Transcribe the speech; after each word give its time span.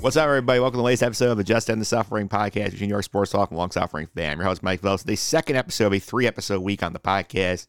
What's 0.00 0.16
up, 0.16 0.28
everybody? 0.28 0.60
Welcome 0.60 0.74
to 0.74 0.78
the 0.78 0.84
latest 0.84 1.02
episode 1.02 1.32
of 1.32 1.38
the 1.38 1.44
Just 1.44 1.68
End 1.68 1.80
the 1.80 1.84
Suffering 1.84 2.28
podcast, 2.28 2.70
between 2.70 2.88
New 2.88 2.94
York 2.94 3.02
Sports 3.02 3.32
Talk 3.32 3.50
and 3.50 3.58
Long 3.58 3.72
Suffering 3.72 4.06
fam. 4.06 4.38
Your 4.38 4.46
host, 4.46 4.62
Mike 4.62 4.80
Phillips. 4.80 5.02
The 5.02 5.16
second 5.16 5.56
episode 5.56 5.86
of 5.86 5.92
a 5.94 5.98
three 5.98 6.24
episode 6.24 6.62
week 6.62 6.84
on 6.84 6.92
the 6.92 7.00
podcast. 7.00 7.66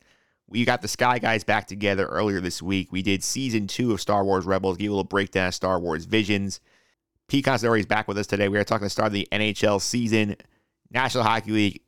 We 0.47 0.63
got 0.63 0.83
the 0.83 0.87
Sky 0.87 1.17
Guys 1.17 1.43
back 1.43 1.65
together 1.65 2.05
earlier 2.05 2.39
this 2.39 2.61
week. 2.61 2.91
We 2.91 3.01
did 3.01 3.23
season 3.23 3.65
two 3.65 3.93
of 3.93 3.99
Star 3.99 4.23
Wars 4.23 4.45
Rebels, 4.45 4.77
gave 4.77 4.91
a 4.91 4.93
little 4.93 5.05
breakdown 5.05 5.47
of 5.47 5.55
Star 5.55 5.79
Wars 5.79 6.05
Visions. 6.05 6.59
Pete 7.27 7.45
Considori 7.45 7.79
is 7.79 7.87
back 7.87 8.07
with 8.07 8.19
us 8.19 8.27
today. 8.27 8.47
We 8.47 8.59
are 8.59 8.63
talking 8.63 8.85
the 8.85 8.91
start 8.91 9.07
of 9.07 9.13
the 9.13 9.27
NHL 9.31 9.81
season, 9.81 10.35
National 10.91 11.23
Hockey 11.23 11.49
League 11.49 11.81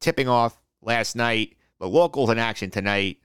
tipping 0.00 0.28
off 0.28 0.62
last 0.82 1.16
night, 1.16 1.56
the 1.80 1.88
locals 1.88 2.30
in 2.30 2.38
action 2.38 2.70
tonight, 2.70 3.18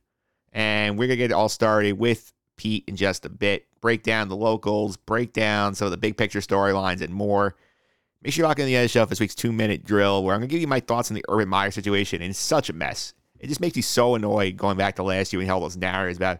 and 0.52 0.98
we're 0.98 1.06
going 1.06 1.18
to 1.18 1.24
get 1.24 1.30
it 1.30 1.36
all 1.36 1.48
started 1.48 2.00
with 2.00 2.34
Pete 2.58 2.86
in 2.88 2.96
just 2.96 3.24
a 3.24 3.30
bit. 3.30 3.68
Break 3.86 4.02
down 4.02 4.30
the 4.30 4.36
locals, 4.36 4.98
break 4.98 5.32
down 5.32 5.76
some 5.76 5.86
of 5.86 5.92
the 5.92 5.98
big 5.98 6.18
picture 6.18 6.40
storylines, 6.40 7.02
and 7.02 7.14
more. 7.14 7.56
Make 8.24 8.34
sure 8.34 8.42
you 8.42 8.48
lock 8.48 8.58
in 8.58 8.66
the 8.66 8.76
other 8.78 8.88
show 8.88 9.04
for 9.04 9.12
this 9.12 9.20
week's 9.20 9.36
two 9.36 9.52
minute 9.52 9.86
drill, 9.86 10.24
where 10.24 10.34
I'm 10.34 10.42
going 10.42 10.50
to 10.50 10.52
give 10.52 10.60
you 10.60 10.66
my 10.66 10.80
thoughts 10.80 11.12
on 11.12 11.16
the 11.16 11.24
Urban 11.30 11.50
Meyer 11.50 11.70
situation. 11.70 12.24
It's 12.24 12.40
such 12.40 12.68
a 12.72 12.74
mess. 12.74 13.14
It 13.40 13.46
just 13.46 13.62
makes 13.62 13.76
me 13.76 13.84
so 13.84 14.16
annoyed 14.16 14.58
going 14.58 14.76
back 14.76 14.96
to 14.96 15.04
last 15.04 15.32
year 15.32 15.40
when 15.40 15.48
all 15.52 15.60
those 15.60 15.78
narratives 15.78 16.18
about 16.18 16.40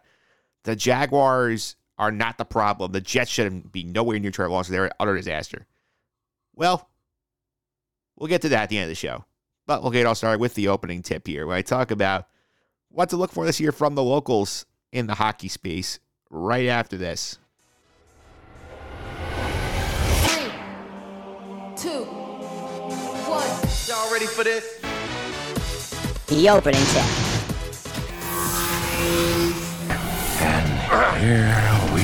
the 0.64 0.76
Jaguars 0.76 1.76
are 2.00 2.12
not 2.12 2.40
the 2.40 2.46
problem. 2.46 2.94
The 2.94 3.00
Jets 3.00 3.30
shouldn't 3.30 3.72
be 3.72 3.84
nowhere 3.84 4.18
near 4.18 4.32
Trevor 4.32 4.50
Lawrence. 4.50 4.70
They're 4.70 4.86
an 4.86 4.92
utter 5.00 5.16
disaster. 5.16 5.68
Well, 6.56 6.90
we'll 8.16 8.28
get 8.28 8.42
to 8.42 8.50
that 8.50 8.64
at 8.64 8.70
the 8.70 8.80
end 8.80 8.86
of 8.86 8.90
the 8.90 8.96
show. 8.96 9.24
But 9.68 9.84
we'll 9.84 9.92
get 9.92 10.08
all 10.08 10.16
started 10.16 10.42
with 10.42 10.56
the 10.56 10.70
opening 10.70 11.04
tip 11.04 11.28
here, 11.28 11.46
where 11.46 11.58
I 11.58 11.62
talk 11.62 11.92
about 11.92 12.26
what 12.90 13.12
to 13.12 13.18
look 13.18 13.32
for 13.32 13.46
this 13.46 13.60
year 13.60 13.72
from 13.72 13.94
the 13.94 14.02
locals 14.02 14.66
in 14.92 15.06
the 15.06 15.14
hockey 15.14 15.48
space 15.48 16.00
right 16.36 16.68
after 16.68 16.98
this. 16.98 17.40
Three, 20.26 20.52
two, 21.78 22.04
one. 23.26 23.48
Y'all 23.88 24.12
ready 24.12 24.26
for 24.26 24.44
this? 24.44 24.80
The 26.28 26.50
opening 26.50 26.82
tip. 26.82 27.06
And 30.42 30.68
here 31.22 31.56
we 31.94 32.04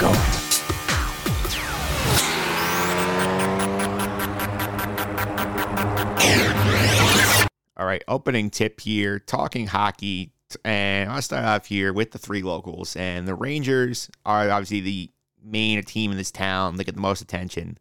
go. 0.00 0.08
All 7.76 7.86
right, 7.86 8.02
opening 8.08 8.50
tip 8.50 8.80
here, 8.80 9.18
talking 9.18 9.66
hockey. 9.66 10.32
And 10.64 11.10
I'll 11.10 11.22
start 11.22 11.44
off 11.44 11.66
here 11.66 11.92
with 11.92 12.12
the 12.12 12.18
three 12.18 12.42
locals. 12.42 12.96
And 12.96 13.26
the 13.26 13.34
Rangers 13.34 14.10
are 14.24 14.50
obviously 14.50 14.80
the 14.80 15.10
main 15.42 15.82
team 15.84 16.10
in 16.10 16.16
this 16.16 16.30
town. 16.30 16.76
They 16.76 16.84
get 16.84 16.94
the 16.94 17.00
most 17.00 17.20
attention. 17.20 17.78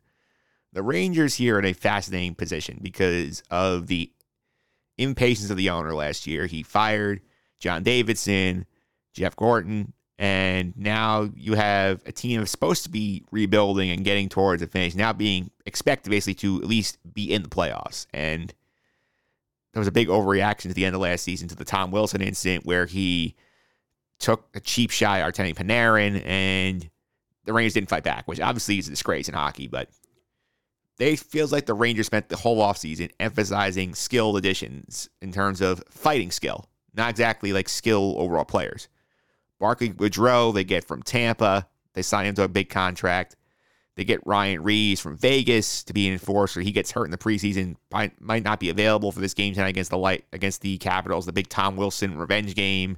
The 0.72 0.84
Rangers 0.84 1.36
here 1.36 1.56
are 1.56 1.60
in 1.60 1.66
a 1.66 1.74
fascinating 1.74 2.36
position 2.36 2.80
because 2.82 3.44
of 3.50 3.88
the 3.88 4.12
impatience 4.98 5.50
of 5.50 5.58
the 5.58 5.70
owner 5.70 5.94
last 5.94 6.28
year. 6.28 6.46
He 6.46 6.62
fired 6.62 7.22
John 7.60 7.84
Davidson, 7.84 8.66
Jeff 9.14 9.36
Gorton, 9.36 9.94
and 10.20 10.74
now 10.76 11.30
you 11.36 11.54
have 11.54 12.02
a 12.06 12.12
team 12.12 12.40
that's 12.40 12.52
supposed 12.52 12.84
to 12.84 12.90
be 12.90 13.24
rebuilding 13.32 13.90
and 13.90 14.04
getting 14.04 14.28
towards 14.28 14.62
the 14.62 14.68
finish, 14.68 14.94
now 14.94 15.14
being 15.14 15.50
expected 15.66 16.10
basically 16.10 16.34
to 16.36 16.62
at 16.62 16.68
least 16.68 16.98
be 17.14 17.32
in 17.34 17.42
the 17.42 17.50
playoffs. 17.50 18.06
And 18.14 18.54
there 19.74 19.80
was 19.80 19.88
a 19.88 19.92
big 19.92 20.08
overreaction 20.08 20.70
at 20.70 20.76
the 20.76 20.86
end 20.86 20.96
of 20.96 21.02
last 21.02 21.24
season 21.24 21.48
to 21.50 21.56
the 21.56 21.66
Tom 21.66 21.92
Wilson 21.92 22.22
incident 22.22 22.66
where 22.66 22.86
he 22.86 23.36
took 24.20 24.48
a 24.56 24.60
cheap 24.60 24.92
shot 24.92 25.20
at 25.20 25.34
Artemi 25.34 25.56
Panarin 25.56 26.26
and 26.26 26.90
the 27.46 27.54
Rangers 27.54 27.74
didn't 27.74 27.90
fight 27.90 28.04
back, 28.04 28.28
which 28.28 28.40
obviously 28.42 28.78
is 28.78 28.88
a 28.88 28.92
disgrace 28.92 29.28
in 29.28 29.34
hockey, 29.34 29.68
but 29.68 29.90
they 30.98 31.16
feels 31.16 31.52
like 31.52 31.66
the 31.66 31.74
Rangers 31.74 32.08
spent 32.08 32.30
the 32.30 32.36
whole 32.36 32.62
offseason 32.62 33.10
emphasizing 33.20 33.96
skilled 33.96 34.38
additions 34.38 35.10
in 35.22 35.32
terms 35.32 35.62
of 35.62 35.82
fighting 35.90 36.30
skill, 36.30 36.66
not 36.94 37.10
exactly 37.10 37.54
like 37.54 37.70
skill 37.70 38.16
overall 38.18 38.46
players. 38.46 38.90
Barclay 39.60 39.90
Goodrow, 39.90 40.54
they 40.54 40.64
get 40.64 40.84
from 40.84 41.02
Tampa. 41.04 41.68
They 41.94 42.02
sign 42.02 42.26
him 42.26 42.36
to 42.36 42.44
a 42.44 42.48
big 42.48 42.70
contract. 42.70 43.36
They 43.96 44.06
get 44.06 44.26
Ryan 44.26 44.64
Reaves 44.64 45.02
from 45.02 45.18
Vegas 45.18 45.84
to 45.84 45.94
be 45.94 46.08
an 46.08 46.14
enforcer. 46.14 46.62
He 46.62 46.72
gets 46.72 46.92
hurt 46.92 47.06
in 47.06 47.12
the 47.12 47.18
preseason, 47.18 47.76
might, 47.92 48.20
might 48.22 48.44
not 48.44 48.60
be 48.60 48.70
available 48.70 49.12
for 49.12 49.20
this 49.20 49.34
game 49.34 49.54
tonight 49.54 49.70
against 49.70 49.92
the 49.92 49.98
light 49.98 50.24
against 50.32 50.62
the 50.62 50.78
Capitals, 50.78 51.26
the 51.26 51.34
big 51.34 51.50
Tom 51.50 51.76
Wilson 51.76 52.18
revenge 52.18 52.56
game. 52.56 52.98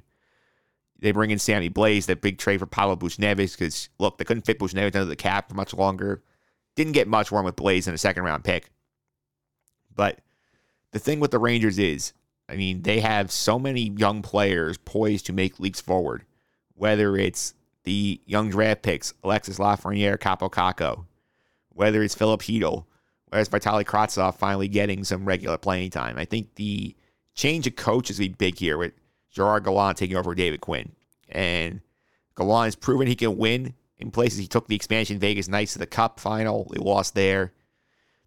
They 1.00 1.10
bring 1.10 1.32
in 1.32 1.40
Sammy 1.40 1.68
Blais, 1.68 2.06
that 2.06 2.20
big 2.20 2.38
trade 2.38 2.60
for 2.60 2.66
Paolo 2.66 2.94
Buchnevich, 2.94 3.58
because 3.58 3.88
look, 3.98 4.18
they 4.18 4.24
couldn't 4.24 4.46
fit 4.46 4.60
Buchnevich 4.60 4.94
under 4.94 5.04
the 5.04 5.16
cap 5.16 5.48
for 5.48 5.56
much 5.56 5.74
longer. 5.74 6.22
Didn't 6.76 6.92
get 6.92 7.08
much 7.08 7.32
warm 7.32 7.44
with 7.44 7.56
Blais 7.56 7.88
in 7.88 7.94
a 7.94 7.98
second 7.98 8.22
round 8.22 8.44
pick. 8.44 8.70
But 9.94 10.20
the 10.92 11.00
thing 11.00 11.18
with 11.18 11.32
the 11.32 11.40
Rangers 11.40 11.78
is, 11.78 12.12
I 12.48 12.54
mean, 12.54 12.82
they 12.82 13.00
have 13.00 13.32
so 13.32 13.58
many 13.58 13.90
young 13.96 14.22
players 14.22 14.78
poised 14.78 15.26
to 15.26 15.32
make 15.32 15.58
leaps 15.58 15.80
forward, 15.80 16.24
whether 16.74 17.16
it's 17.16 17.54
the 17.84 18.20
young 18.26 18.50
draft 18.50 18.82
picks, 18.82 19.14
Alexis 19.24 19.58
Lafreniere, 19.58 20.18
Kaapo 20.18 20.50
Kakko, 20.50 21.04
whether 21.70 22.02
it's 22.02 22.14
Filip 22.14 22.42
Chytil, 22.42 22.84
whether 23.28 23.40
it's 23.40 23.50
Vitaly 23.50 23.84
Kravtsov 23.84 24.36
finally 24.36 24.68
getting 24.68 25.04
some 25.04 25.24
regular 25.24 25.58
playing 25.58 25.90
time. 25.90 26.18
I 26.18 26.24
think 26.24 26.54
the 26.54 26.94
change 27.34 27.66
of 27.66 27.76
coach 27.76 28.10
is 28.10 28.18
be 28.18 28.28
big 28.28 28.58
here 28.58 28.78
with 28.78 28.92
Gerard 29.30 29.64
Gallant 29.64 29.96
taking 29.96 30.16
over 30.16 30.34
David 30.34 30.60
Quinn. 30.60 30.92
And 31.28 31.80
Gallant 32.36 32.66
has 32.66 32.76
proven 32.76 33.06
he 33.06 33.16
can 33.16 33.36
win 33.38 33.74
in 33.98 34.10
places. 34.10 34.38
He 34.38 34.46
took 34.46 34.68
the 34.68 34.76
expansion 34.76 35.18
Vegas 35.18 35.48
Knights 35.48 35.72
to 35.72 35.78
the 35.78 35.86
Cup 35.86 36.20
final. 36.20 36.68
They 36.70 36.78
lost 36.78 37.14
there. 37.14 37.52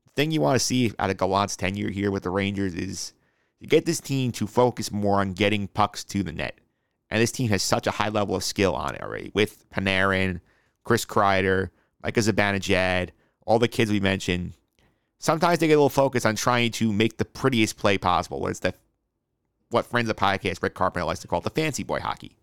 The 0.06 0.12
thing 0.14 0.32
you 0.32 0.42
want 0.42 0.56
to 0.56 0.66
see 0.66 0.92
out 0.98 1.10
of 1.10 1.18
Gallant's 1.18 1.56
tenure 1.56 1.90
here 1.90 2.10
with 2.12 2.24
the 2.24 2.30
Rangers 2.30 2.74
is 2.74 3.14
to 3.62 3.68
get 3.68 3.86
this 3.86 4.00
team 4.00 4.32
to 4.34 4.48
focus 4.48 4.92
more 4.92 5.20
on 5.20 5.34
getting 5.34 5.68
pucks 5.68 6.04
to 6.06 6.24
the 6.24 6.32
net. 6.32 6.60
And 7.16 7.22
this 7.22 7.32
team 7.32 7.48
has 7.48 7.64
such 7.64 7.88
a 7.88 7.92
high 7.92 8.10
level 8.10 8.36
of 8.36 8.44
skill 8.44 8.76
on 8.76 8.94
it 8.94 9.02
already 9.02 9.32
with 9.34 9.70
Panarin, 9.70 10.42
Chris 10.84 11.06
Kreider, 11.06 11.70
Mika 12.04 12.20
Zibanejad, 12.20 13.12
all 13.46 13.58
the 13.58 13.70
kids 13.70 13.90
we 13.90 14.02
mentioned. 14.02 14.52
Sometimes 15.20 15.60
they 15.60 15.68
get 15.68 15.76
a 15.76 15.78
little 15.78 15.88
focused 15.88 16.26
on 16.26 16.36
trying 16.36 16.72
to 16.72 16.92
make 16.92 17.16
the 17.16 17.24
prettiest 17.24 17.78
play 17.78 17.98
possible, 17.98 18.46
it's 18.48 18.60
the 18.60 18.74
what 19.70 19.86
friends 19.86 20.10
of 20.10 20.16
the 20.18 20.22
podcast, 20.22 20.62
Rick 20.62 20.74
Carpenter 20.74 21.06
likes 21.06 21.22
to 21.22 21.28
call 21.30 21.40
it 21.40 21.46
the 21.46 21.52
fancy 21.52 21.84
boy 21.84 22.02
hockey, 22.02 22.36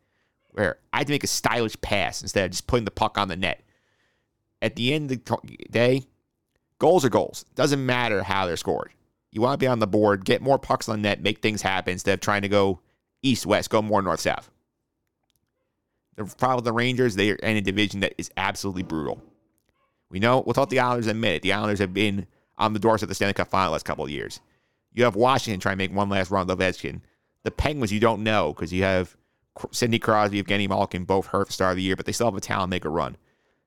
where 0.52 0.78
I 0.94 0.98
had 0.98 1.08
to 1.08 1.12
make 1.12 1.24
a 1.24 1.26
stylish 1.26 1.78
pass 1.82 2.22
instead 2.22 2.46
of 2.46 2.52
just 2.52 2.66
putting 2.66 2.86
the 2.86 2.90
puck 2.90 3.18
on 3.18 3.28
the 3.28 3.36
net. 3.36 3.62
At 4.62 4.76
the 4.76 4.94
end 4.94 5.12
of 5.12 5.22
the 5.22 5.56
day, 5.70 6.04
goals 6.78 7.04
are 7.04 7.10
goals. 7.10 7.44
Doesn't 7.56 7.84
matter 7.84 8.22
how 8.22 8.46
they're 8.46 8.56
scored. 8.56 8.92
You 9.32 9.42
want 9.42 9.60
to 9.60 9.62
be 9.62 9.68
on 9.68 9.80
the 9.80 9.86
board, 9.86 10.24
get 10.24 10.40
more 10.40 10.58
pucks 10.58 10.88
on 10.88 11.02
the 11.02 11.08
net, 11.10 11.22
make 11.22 11.42
things 11.42 11.60
happen 11.60 11.92
instead 11.92 12.14
of 12.14 12.20
trying 12.20 12.40
to 12.40 12.48
go 12.48 12.80
east 13.20 13.44
west, 13.44 13.68
go 13.68 13.82
more 13.82 14.00
north 14.00 14.20
south. 14.20 14.48
The 16.16 16.24
problem 16.24 16.56
with 16.56 16.64
the 16.64 16.72
Rangers, 16.72 17.16
they 17.16 17.30
are 17.30 17.36
in 17.36 17.56
a 17.56 17.60
division 17.60 18.00
that 18.00 18.14
is 18.18 18.30
absolutely 18.36 18.82
brutal. 18.82 19.22
We 20.10 20.18
know, 20.18 20.42
without 20.44 20.68
the 20.68 20.78
Islanders 20.78 21.06
admit 21.06 21.36
it, 21.36 21.42
the 21.42 21.54
Islanders 21.54 21.78
have 21.78 21.94
been 21.94 22.26
on 22.58 22.74
the 22.74 22.78
doorstep 22.78 23.06
of 23.06 23.08
the 23.08 23.14
Stanley 23.14 23.32
Cup 23.32 23.48
final 23.48 23.72
last 23.72 23.86
couple 23.86 24.04
of 24.04 24.10
years. 24.10 24.40
You 24.92 25.04
have 25.04 25.16
Washington 25.16 25.58
trying 25.58 25.75
to 25.75 25.78
make 25.78 25.92
one 25.92 26.10
last 26.10 26.31
run 26.31 26.48
of 26.48 26.58
Ovechkin. 26.58 27.00
The 27.44 27.50
Penguins, 27.50 27.92
you 27.92 28.00
don't 28.00 28.22
know 28.22 28.52
because 28.52 28.72
you 28.72 28.82
have 28.82 29.16
Sidney 29.70 29.98
Crosby, 29.98 30.42
Evgeny 30.42 30.69
Malkin, 30.69 31.04
both 31.04 31.26
hurt 31.26 31.46
for 31.46 31.52
start 31.52 31.72
of 31.72 31.76
the 31.76 31.82
year, 31.82 31.96
but 31.96 32.04
they 32.04 32.12
still 32.12 32.26
have 32.26 32.37
a 32.37 32.40
talent 32.40 32.70
make 32.70 32.84
a 32.84 32.90
run. 32.90 33.16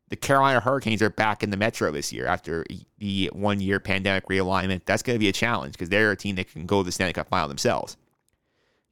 The 0.09 0.15
Carolina 0.15 0.59
Hurricanes 0.59 1.01
are 1.01 1.09
back 1.09 1.41
in 1.41 1.49
the 1.49 1.57
Metro 1.57 1.91
this 1.91 2.13
year 2.13 2.27
after 2.27 2.63
the 2.99 3.31
one 3.33 3.59
year 3.59 3.79
pandemic 3.79 4.27
realignment. 4.27 4.81
That's 4.85 5.01
going 5.01 5.15
to 5.15 5.19
be 5.19 5.29
a 5.29 5.33
challenge 5.33 5.73
because 5.73 5.89
they're 5.89 6.11
a 6.11 6.15
team 6.15 6.35
that 6.35 6.51
can 6.51 6.67
go 6.67 6.81
to 6.81 6.85
the 6.85 6.91
Stanley 6.91 7.13
Cup 7.13 7.27
final 7.27 7.47
themselves. 7.47 7.97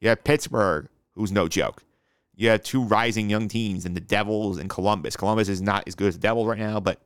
You 0.00 0.08
have 0.08 0.24
Pittsburgh, 0.24 0.88
who's 1.12 1.30
no 1.30 1.46
joke. 1.46 1.84
You 2.36 2.48
have 2.48 2.62
two 2.62 2.82
rising 2.82 3.30
young 3.30 3.48
teams 3.48 3.86
in 3.86 3.94
the 3.94 4.00
Devils 4.00 4.58
and 4.58 4.68
Columbus. 4.68 5.16
Columbus 5.16 5.48
is 5.48 5.62
not 5.62 5.84
as 5.86 5.94
good 5.94 6.08
as 6.08 6.14
the 6.14 6.20
Devils 6.20 6.46
right 6.48 6.58
now, 6.58 6.80
but 6.80 7.00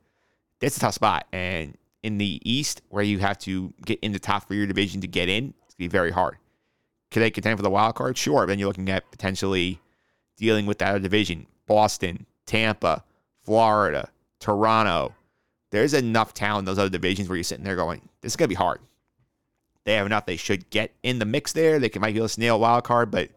that's 0.59 0.77
a 0.77 0.79
tough 0.79 0.95
spot. 0.95 1.27
And 1.31 1.77
in 2.01 2.17
the 2.17 2.41
East, 2.43 2.81
where 2.89 3.03
you 3.03 3.19
have 3.19 3.37
to 3.39 3.73
get 3.85 3.99
in 3.99 4.11
the 4.11 4.19
top 4.19 4.47
three 4.47 4.57
of 4.57 4.59
your 4.59 4.67
division 4.67 5.01
to 5.01 5.07
get 5.07 5.29
in, 5.29 5.53
it's 5.63 5.73
to 5.73 5.77
be 5.77 5.87
very 5.87 6.11
hard. 6.11 6.37
Could 7.11 7.21
they 7.21 7.31
contend 7.31 7.57
for 7.57 7.63
the 7.63 7.69
wild 7.69 7.95
card? 7.95 8.17
Sure. 8.17 8.45
Then 8.45 8.59
you're 8.59 8.67
looking 8.67 8.89
at 8.89 9.09
potentially 9.11 9.79
dealing 10.37 10.65
with 10.65 10.79
that 10.79 10.89
other 10.89 10.99
division. 10.99 11.45
Boston, 11.67 12.25
Tampa, 12.45 13.03
Florida, 13.43 14.09
Toronto. 14.39 15.13
There's 15.71 15.93
enough 15.93 16.33
talent 16.33 16.61
in 16.61 16.65
those 16.65 16.79
other 16.79 16.89
divisions 16.89 17.29
where 17.29 17.35
you're 17.35 17.43
sitting 17.43 17.65
there 17.65 17.75
going, 17.75 18.01
this 18.21 18.31
is 18.33 18.35
going 18.35 18.45
to 18.45 18.49
be 18.49 18.55
hard. 18.55 18.79
they 19.83 19.93
have 19.93 20.05
enough. 20.05 20.25
They 20.25 20.37
should 20.37 20.69
get 20.69 20.91
in 21.03 21.19
the 21.19 21.25
mix 21.25 21.53
there. 21.53 21.79
They 21.79 21.89
can 21.89 22.01
might 22.01 22.13
be 22.13 22.19
able 22.19 22.27
to 22.27 22.33
snail 22.33 22.55
a 22.55 22.59
wild 22.59 22.83
card, 22.83 23.11
but 23.11 23.29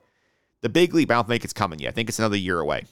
the 0.62 0.68
big 0.68 0.94
leap, 0.94 1.10
I 1.10 1.14
don't 1.14 1.28
think 1.28 1.44
it's 1.44 1.52
coming 1.52 1.78
yet. 1.78 1.88
I 1.88 1.92
think 1.92 2.08
it's 2.08 2.18
another 2.18 2.36
year 2.36 2.60
away. 2.60 2.84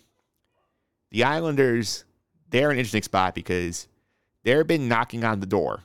The 1.11 1.25
Islanders, 1.25 2.05
they're 2.51 2.71
an 2.71 2.79
interesting 2.79 3.03
spot 3.03 3.35
because 3.35 3.89
they've 4.45 4.67
been 4.67 4.89
knocking 4.89 5.25
on 5.25 5.41
the 5.41 5.47
door 5.47 5.85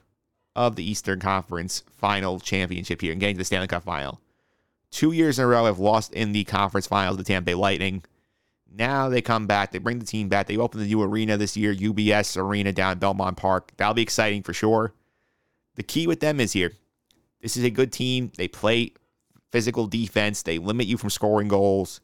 of 0.56 0.76
the 0.76 0.90
Eastern 0.90 1.20
Conference 1.20 1.84
final 1.98 2.40
championship 2.40 3.02
here 3.02 3.12
and 3.12 3.20
getting 3.20 3.36
to 3.36 3.40
the 3.40 3.46
Stanley 3.46 3.68
Cup 3.68 3.84
final. 3.84 4.20
Two 4.92 5.12
years 5.12 5.40
in 5.40 5.46
a 5.46 5.48
row 5.48 5.66
have 5.66 5.80
lost 5.80 6.14
in 6.14 6.32
the 6.32 6.44
conference 6.46 6.88
finals 6.88 7.18
to 7.18 7.24
Tampa 7.24 7.48
Bay 7.48 7.56
Lightning. 7.56 8.04
Now 8.72 9.10
they 9.10 9.22
come 9.22 9.46
back. 9.46 9.72
They 9.72 9.80
bring 9.80 10.00
the 10.00 10.06
team 10.06 10.30
back. 10.30 10.48
They 10.48 10.58
open 10.58 10.80
the 10.80 10.88
new 10.88 11.02
arena 11.02 11.38
this 11.38 11.58
year, 11.58 11.74
UBS 11.74 12.38
Arena 12.38 12.72
down 12.72 13.00
Belmont 13.00 13.38
Park. 13.38 13.72
That'll 13.78 13.94
be 13.94 14.02
exciting 14.02 14.44
for 14.44 14.54
sure. 14.54 14.94
The 15.76 15.84
key 15.84 16.08
with 16.08 16.20
them 16.20 16.40
is 16.40 16.54
here. 16.54 16.72
This 17.42 17.58
is 17.58 17.64
a 17.64 17.70
good 17.70 17.92
team. 17.92 18.32
They 18.38 18.48
play 18.48 18.94
physical 19.56 19.88
defense. 19.88 20.42
They 20.42 20.58
limit 20.58 20.86
you 20.86 20.98
from 20.98 21.10
scoring 21.10 21.48
goals. 21.48 22.02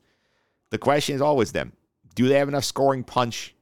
The 0.70 0.78
question 0.78 1.16
is 1.16 1.22
always 1.22 1.52
them. 1.52 1.74
Do 2.16 2.30
they 2.30 2.36
have 2.36 2.48
enough 2.48 2.64
scoring 2.64 3.04
punch 3.04 3.54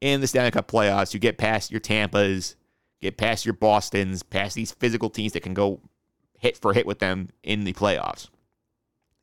in 0.00 0.22
the 0.22 0.26
Stanley 0.26 0.50
Cup 0.50 0.66
playoffs 0.66 1.10
to 1.10 1.18
get 1.18 1.36
past 1.36 1.70
your 1.70 1.80
Tampas, 1.82 2.54
get 3.02 3.18
past 3.18 3.44
your 3.44 3.52
Bostons, 3.52 4.22
past 4.22 4.54
these 4.54 4.72
physical 4.72 5.10
teams 5.10 5.32
that 5.32 5.42
can 5.42 5.52
go 5.52 5.82
hit 6.38 6.56
for 6.56 6.72
hit 6.72 6.86
with 6.86 7.00
them 7.00 7.28
in 7.42 7.64
the 7.64 7.74
playoffs? 7.74 8.30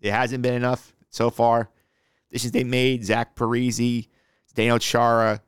It 0.01 0.11
hasn't 0.11 0.43
been 0.43 0.53
enough 0.53 0.93
so 1.09 1.31
far. 1.31 1.71
Decisions 2.29 2.51
they 2.51 2.63
made, 2.63 3.03
Zach 3.03 3.35
Parise, 3.35 4.07
Daniel 4.53 4.77
Chara, 4.77 5.41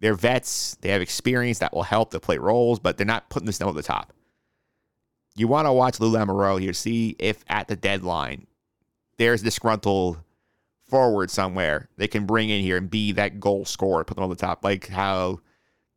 they're 0.00 0.14
vets. 0.14 0.76
They 0.80 0.88
have 0.88 1.00
experience 1.00 1.60
that 1.60 1.72
will 1.72 1.84
help 1.84 2.10
to 2.10 2.18
play 2.18 2.38
roles, 2.38 2.80
but 2.80 2.96
they're 2.96 3.06
not 3.06 3.30
putting 3.30 3.46
this 3.46 3.60
over 3.60 3.80
the 3.80 3.86
top. 3.86 4.12
You 5.36 5.48
want 5.48 5.66
to 5.66 5.72
watch 5.72 6.00
Lou 6.00 6.10
Lamoriello 6.10 6.60
here, 6.60 6.72
see 6.72 7.14
if 7.18 7.44
at 7.48 7.68
the 7.68 7.76
deadline 7.76 8.46
there's 9.18 9.42
disgruntled 9.42 10.18
forward 10.88 11.30
somewhere 11.30 11.88
they 11.96 12.08
can 12.08 12.24
bring 12.24 12.48
in 12.48 12.62
here 12.62 12.76
and 12.78 12.88
be 12.88 13.12
that 13.12 13.38
goal 13.38 13.64
scorer, 13.66 14.04
put 14.04 14.14
them 14.14 14.24
on 14.24 14.30
the 14.30 14.36
top, 14.36 14.64
like 14.64 14.88
how 14.88 15.40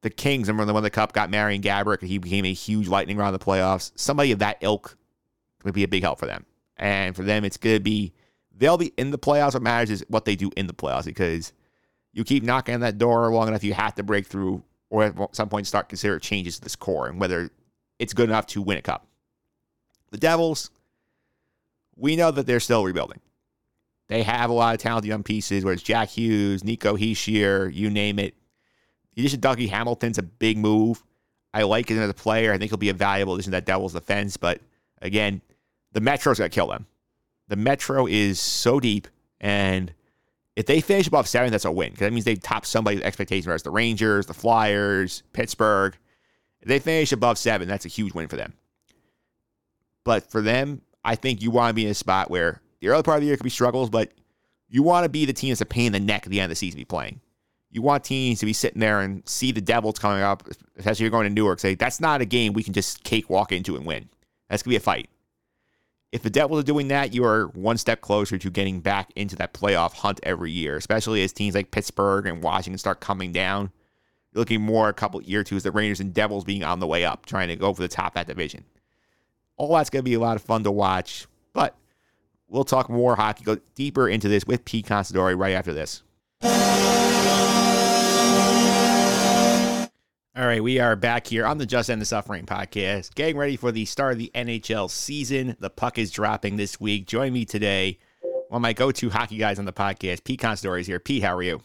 the 0.01 0.09
Kings, 0.09 0.47
remember 0.47 0.61
when 0.61 0.67
they 0.67 0.73
won 0.73 0.83
the 0.83 0.89
cup, 0.89 1.13
got 1.13 1.29
Marian 1.29 1.61
Gaborik, 1.61 2.01
and 2.01 2.09
he 2.09 2.17
became 2.17 2.45
a 2.45 2.53
huge 2.53 2.87
lightning 2.87 3.17
rod 3.17 3.29
in 3.29 3.33
the 3.33 3.39
playoffs. 3.39 3.91
Somebody 3.95 4.31
of 4.31 4.39
that 4.39 4.57
ilk 4.61 4.97
would 5.63 5.73
be 5.73 5.83
a 5.83 5.87
big 5.87 6.03
help 6.03 6.19
for 6.19 6.25
them. 6.25 6.45
And 6.77 7.15
for 7.15 7.23
them, 7.23 7.43
it's 7.43 7.57
going 7.57 7.75
to 7.75 7.81
be, 7.81 8.13
they'll 8.55 8.77
be 8.77 8.93
in 8.97 9.11
the 9.11 9.17
playoffs. 9.17 9.53
What 9.53 9.63
matters 9.63 9.89
is 9.89 10.05
what 10.07 10.25
they 10.25 10.35
do 10.35 10.51
in 10.55 10.67
the 10.67 10.73
playoffs 10.73 11.05
because 11.05 11.53
you 12.13 12.23
keep 12.23 12.43
knocking 12.43 12.75
on 12.75 12.81
that 12.81 12.97
door 12.97 13.31
long 13.31 13.47
enough, 13.47 13.63
you 13.63 13.73
have 13.73 13.95
to 13.95 14.03
break 14.03 14.27
through 14.27 14.63
or 14.89 15.03
at 15.03 15.35
some 15.35 15.49
point 15.49 15.67
start 15.67 15.87
considering 15.89 16.19
changes 16.19 16.55
to 16.55 16.61
this 16.61 16.75
core 16.75 17.07
and 17.07 17.19
whether 17.19 17.49
it's 17.99 18.13
good 18.13 18.29
enough 18.29 18.47
to 18.47 18.61
win 18.61 18.77
a 18.77 18.81
cup. 18.81 19.08
The 20.11 20.17
Devils, 20.17 20.71
we 21.95 22.15
know 22.15 22.31
that 22.31 22.45
they're 22.45 22.59
still 22.59 22.83
rebuilding. 22.83 23.19
They 24.07 24.23
have 24.23 24.49
a 24.49 24.53
lot 24.53 24.73
of 24.73 24.81
talented 24.81 25.07
young 25.07 25.23
pieces, 25.23 25.63
whether 25.63 25.73
it's 25.73 25.83
Jack 25.83 26.09
Hughes, 26.09 26.63
Nico 26.63 26.97
Hischier, 26.97 27.71
you 27.73 27.89
name 27.89 28.17
it. 28.17 28.33
The 29.13 29.21
addition 29.21 29.37
of 29.37 29.57
Dougie 29.57 29.69
Hamilton's 29.69 30.17
a 30.17 30.23
big 30.23 30.57
move. 30.57 31.03
I 31.53 31.63
like 31.63 31.89
him 31.89 31.99
as 31.99 32.09
a 32.09 32.13
player. 32.13 32.51
I 32.51 32.57
think 32.57 32.71
he'll 32.71 32.77
be 32.77 32.89
a 32.89 32.93
valuable 32.93 33.35
addition 33.35 33.51
to 33.51 33.57
that 33.57 33.65
Devils 33.65 33.93
defense. 33.93 34.37
But 34.37 34.61
again, 35.01 35.41
the 35.91 36.01
Metro's 36.01 36.39
going 36.39 36.49
to 36.49 36.53
kill 36.53 36.67
them. 36.67 36.87
The 37.47 37.55
Metro 37.55 38.07
is 38.07 38.39
so 38.39 38.79
deep, 38.79 39.07
and 39.41 39.91
if 40.55 40.67
they 40.67 40.81
finish 40.81 41.07
above 41.07 41.27
seven, 41.27 41.51
that's 41.51 41.65
a 41.65 41.71
win 41.71 41.89
because 41.89 42.01
that 42.01 42.13
means 42.13 42.25
they 42.25 42.35
top 42.35 42.65
somebody's 42.65 43.01
expectations, 43.01 43.47
whereas 43.47 43.63
the 43.63 43.71
Rangers, 43.71 44.27
the 44.27 44.33
Flyers, 44.33 45.23
Pittsburgh. 45.33 45.97
If 46.61 46.67
they 46.67 46.79
finish 46.79 47.11
above 47.11 47.37
seven, 47.37 47.67
that's 47.67 47.85
a 47.85 47.89
huge 47.89 48.13
win 48.13 48.27
for 48.27 48.35
them. 48.35 48.53
But 50.03 50.29
for 50.29 50.41
them, 50.41 50.81
I 51.03 51.15
think 51.15 51.41
you 51.41 51.51
want 51.51 51.69
to 51.69 51.73
be 51.73 51.85
in 51.85 51.91
a 51.91 51.95
spot 51.95 52.29
where 52.29 52.61
the 52.79 52.89
early 52.89 53.03
part 53.03 53.17
of 53.17 53.21
the 53.21 53.27
year 53.27 53.37
could 53.37 53.43
be 53.43 53.49
struggles, 53.49 53.89
but 53.89 54.11
you 54.67 54.83
want 54.83 55.03
to 55.03 55.09
be 55.09 55.25
the 55.25 55.33
team 55.33 55.49
that's 55.49 55.61
a 55.61 55.65
pain 55.65 55.87
in 55.87 55.93
the 55.93 55.99
neck 55.99 56.23
at 56.25 56.29
the 56.29 56.39
end 56.39 56.45
of 56.45 56.49
the 56.51 56.55
season 56.55 56.77
to 56.77 56.81
be 56.81 56.85
playing. 56.85 57.19
You 57.71 57.81
want 57.81 58.03
teams 58.03 58.39
to 58.39 58.45
be 58.45 58.53
sitting 58.53 58.79
there 58.79 59.01
and 59.01 59.27
see 59.27 59.51
the 59.51 59.61
Devils 59.61 59.99
coming 59.99 60.23
up, 60.23 60.47
especially 60.77 60.91
if 60.91 60.99
you're 61.01 61.09
going 61.11 61.27
to 61.27 61.33
Newark, 61.33 61.59
say, 61.59 61.75
that's 61.75 61.99
not 61.99 62.21
a 62.21 62.25
game 62.25 62.53
we 62.53 62.63
can 62.63 62.73
just 62.73 63.03
cakewalk 63.03 63.51
into 63.51 63.75
and 63.75 63.85
win. 63.85 64.09
That's 64.49 64.63
going 64.63 64.71
to 64.71 64.73
be 64.73 64.77
a 64.77 64.79
fight. 64.79 65.09
If 66.11 66.23
the 66.23 66.31
Devils 66.31 66.61
are 66.61 66.65
doing 66.65 66.87
that, 66.87 67.13
you 67.13 67.23
are 67.23 67.47
one 67.49 67.77
step 67.77 68.01
closer 68.01 68.39
to 68.39 68.49
getting 68.49 68.79
back 68.79 69.11
into 69.15 69.35
that 69.35 69.53
playoff 69.53 69.93
hunt 69.93 70.19
every 70.23 70.51
year, 70.51 70.77
especially 70.77 71.23
as 71.23 71.31
teams 71.31 71.53
like 71.53 71.69
Pittsburgh 71.69 72.25
and 72.25 72.41
Washington 72.41 72.79
start 72.79 72.99
coming 72.99 73.31
down. 73.31 73.71
You're 74.33 74.41
looking 74.41 74.61
more 74.61 74.89
a 74.89 74.93
couple 74.93 75.21
year 75.21 75.43
two 75.43 75.55
as 75.55 75.63
the 75.63 75.71
Rangers 75.71 75.99
and 75.99 76.11
Devils 76.13 76.45
being 76.45 76.63
on 76.63 76.79
the 76.79 76.87
way 76.87 77.05
up, 77.05 77.27
trying 77.27 77.49
to 77.49 77.55
go 77.55 77.71
for 77.73 77.83
the 77.83 77.87
top 77.87 78.07
of 78.07 78.13
that 78.15 78.27
division. 78.27 78.65
All 79.59 79.75
that's 79.75 79.89
going 79.89 79.99
to 79.99 80.09
be 80.09 80.13
a 80.13 80.19
lot 80.21 80.37
of 80.37 80.41
fun 80.41 80.63
to 80.63 80.71
watch, 80.71 81.27
but 81.51 81.75
we'll 82.47 82.63
talk 82.63 82.89
more 82.89 83.17
hockey, 83.17 83.43
go 83.43 83.57
deeper 83.75 84.07
into 84.07 84.29
this 84.29 84.47
with 84.47 84.63
Pete 84.63 84.85
Considori 84.85 85.37
right 85.37 85.51
after 85.51 85.73
this. 85.73 86.01
All 90.37 90.45
right, 90.45 90.63
we 90.63 90.79
are 90.79 90.95
back 90.95 91.27
here 91.27 91.45
on 91.45 91.57
the 91.57 91.65
Just 91.65 91.89
End 91.89 92.01
the 92.01 92.05
Suffering 92.05 92.45
podcast, 92.45 93.13
getting 93.15 93.35
ready 93.35 93.57
for 93.57 93.73
the 93.73 93.83
start 93.83 94.13
of 94.13 94.19
the 94.19 94.31
NHL 94.33 94.89
season. 94.89 95.57
The 95.59 95.69
puck 95.69 95.97
is 95.97 96.09
dropping 96.09 96.55
this 96.55 96.79
week. 96.79 97.05
Join 97.05 97.33
me 97.33 97.43
today, 97.43 97.99
one 98.47 98.59
of 98.59 98.61
my 98.61 98.71
go-to 98.71 99.09
hockey 99.09 99.35
guys 99.35 99.59
on 99.59 99.65
the 99.65 99.73
podcast, 99.73 100.23
Pete 100.23 100.39
Considori 100.39 100.79
is 100.79 100.87
here. 100.87 101.01
Pete, 101.01 101.21
how 101.21 101.35
are 101.35 101.43
you? 101.43 101.59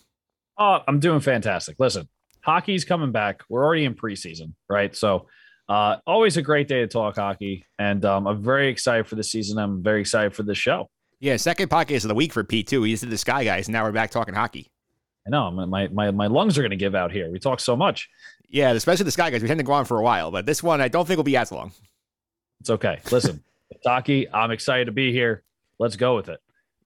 Oh, 0.59 0.81
I'm 0.89 0.99
doing 0.99 1.21
fantastic. 1.21 1.77
Listen, 1.79 2.09
hockey's 2.41 2.85
coming 2.85 3.13
back. 3.13 3.43
We're 3.49 3.65
already 3.65 3.85
in 3.85 3.95
preseason, 3.95 4.55
right? 4.69 4.97
So, 4.97 5.29
uh, 5.69 5.97
always 6.07 6.37
a 6.37 6.43
great 6.43 6.69
day 6.69 6.81
to 6.81 6.87
talk 6.87 7.17
hockey, 7.17 7.65
and 7.79 8.05
um, 8.05 8.27
I'm 8.27 8.43
very 8.43 8.69
excited 8.69 9.07
for 9.07 9.15
the 9.15 9.25
season. 9.25 9.59
I'm 9.59 9.83
very 9.83 10.01
excited 10.01 10.35
for 10.35 10.43
the 10.43 10.55
show. 10.55 10.89
Yeah, 11.21 11.37
second 11.37 11.71
podcast 11.71 12.05
of 12.05 12.09
the 12.09 12.15
week 12.15 12.33
for 12.33 12.45
Pete 12.45 12.67
too. 12.67 12.83
He 12.83 12.93
just 12.93 13.03
did 13.03 13.11
the 13.11 13.19
Sky 13.19 13.45
Guys, 13.45 13.67
and 13.67 13.73
now 13.73 13.85
we're 13.85 13.93
back 13.93 14.11
talking 14.11 14.35
hockey. 14.35 14.71
I 15.27 15.31
know 15.31 15.51
my 15.51 15.89
my 15.89 16.11
my 16.11 16.27
lungs 16.27 16.59
are 16.59 16.63
going 16.63 16.71
to 16.71 16.77
give 16.77 16.95
out 16.95 17.13
here. 17.13 17.31
We 17.31 17.39
talk 17.39 17.61
so 17.61 17.77
much. 17.77 18.11
Yeah, 18.49 18.73
especially 18.73 19.05
the 19.05 19.11
Sky 19.11 19.31
Guys. 19.31 19.41
We 19.41 19.49
tend 19.49 19.59
to 19.59 19.65
go 19.65 19.73
on 19.73 19.87
for 19.87 19.99
a 19.99 20.03
while, 20.03 20.31
but 20.31 20.45
this 20.45 20.63
one 20.63 20.81
I 20.81 20.89
don't 20.89 21.07
think 21.07 21.17
will 21.17 21.25
be 21.25 21.37
as 21.37 21.51
long. 21.51 21.73
It's 22.61 22.71
okay. 22.71 23.01
Listen, 23.11 23.43
hockey. 23.87 24.29
I'm 24.31 24.51
excited 24.51 24.85
to 24.87 24.93
be 24.93 25.13
here. 25.13 25.45
Let's 25.79 25.97
go 25.97 26.15
with 26.15 26.29
it. 26.29 26.41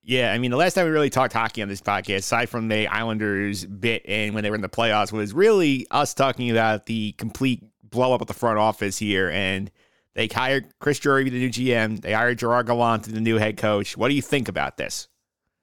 Yeah, 0.04 0.32
I 0.32 0.38
mean, 0.38 0.50
the 0.50 0.56
last 0.56 0.72
time 0.72 0.86
we 0.86 0.90
really 0.90 1.10
talked 1.10 1.34
hockey 1.34 1.60
on 1.60 1.68
this 1.68 1.82
podcast, 1.82 2.18
aside 2.18 2.48
from 2.48 2.68
the 2.68 2.86
Islanders 2.86 3.66
bit 3.66 4.02
and 4.06 4.34
when 4.34 4.42
they 4.42 4.48
were 4.48 4.56
in 4.56 4.62
the 4.62 4.68
playoffs, 4.68 5.12
was 5.12 5.34
really 5.34 5.86
us 5.90 6.14
talking 6.14 6.50
about 6.50 6.86
the 6.86 7.12
complete 7.12 7.62
blow 7.90 8.14
up 8.14 8.20
at 8.22 8.28
the 8.28 8.34
front 8.34 8.58
office 8.58 8.98
here. 8.98 9.30
And 9.30 9.70
they 10.14 10.26
hired 10.26 10.66
Chris 10.80 10.98
Drury 10.98 11.24
to 11.24 11.30
be 11.30 11.38
the 11.38 11.44
new 11.44 11.50
GM. 11.50 12.00
They 12.00 12.12
hired 12.12 12.38
Gerard 12.38 12.66
Gallant 12.66 13.04
to 13.04 13.12
the 13.12 13.20
new 13.20 13.36
head 13.36 13.56
coach. 13.56 13.96
What 13.96 14.08
do 14.08 14.14
you 14.14 14.22
think 14.22 14.48
about 14.48 14.76
this? 14.76 15.08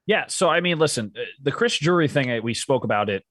Yeah. 0.05 0.25
So 0.27 0.49
I 0.49 0.61
mean, 0.61 0.77
listen, 0.79 1.11
uh, 1.17 1.21
the 1.41 1.51
Chris 1.51 1.77
Drury 1.77 2.07
thing. 2.07 2.31
uh, 2.31 2.41
We 2.41 2.53
spoke 2.53 2.83
about 2.83 3.09
it 3.09 3.23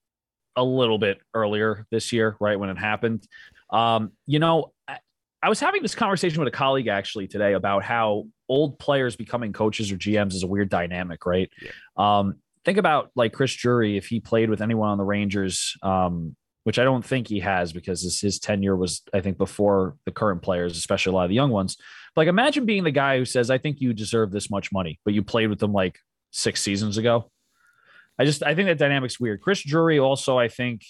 a 0.55 0.63
little 0.63 0.97
bit 0.97 1.19
earlier 1.33 1.85
this 1.89 2.13
year, 2.13 2.35
right 2.39 2.59
when 2.59 2.69
it 2.69 2.77
happened. 2.77 3.27
Um, 3.71 4.11
you 4.25 4.39
know, 4.39 4.71
I, 4.87 4.99
I 5.41 5.49
was 5.49 5.59
having 5.59 5.81
this 5.81 5.95
conversation 5.95 6.39
with 6.39 6.47
a 6.47 6.55
colleague 6.55 6.87
actually 6.87 7.27
today 7.27 7.53
about 7.53 7.83
how 7.83 8.25
old 8.47 8.77
players 8.79 9.15
becoming 9.15 9.53
coaches 9.53 9.91
or 9.91 9.97
GMs 9.97 10.33
is 10.33 10.43
a 10.43 10.47
weird 10.47 10.69
dynamic, 10.69 11.25
right? 11.25 11.49
Um, 11.97 12.35
think 12.63 12.77
about 12.77 13.11
like 13.15 13.33
Chris 13.33 13.53
Drury 13.53 13.97
if 13.97 14.07
he 14.07 14.19
played 14.19 14.49
with 14.49 14.61
anyone 14.61 14.89
on 14.89 14.97
the 14.97 15.03
Rangers, 15.03 15.75
um, 15.81 16.35
which 16.65 16.79
I 16.79 16.83
don't 16.83 17.05
think 17.05 17.27
he 17.27 17.39
has 17.41 17.71
because 17.71 18.01
his, 18.01 18.19
his 18.19 18.39
tenure 18.39 18.75
was, 18.75 19.03
I 19.13 19.21
think, 19.21 19.37
before 19.37 19.97
the 20.05 20.11
current 20.11 20.41
players, 20.41 20.75
especially 20.77 21.11
a 21.11 21.13
lot 21.13 21.25
of 21.25 21.29
the 21.29 21.35
young 21.35 21.51
ones. 21.51 21.77
Like, 22.15 22.27
imagine 22.27 22.65
being 22.65 22.83
the 22.83 22.91
guy 22.91 23.19
who 23.19 23.25
says, 23.25 23.51
"I 23.51 23.59
think 23.59 23.81
you 23.81 23.93
deserve 23.93 24.31
this 24.31 24.49
much 24.49 24.71
money," 24.71 24.99
but 25.05 25.13
you 25.13 25.21
played 25.21 25.47
with 25.47 25.59
them 25.59 25.73
like 25.73 25.99
six 26.31 26.63
seasons 26.63 26.97
ago. 26.97 27.29
I 28.17 28.25
just 28.25 28.41
I 28.41 28.55
think 28.55 28.67
that 28.67 28.79
dynamic's 28.79 29.19
weird. 29.19 29.41
Chris 29.41 29.61
Drury 29.61 29.99
also 29.99 30.39
I 30.39 30.47
think 30.47 30.81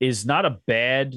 is 0.00 0.26
not 0.26 0.44
a 0.44 0.58
bad 0.66 1.16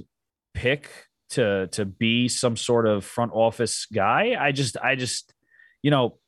pick 0.53 0.89
to 1.31 1.67
to 1.67 1.83
be 1.83 2.29
some 2.29 2.55
sort 2.55 2.87
of 2.87 3.03
front 3.03 3.33
office 3.33 3.85
guy. 3.93 4.37
I 4.39 4.53
just 4.53 4.77
I 4.77 4.95
just 4.95 5.33
you 5.81 5.91
know 5.91 6.19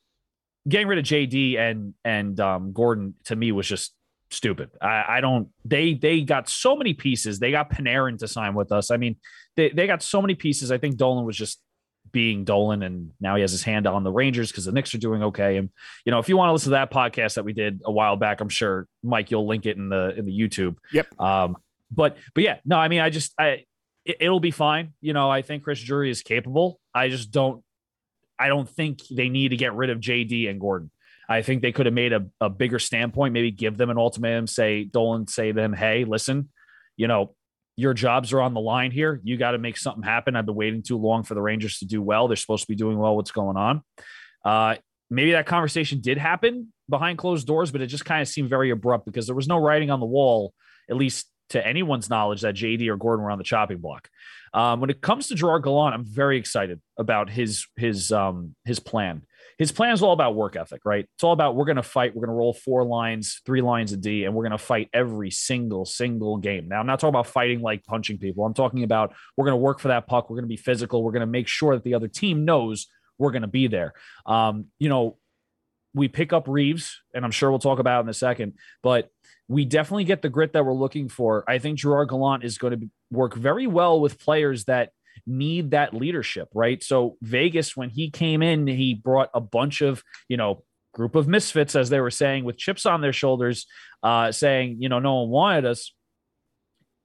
getting 0.68 0.88
rid 0.88 1.00
of 1.00 1.06
JD 1.06 1.58
and 1.58 1.94
and 2.04 2.38
um, 2.42 2.74
Gorton 2.74 3.14
to 3.26 3.36
me 3.36 3.54
was 3.54 3.68
just 3.68 3.94
stupid. 4.32 4.72
I, 4.82 5.06
I 5.08 5.22
don't 5.22 5.50
they 5.64 5.94
they 5.94 6.22
got 6.22 6.50
so 6.50 6.76
many 6.76 6.94
pieces. 6.94 7.40
They 7.40 7.52
got 7.52 7.70
Panarin 7.70 8.18
to 8.20 8.28
sign 8.28 8.54
with 8.54 8.72
us. 8.72 8.92
I 8.92 8.98
mean 8.98 9.18
they 9.56 9.70
they 9.70 9.88
got 9.88 10.02
so 10.02 10.22
many 10.22 10.36
pieces. 10.36 10.72
I 10.72 10.78
think 10.78 10.98
Dolan 10.98 11.26
was 11.26 11.38
just 11.38 11.62
being 12.12 12.44
Dolan, 12.44 12.84
and 12.84 13.12
now 13.20 13.36
he 13.36 13.42
has 13.42 13.52
his 13.52 13.64
hand 13.64 13.88
on 13.88 14.04
the 14.04 14.12
Rangers 14.12 14.52
because 14.52 14.66
the 14.66 14.72
Knicks 14.72 14.94
are 14.94 15.00
doing 15.00 15.24
okay. 15.24 15.58
And 15.58 15.70
you 16.06 16.12
know, 16.12 16.20
if 16.20 16.30
you 16.30 16.38
want 16.38 16.50
to 16.50 16.54
listen 16.54 16.72
to 16.72 16.72
that 16.72 16.92
podcast 16.92 17.36
that 17.36 17.46
we 17.46 17.54
did 17.54 17.82
a 17.86 17.92
while 17.92 18.16
back, 18.16 18.42
I'm 18.42 18.50
sure 18.50 18.88
Mike 19.04 19.32
you'll 19.32 19.48
link 19.48 19.66
it 19.66 19.78
in 19.78 19.90
the 19.90 20.16
in 20.18 20.26
the 20.26 20.32
YouTube. 20.32 20.78
Yep. 20.92 21.20
Um, 21.20 21.58
but 21.92 22.18
but 22.34 22.44
yeah, 22.44 22.58
no, 22.66 22.78
I 22.78 22.88
mean, 22.88 23.02
I 23.02 23.10
just 23.10 23.34
I 23.40 23.66
it, 24.06 24.18
it'll 24.20 24.40
be 24.40 24.52
fine. 24.52 24.94
You 25.02 25.14
know, 25.14 25.30
I 25.30 25.42
think 25.42 25.64
Chris 25.64 25.82
Drury 25.82 26.10
is 26.10 26.22
capable. 26.22 26.80
I 26.94 27.10
just 27.10 27.32
don't 27.32 27.64
I 28.38 28.48
don't 28.48 28.70
think 28.70 29.02
they 29.10 29.30
need 29.30 29.50
to 29.50 29.58
get 29.58 29.74
rid 29.74 29.90
of 29.90 30.00
JD 30.00 30.50
and 30.50 30.60
Gorton. 30.60 30.92
I 31.28 31.42
think 31.42 31.62
they 31.62 31.72
could 31.72 31.86
have 31.86 31.94
made 31.94 32.14
a, 32.14 32.26
a 32.40 32.50
bigger 32.50 32.80
standpoint, 32.80 33.34
maybe 33.34 33.52
give 33.52 33.78
them 33.78 33.90
an 33.90 33.98
ultimatum, 33.98 34.48
say 34.48 34.84
Dolan, 34.84 35.28
say 35.28 35.48
to 35.48 35.54
them, 35.54 35.74
hey, 35.74 36.06
listen, 36.06 36.50
you 36.98 37.08
know, 37.08 37.36
your 37.78 37.94
jobs 37.94 38.32
are 38.32 38.42
on 38.42 38.54
the 38.54 38.60
line 38.60 38.92
here. 38.92 39.20
You 39.24 39.38
got 39.38 39.52
to 39.52 39.58
make 39.58 39.78
something 39.78 40.04
happen. 40.04 40.36
I've 40.36 40.46
been 40.46 40.56
waiting 40.56 40.82
too 40.82 40.98
long 40.98 41.24
for 41.24 41.34
the 41.34 41.42
Rangers 41.42 41.80
to 41.80 41.86
do 41.86 42.02
well. 42.02 42.28
They're 42.28 42.38
supposed 42.38 42.64
to 42.64 42.68
be 42.68 42.76
doing 42.76 42.98
well. 42.98 43.16
What's 43.16 43.32
going 43.32 43.58
on? 43.58 43.82
Uh, 44.46 44.76
maybe 45.10 45.32
that 45.32 45.46
conversation 45.46 46.00
did 46.00 46.18
happen 46.18 46.72
behind 46.90 47.18
closed 47.18 47.48
doors, 47.48 47.72
but 47.72 47.82
it 47.82 47.88
just 47.88 48.06
kind 48.06 48.22
of 48.22 48.28
seemed 48.28 48.50
very 48.50 48.70
abrupt 48.70 49.06
because 49.06 49.26
there 49.26 49.36
was 49.36 49.48
no 49.48 49.58
writing 49.58 49.92
on 49.92 50.00
the 50.00 50.06
wall, 50.06 50.54
at 50.90 50.96
least 50.96 51.28
to 51.50 51.66
anyone's 51.66 52.10
knowledge, 52.10 52.42
that 52.42 52.56
JD 52.56 52.88
or 52.88 52.98
Gorton 52.98 53.24
were 53.24 53.32
on 53.32 53.38
the 53.38 53.44
chopping 53.44 53.80
block. 53.80 54.10
Um, 54.54 54.80
when 54.80 54.90
it 54.90 55.02
comes 55.02 55.28
to 55.28 55.36
Gerard 55.36 55.64
Gallant, 55.64 55.94
I'm 55.94 56.06
very 56.06 56.38
excited 56.38 56.80
about 56.98 57.30
his 57.30 57.66
his 57.76 58.12
um, 58.12 58.56
his 58.64 58.80
plan. 58.80 59.24
His 59.58 59.72
plan 59.72 59.94
is 59.94 60.02
all 60.02 60.12
about 60.12 60.36
work 60.36 60.56
ethic, 60.56 60.82
right? 60.84 61.08
It's 61.16 61.24
all 61.24 61.32
about 61.32 61.56
we're 61.56 61.66
going 61.66 61.78
to 61.78 61.84
fight. 61.84 62.14
We're 62.14 62.26
going 62.26 62.36
to 62.36 62.40
roll 62.40 62.54
four 62.54 62.84
lines, 62.84 63.42
three 63.46 63.62
lines 63.62 63.94
of 63.94 64.02
D, 64.02 64.26
and 64.26 64.36
we're 64.36 64.44
going 64.44 64.52
to 64.52 64.58
fight 64.58 64.90
every 64.94 65.32
single 65.32 65.86
single 65.86 66.38
game. 66.38 66.68
Now, 66.68 66.80
I'm 66.80 66.88
not 66.88 67.00
talking 67.00 67.14
about 67.14 67.28
fighting 67.28 67.62
like 67.62 67.86
punching 67.86 68.18
people. 68.18 68.46
I'm 68.46 68.54
talking 68.54 68.84
about 68.84 69.14
we're 69.38 69.46
going 69.46 69.54
to 69.54 69.64
work 69.64 69.80
for 69.80 69.88
that 69.88 70.08
puck. 70.08 70.30
We're 70.30 70.36
going 70.36 70.46
to 70.46 70.50
be 70.50 70.58
physical. 70.58 71.04
We're 71.04 71.14
going 71.14 71.22
to 71.22 71.26
make 71.26 71.48
sure 71.48 71.74
that 71.74 71.84
the 71.84 71.94
other 71.94 72.10
team 72.10 72.44
knows 72.44 72.88
we're 73.18 73.32
going 73.32 73.44
to 73.44 73.48
be 73.48 73.68
there. 73.68 73.94
Um, 74.26 74.66
you 74.78 74.90
know, 74.90 75.18
we 75.94 76.10
pick 76.10 76.34
up 76.34 76.48
Reaves, 76.50 77.02
and 77.14 77.24
I'm 77.24 77.32
sure 77.32 77.50
we'll 77.50 77.60
talk 77.60 77.80
about 77.80 78.04
in 78.04 78.10
a 78.10 78.14
second, 78.14 78.54
but 78.84 79.10
we 79.48 79.64
definitely 79.64 80.04
get 80.04 80.22
the 80.22 80.30
grit 80.30 80.52
that 80.54 80.66
we're 80.66 80.74
looking 80.74 81.08
for. 81.08 81.46
I 81.48 81.60
think 81.60 81.80
Gerard 81.80 82.10
Gallant 82.10 82.44
is 82.44 82.58
going 82.58 82.78
to 82.78 82.90
work 83.10 83.36
very 83.36 83.68
well 83.68 84.02
with 84.02 84.20
players 84.20 84.66
that 84.66 84.90
need 85.26 85.72
that 85.72 85.94
leadership, 85.94 86.50
right? 86.54 86.84
So 86.84 87.18
Vegas, 87.22 87.76
when 87.76 87.90
he 87.90 88.10
came 88.10 88.42
in, 88.42 88.68
he 88.68 88.94
brought 88.94 89.30
a 89.34 89.42
bunch 89.42 89.82
of, 89.82 90.04
you 90.28 90.38
know, 90.38 90.64
group 90.94 91.16
of 91.16 91.28
misfits, 91.28 91.76
as 91.76 91.90
they 91.90 92.00
were 92.00 92.12
saying, 92.12 92.46
with 92.46 92.58
chips 92.58 92.86
on 92.86 93.02
their 93.02 93.14
shoulders, 93.14 93.68
uh, 94.04 94.32
saying, 94.32 94.78
you 94.80 94.90
know, 94.90 95.00
no 95.00 95.22
one 95.22 95.30
wanted 95.30 95.66
us. 95.66 95.94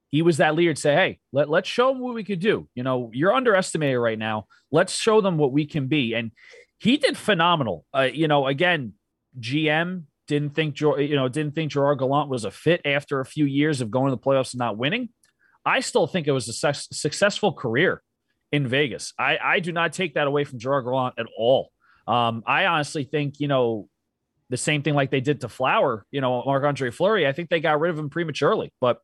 He 0.09 0.21
was 0.21 0.37
that 0.37 0.55
leader 0.55 0.73
to 0.73 0.79
say, 0.79 0.93
hey, 0.93 1.19
let, 1.31 1.49
let's 1.49 1.69
show 1.69 1.89
them 1.89 1.99
what 1.99 2.13
we 2.13 2.23
could 2.23 2.39
do. 2.39 2.67
You 2.75 2.83
know, 2.83 3.11
you're 3.13 3.33
underestimated 3.33 3.99
right 3.99 4.19
now. 4.19 4.47
Let's 4.71 4.93
show 4.93 5.21
them 5.21 5.37
what 5.37 5.51
we 5.51 5.65
can 5.65 5.87
be. 5.87 6.13
And 6.13 6.31
he 6.79 6.97
did 6.97 7.17
phenomenal. 7.17 7.85
Uh, 7.93 8.09
you 8.11 8.27
know, 8.27 8.47
again, 8.47 8.93
GM 9.39 10.03
didn't 10.27 10.55
think 10.55 10.79
you 10.79 11.15
know 11.15 11.27
didn't 11.27 11.55
think 11.55 11.71
Gerard 11.73 11.99
Gallant 11.99 12.29
was 12.29 12.45
a 12.45 12.51
fit 12.51 12.81
after 12.85 13.19
a 13.19 13.25
few 13.25 13.45
years 13.45 13.81
of 13.81 13.91
going 13.91 14.09
to 14.09 14.15
the 14.15 14.21
playoffs 14.21 14.53
and 14.53 14.59
not 14.59 14.77
winning. 14.77 15.09
I 15.65 15.81
still 15.81 16.07
think 16.07 16.27
it 16.27 16.31
was 16.31 16.47
a 16.47 16.53
su- 16.53 16.87
successful 16.91 17.53
career 17.53 18.01
in 18.51 18.67
Vegas. 18.67 19.13
I, 19.17 19.37
I 19.41 19.59
do 19.59 19.71
not 19.71 19.93
take 19.93 20.15
that 20.15 20.27
away 20.27 20.43
from 20.43 20.59
Gerard 20.59 20.85
Gallant 20.85 21.15
at 21.17 21.27
all. 21.37 21.71
Um, 22.07 22.43
I 22.45 22.65
honestly 22.65 23.03
think 23.03 23.39
you 23.39 23.47
know 23.47 23.87
the 24.49 24.57
same 24.57 24.83
thing 24.83 24.93
like 24.93 25.11
they 25.11 25.21
did 25.21 25.41
to 25.41 25.49
Flower. 25.49 26.05
You 26.11 26.21
know, 26.21 26.43
Marc 26.45 26.63
Andre 26.63 26.91
Fleury. 26.91 27.27
I 27.27 27.31
think 27.31 27.49
they 27.49 27.59
got 27.59 27.79
rid 27.79 27.91
of 27.91 27.97
him 27.97 28.09
prematurely. 28.09 28.73
But 28.81 28.99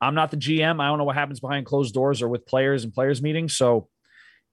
I'm 0.00 0.14
not 0.14 0.32
the 0.32 0.36
GM. 0.36 0.80
I 0.80 0.88
don't 0.88 0.98
know 0.98 1.04
what 1.04 1.14
happens 1.16 1.40
behind 1.40 1.66
closed 1.66 1.94
doors 1.94 2.20
or 2.20 2.28
with 2.28 2.44
players 2.44 2.82
and 2.82 2.92
players 2.92 3.22
meetings. 3.22 3.56
So 3.56 3.88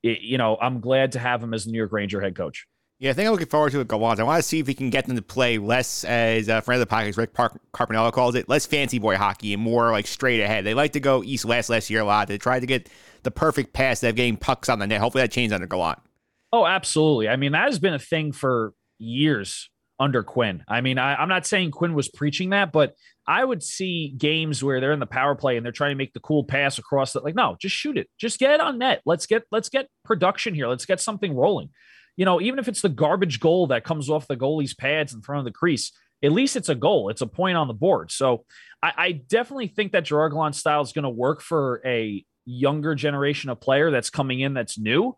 it, 0.04 0.22
you 0.22 0.38
know, 0.38 0.56
I'm 0.62 0.80
glad 0.80 1.14
to 1.14 1.20
have 1.20 1.44
him 1.44 1.54
as 1.54 1.66
the 1.66 1.72
New 1.72 1.80
York 1.80 1.92
Ranger 1.92 2.22
head 2.22 2.36
coach. 2.36 2.68
Yeah, 3.00 3.12
I 3.12 3.14
think 3.14 3.28
I'm 3.28 3.32
looking 3.32 3.48
forward 3.48 3.72
to 3.72 3.80
it 3.80 3.90
on. 3.90 4.20
I 4.20 4.24
want 4.24 4.44
to 4.44 4.48
see 4.48 4.60
if 4.60 4.68
we 4.68 4.74
can 4.74 4.90
get 4.90 5.08
them 5.08 5.16
to 5.16 5.22
play 5.22 5.58
less, 5.58 6.04
as 6.04 6.50
uh, 6.50 6.58
a 6.58 6.62
friend 6.62 6.82
of 6.82 6.88
the 6.88 6.94
podcast, 6.94 7.16
Rick 7.16 7.34
Park- 7.34 7.58
Carpinello 7.74 8.12
calls 8.12 8.36
it, 8.36 8.50
less 8.50 8.66
fancy 8.66 9.00
boy 9.00 9.16
hockey 9.16 9.54
and 9.54 9.64
more 9.64 9.92
like 9.92 10.06
straight 10.06 10.42
ahead. 10.42 10.66
They 10.66 10.74
like 10.74 10.92
to 10.94 11.00
go 11.00 11.24
east 11.24 11.46
west 11.46 11.70
last 11.70 11.90
year 11.90 12.02
a 12.02 12.06
lot. 12.06 12.28
They 12.28 12.38
tried 12.38 12.60
to 12.60 12.66
get 12.66 12.90
the 13.24 13.32
perfect 13.32 13.72
pass 13.72 14.04
of 14.04 14.16
getting 14.16 14.36
pucks 14.36 14.68
on 14.68 14.80
the 14.80 14.88
net. 14.88 15.00
Hopefully 15.00 15.22
that 15.22 15.32
changes 15.32 15.54
under 15.54 15.66
Gallant. 15.66 16.00
Oh, 16.52 16.66
absolutely. 16.66 17.30
I 17.30 17.38
mean, 17.38 17.54
that 17.54 17.68
has 17.68 17.80
been 17.80 17.94
a 17.94 18.00
thing 18.00 18.34
for 18.34 18.74
years 18.98 19.70
under 19.98 20.22
Quinn. 20.22 20.66
I 20.68 20.82
mean, 20.82 20.98
I, 20.98 21.22
am 21.24 21.30
not 21.30 21.46
saying 21.46 21.72
Quinn 21.72 21.94
was 21.94 22.10
preaching 22.10 22.50
that, 22.50 22.74
but 22.74 22.96
I 23.26 23.46
would 23.46 23.64
see 23.64 24.14
games 24.18 24.62
where 24.62 24.82
they're 24.82 24.92
in 24.92 25.00
the 25.00 25.06
power 25.06 25.36
play 25.36 25.56
and 25.56 25.66
they're 25.66 25.72
trying 25.72 25.92
to 25.92 25.98
make 25.98 26.12
the 26.12 26.20
cool 26.20 26.44
pass 26.44 26.78
across 26.78 27.14
that. 27.14 27.24
Like, 27.24 27.36
no, 27.36 27.56
just 27.62 27.76
shoot 27.76 27.98
it. 27.98 28.10
Just 28.20 28.40
get 28.40 28.52
it 28.52 28.60
on 28.60 28.78
net. 28.78 29.02
Let's 29.06 29.26
get 29.26 29.44
let's 29.52 29.70
get 29.70 29.88
production 30.04 30.54
here. 30.54 30.68
Let's 30.68 30.86
get 30.86 31.00
something 31.00 31.34
rolling. 31.34 31.70
You 32.20 32.26
know, 32.26 32.42
even 32.42 32.60
if 32.60 32.68
it's 32.68 32.82
the 32.82 32.90
garbage 32.90 33.40
goal 33.40 33.68
that 33.68 33.86
comes 33.86 34.10
off 34.10 34.28
the 34.28 34.36
goalie's 34.36 34.74
pads 34.74 35.14
in 35.14 35.22
front 35.22 35.40
of 35.40 35.46
the 35.46 35.58
crease, 35.58 35.94
at 36.22 36.34
least 36.34 36.58
it's 36.58 36.68
a 36.68 36.76
goal. 36.76 37.08
It's 37.08 37.22
a 37.22 37.28
point 37.28 37.56
on 37.56 37.70
the 37.70 37.74
board. 37.74 38.12
So 38.12 38.44
I, 38.84 38.92
I 38.98 39.12
definitely 39.14 39.68
think 39.68 39.94
that 39.94 40.04
Gerard 40.04 40.34
Gallant 40.34 40.54
style 40.54 40.82
is 40.82 40.92
going 40.92 41.04
to 41.04 41.10
work 41.10 41.40
for 41.40 41.82
a 41.86 42.26
younger 42.44 42.94
generation 42.94 43.50
of 43.50 43.62
player 43.62 43.90
that's 43.90 44.10
coming 44.10 44.42
in 44.42 44.54
that's 44.54 44.78
new. 44.78 45.16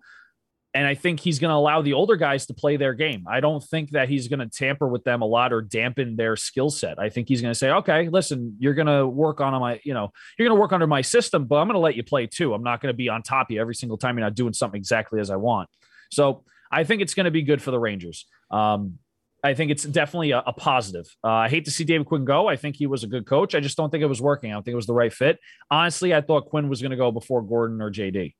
And 0.75 0.85
I 0.85 0.93
think 0.93 1.19
he's 1.19 1.39
going 1.39 1.49
to 1.49 1.55
allow 1.55 1.81
the 1.81 1.93
older 1.93 2.17
guys 2.17 2.45
to 2.45 2.53
play 2.53 2.77
their 2.77 2.93
game. 2.93 3.25
I 3.27 3.39
don't 3.39 3.63
think 3.63 3.89
that 3.91 4.07
he's 4.07 4.27
going 4.27 4.39
to 4.39 4.45
tamper 4.45 4.87
with 4.87 5.03
them 5.03 5.23
a 5.23 5.25
lot 5.25 5.51
or 5.51 5.63
dampen 5.63 6.17
their 6.17 6.35
skill 6.35 6.69
set. 6.69 6.99
I 6.99 7.09
think 7.09 7.27
he's 7.27 7.41
going 7.41 7.51
to 7.51 7.57
say, 7.57 7.71
okay, 7.71 8.09
listen, 8.09 8.57
you're 8.59 8.75
going 8.75 8.85
to 8.85 9.07
work 9.07 9.41
on 9.41 9.59
my, 9.59 9.81
you 9.83 9.95
know, 9.95 10.11
you're 10.37 10.47
going 10.47 10.55
to 10.55 10.61
work 10.61 10.71
under 10.71 10.85
my 10.85 11.01
system, 11.01 11.45
but 11.45 11.55
I'm 11.55 11.67
going 11.67 11.73
to 11.73 11.79
let 11.79 11.95
you 11.95 12.03
play 12.03 12.27
too. 12.27 12.53
I'm 12.53 12.61
not 12.63 12.79
going 12.79 12.93
to 12.93 12.97
be 12.97 13.09
on 13.09 13.23
top 13.23 13.49
of 13.49 13.55
you 13.55 13.59
every 13.59 13.73
single 13.73 13.97
time 13.97 14.17
you're 14.17 14.25
not 14.25 14.35
doing 14.35 14.53
something 14.53 14.77
exactly 14.77 15.19
as 15.19 15.31
I 15.31 15.37
want. 15.37 15.67
So 16.11 16.43
I 16.71 16.83
think 16.83 17.01
it's 17.01 17.13
going 17.13 17.25
to 17.25 17.31
be 17.31 17.43
good 17.43 17.61
for 17.61 17.71
the 17.71 17.79
Rangers. 17.79 18.25
Um, 18.49 18.99
I 19.43 19.55
think 19.55 19.71
it's 19.71 19.83
definitely 19.83 20.31
a, 20.31 20.43
a 20.45 20.53
positive. 20.53 21.07
Uh, 21.23 21.29
I 21.29 21.49
hate 21.49 21.65
to 21.65 21.71
see 21.71 21.83
David 21.83 22.05
Quinn 22.05 22.25
go. 22.25 22.47
I 22.47 22.55
think 22.55 22.75
he 22.75 22.85
was 22.85 23.03
a 23.03 23.07
good 23.07 23.25
coach. 23.25 23.55
I 23.55 23.59
just 23.59 23.75
don't 23.75 23.89
think 23.89 24.03
it 24.03 24.07
was 24.07 24.21
working. 24.21 24.51
I 24.51 24.53
don't 24.53 24.63
think 24.63 24.73
it 24.73 24.77
was 24.77 24.87
the 24.87 24.93
right 24.93 25.11
fit. 25.11 25.39
Honestly, 25.69 26.13
I 26.13 26.21
thought 26.21 26.45
Quinn 26.45 26.69
was 26.69 26.81
going 26.81 26.91
to 26.91 26.97
go 26.97 27.11
before 27.11 27.41
Gorton 27.41 27.81
or 27.81 27.91
JD. 27.91 28.35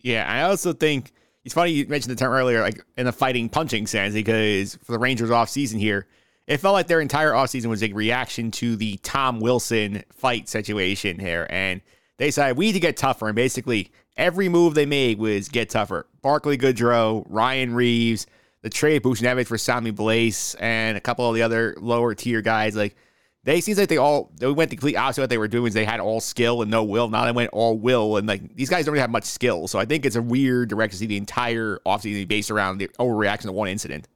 Yeah, 0.00 0.24
I 0.26 0.42
also 0.42 0.72
think 0.72 1.12
it's 1.44 1.54
funny 1.54 1.72
you 1.72 1.86
mentioned 1.86 2.12
the 2.12 2.18
term 2.18 2.32
earlier, 2.32 2.62
like 2.62 2.82
in 2.96 3.04
the 3.04 3.12
fighting 3.12 3.50
punching 3.50 3.86
sense, 3.86 4.14
because 4.14 4.76
for 4.76 4.92
the 4.92 4.98
Rangers 4.98 5.30
off 5.30 5.50
season 5.50 5.78
here, 5.78 6.06
it 6.46 6.56
felt 6.56 6.72
like 6.72 6.86
their 6.86 7.00
entire 7.00 7.32
offseason 7.32 7.66
was 7.66 7.82
a 7.82 7.92
reaction 7.92 8.50
to 8.52 8.76
the 8.76 8.96
Tom 8.98 9.40
Wilson 9.40 10.02
fight 10.12 10.48
situation 10.48 11.18
here. 11.18 11.46
And 11.50 11.82
they 12.16 12.26
decided 12.26 12.56
we 12.56 12.66
need 12.66 12.72
to 12.72 12.80
get 12.80 12.96
tougher. 12.96 13.28
And 13.28 13.36
basically, 13.36 13.92
every 14.16 14.48
move 14.48 14.74
they 14.74 14.86
made 14.86 15.18
was 15.18 15.48
get 15.48 15.70
tougher. 15.70 16.06
Barclay 16.22 16.56
Goodrow, 16.56 17.24
Ryan 17.28 17.74
Reaves, 17.74 18.26
the 18.62 18.70
trade 18.70 19.02
Buchnevich 19.02 19.46
for 19.46 19.58
Sammy 19.58 19.92
Blais, 19.92 20.54
and 20.60 20.96
a 20.96 21.00
couple 21.00 21.28
of 21.28 21.34
the 21.34 21.42
other 21.42 21.74
lower 21.80 22.14
tier 22.14 22.42
guys. 22.42 22.76
Like, 22.76 22.96
they 23.44 23.60
seems 23.60 23.78
like 23.78 23.88
they 23.88 23.96
all 23.96 24.30
they 24.36 24.46
went 24.48 24.70
the 24.70 24.76
complete 24.76 24.96
opposite 24.96 25.22
what 25.22 25.30
they 25.30 25.38
were 25.38 25.48
doing 25.48 25.68
is 25.68 25.74
they 25.74 25.84
had 25.84 26.00
all 26.00 26.20
skill 26.20 26.60
and 26.60 26.70
no 26.70 26.84
will. 26.84 27.08
Now 27.08 27.24
they 27.24 27.32
went 27.32 27.50
all 27.52 27.78
will 27.78 28.18
and 28.18 28.28
like 28.28 28.54
these 28.54 28.68
guys 28.68 28.84
don't 28.84 28.92
really 28.92 29.00
have 29.00 29.10
much 29.10 29.24
skill. 29.24 29.66
So 29.66 29.78
I 29.78 29.86
think 29.86 30.04
it's 30.04 30.16
a 30.16 30.22
weird 30.22 30.68
direction 30.68 30.96
to 30.96 30.98
see 30.98 31.06
the 31.06 31.16
entire 31.16 31.78
offseason 31.86 32.28
based 32.28 32.50
around 32.50 32.78
the 32.78 32.88
overreaction 32.98 33.44
to 33.44 33.52
one 33.52 33.68
incident. 33.68 34.08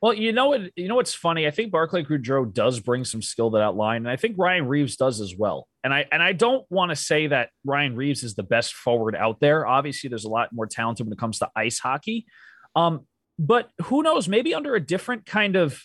Well, 0.00 0.14
you 0.14 0.32
know 0.32 0.48
what? 0.48 0.62
You 0.76 0.88
know 0.88 0.94
what's 0.94 1.14
funny? 1.14 1.46
I 1.46 1.50
think 1.50 1.70
Barclay 1.70 2.04
Goodrow 2.04 2.50
does 2.52 2.80
bring 2.80 3.04
some 3.04 3.20
skill 3.20 3.50
to 3.50 3.58
that 3.58 3.74
line, 3.74 3.98
and 3.98 4.08
I 4.08 4.16
think 4.16 4.36
Ryan 4.38 4.66
Reaves 4.66 4.96
does 4.96 5.20
as 5.20 5.34
well. 5.36 5.68
And 5.84 5.92
I 5.92 6.06
and 6.10 6.22
I 6.22 6.32
don't 6.32 6.64
want 6.70 6.90
to 6.90 6.96
say 6.96 7.26
that 7.26 7.50
Ryan 7.64 7.94
Reaves 7.94 8.22
is 8.22 8.34
the 8.34 8.42
best 8.42 8.72
forward 8.72 9.14
out 9.14 9.40
there. 9.40 9.66
Obviously, 9.66 10.08
there's 10.08 10.24
a 10.24 10.30
lot 10.30 10.48
more 10.52 10.66
talented 10.66 11.06
when 11.06 11.12
it 11.12 11.18
comes 11.18 11.38
to 11.40 11.50
ice 11.54 11.78
hockey. 11.78 12.26
Um, 12.74 13.06
but 13.38 13.70
who 13.84 14.02
knows? 14.02 14.26
Maybe 14.26 14.54
under 14.54 14.74
a 14.74 14.80
different 14.80 15.26
kind 15.26 15.56
of 15.56 15.82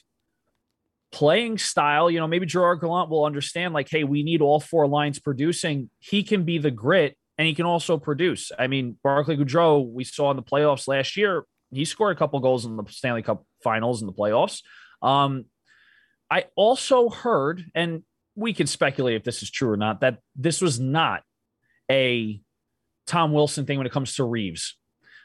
playing 1.12 1.58
style, 1.58 2.12
you 2.12 2.20
know, 2.20 2.28
maybe 2.28 2.46
Gerard 2.46 2.82
Gallant 2.82 3.10
will 3.10 3.24
understand 3.24 3.74
like, 3.74 3.90
hey, 3.90 4.04
we 4.04 4.24
need 4.24 4.42
all 4.42 4.60
four 4.60 4.88
lines 4.88 5.20
producing. 5.20 5.90
He 6.00 6.24
can 6.24 6.44
be 6.44 6.58
the 6.58 6.72
grit 6.72 7.18
and 7.38 7.48
he 7.48 7.54
can 7.54 7.66
also 7.66 7.98
produce. 7.98 8.52
I 8.60 8.68
mean, 8.68 8.98
Barclay 9.02 9.38
Goodrow, 9.38 9.90
we 9.90 10.04
saw 10.04 10.32
in 10.32 10.36
the 10.36 10.44
playoffs 10.44 10.90
last 10.90 11.16
year, 11.16 11.46
he 11.72 11.86
scored 11.86 12.16
a 12.16 12.20
couple 12.20 12.40
goals 12.42 12.66
in 12.66 12.76
the 12.76 12.84
Stanley 12.90 13.22
Cup 13.22 13.46
finals 13.66 14.02
and 14.02 14.08
the 14.08 14.14
playoffs. 14.14 14.62
Um, 15.02 15.46
I 16.30 16.46
also 16.56 17.10
heard, 17.10 17.66
and 17.74 18.04
we 18.36 18.54
can 18.54 18.68
speculate 18.68 19.16
if 19.16 19.24
this 19.24 19.42
is 19.44 19.50
true 19.50 19.70
or 19.70 19.78
not, 19.78 20.02
that 20.02 20.20
this 20.36 20.62
was 20.62 20.80
not 20.80 21.24
a 21.92 22.40
Tom 23.08 23.34
Wilson 23.34 23.66
thing 23.66 23.78
when 23.78 23.88
it 23.88 23.94
comes 23.94 24.16
to 24.16 24.24
Reaves. 24.24 24.78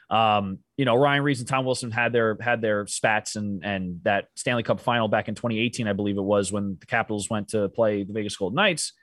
Um, 0.09 0.59
you 0.77 0.85
know, 0.85 0.95
Ryan 0.95 1.23
Reaves 1.23 1.39
and 1.39 1.47
Tom 1.47 1.65
Wilson 1.65 1.89
had 1.89 2.11
their 2.11 2.37
had 2.41 2.61
their 2.61 2.85
spats 2.85 3.37
and 3.37 3.63
and 3.63 4.01
that 4.03 4.25
Stanley 4.35 4.63
Cup 4.63 4.81
final 4.81 5.07
back 5.07 5.29
in 5.29 5.35
2018, 5.35 5.87
I 5.87 5.93
believe 5.93 6.17
it 6.17 6.21
was 6.21 6.51
when 6.51 6.77
the 6.79 6.85
Capitals 6.85 7.29
went 7.29 7.49
to 7.49 7.69
play 7.69 8.03
the 8.03 8.13
Vegas 8.13 8.35
Golden 8.35 8.55
Knights. 8.55 8.93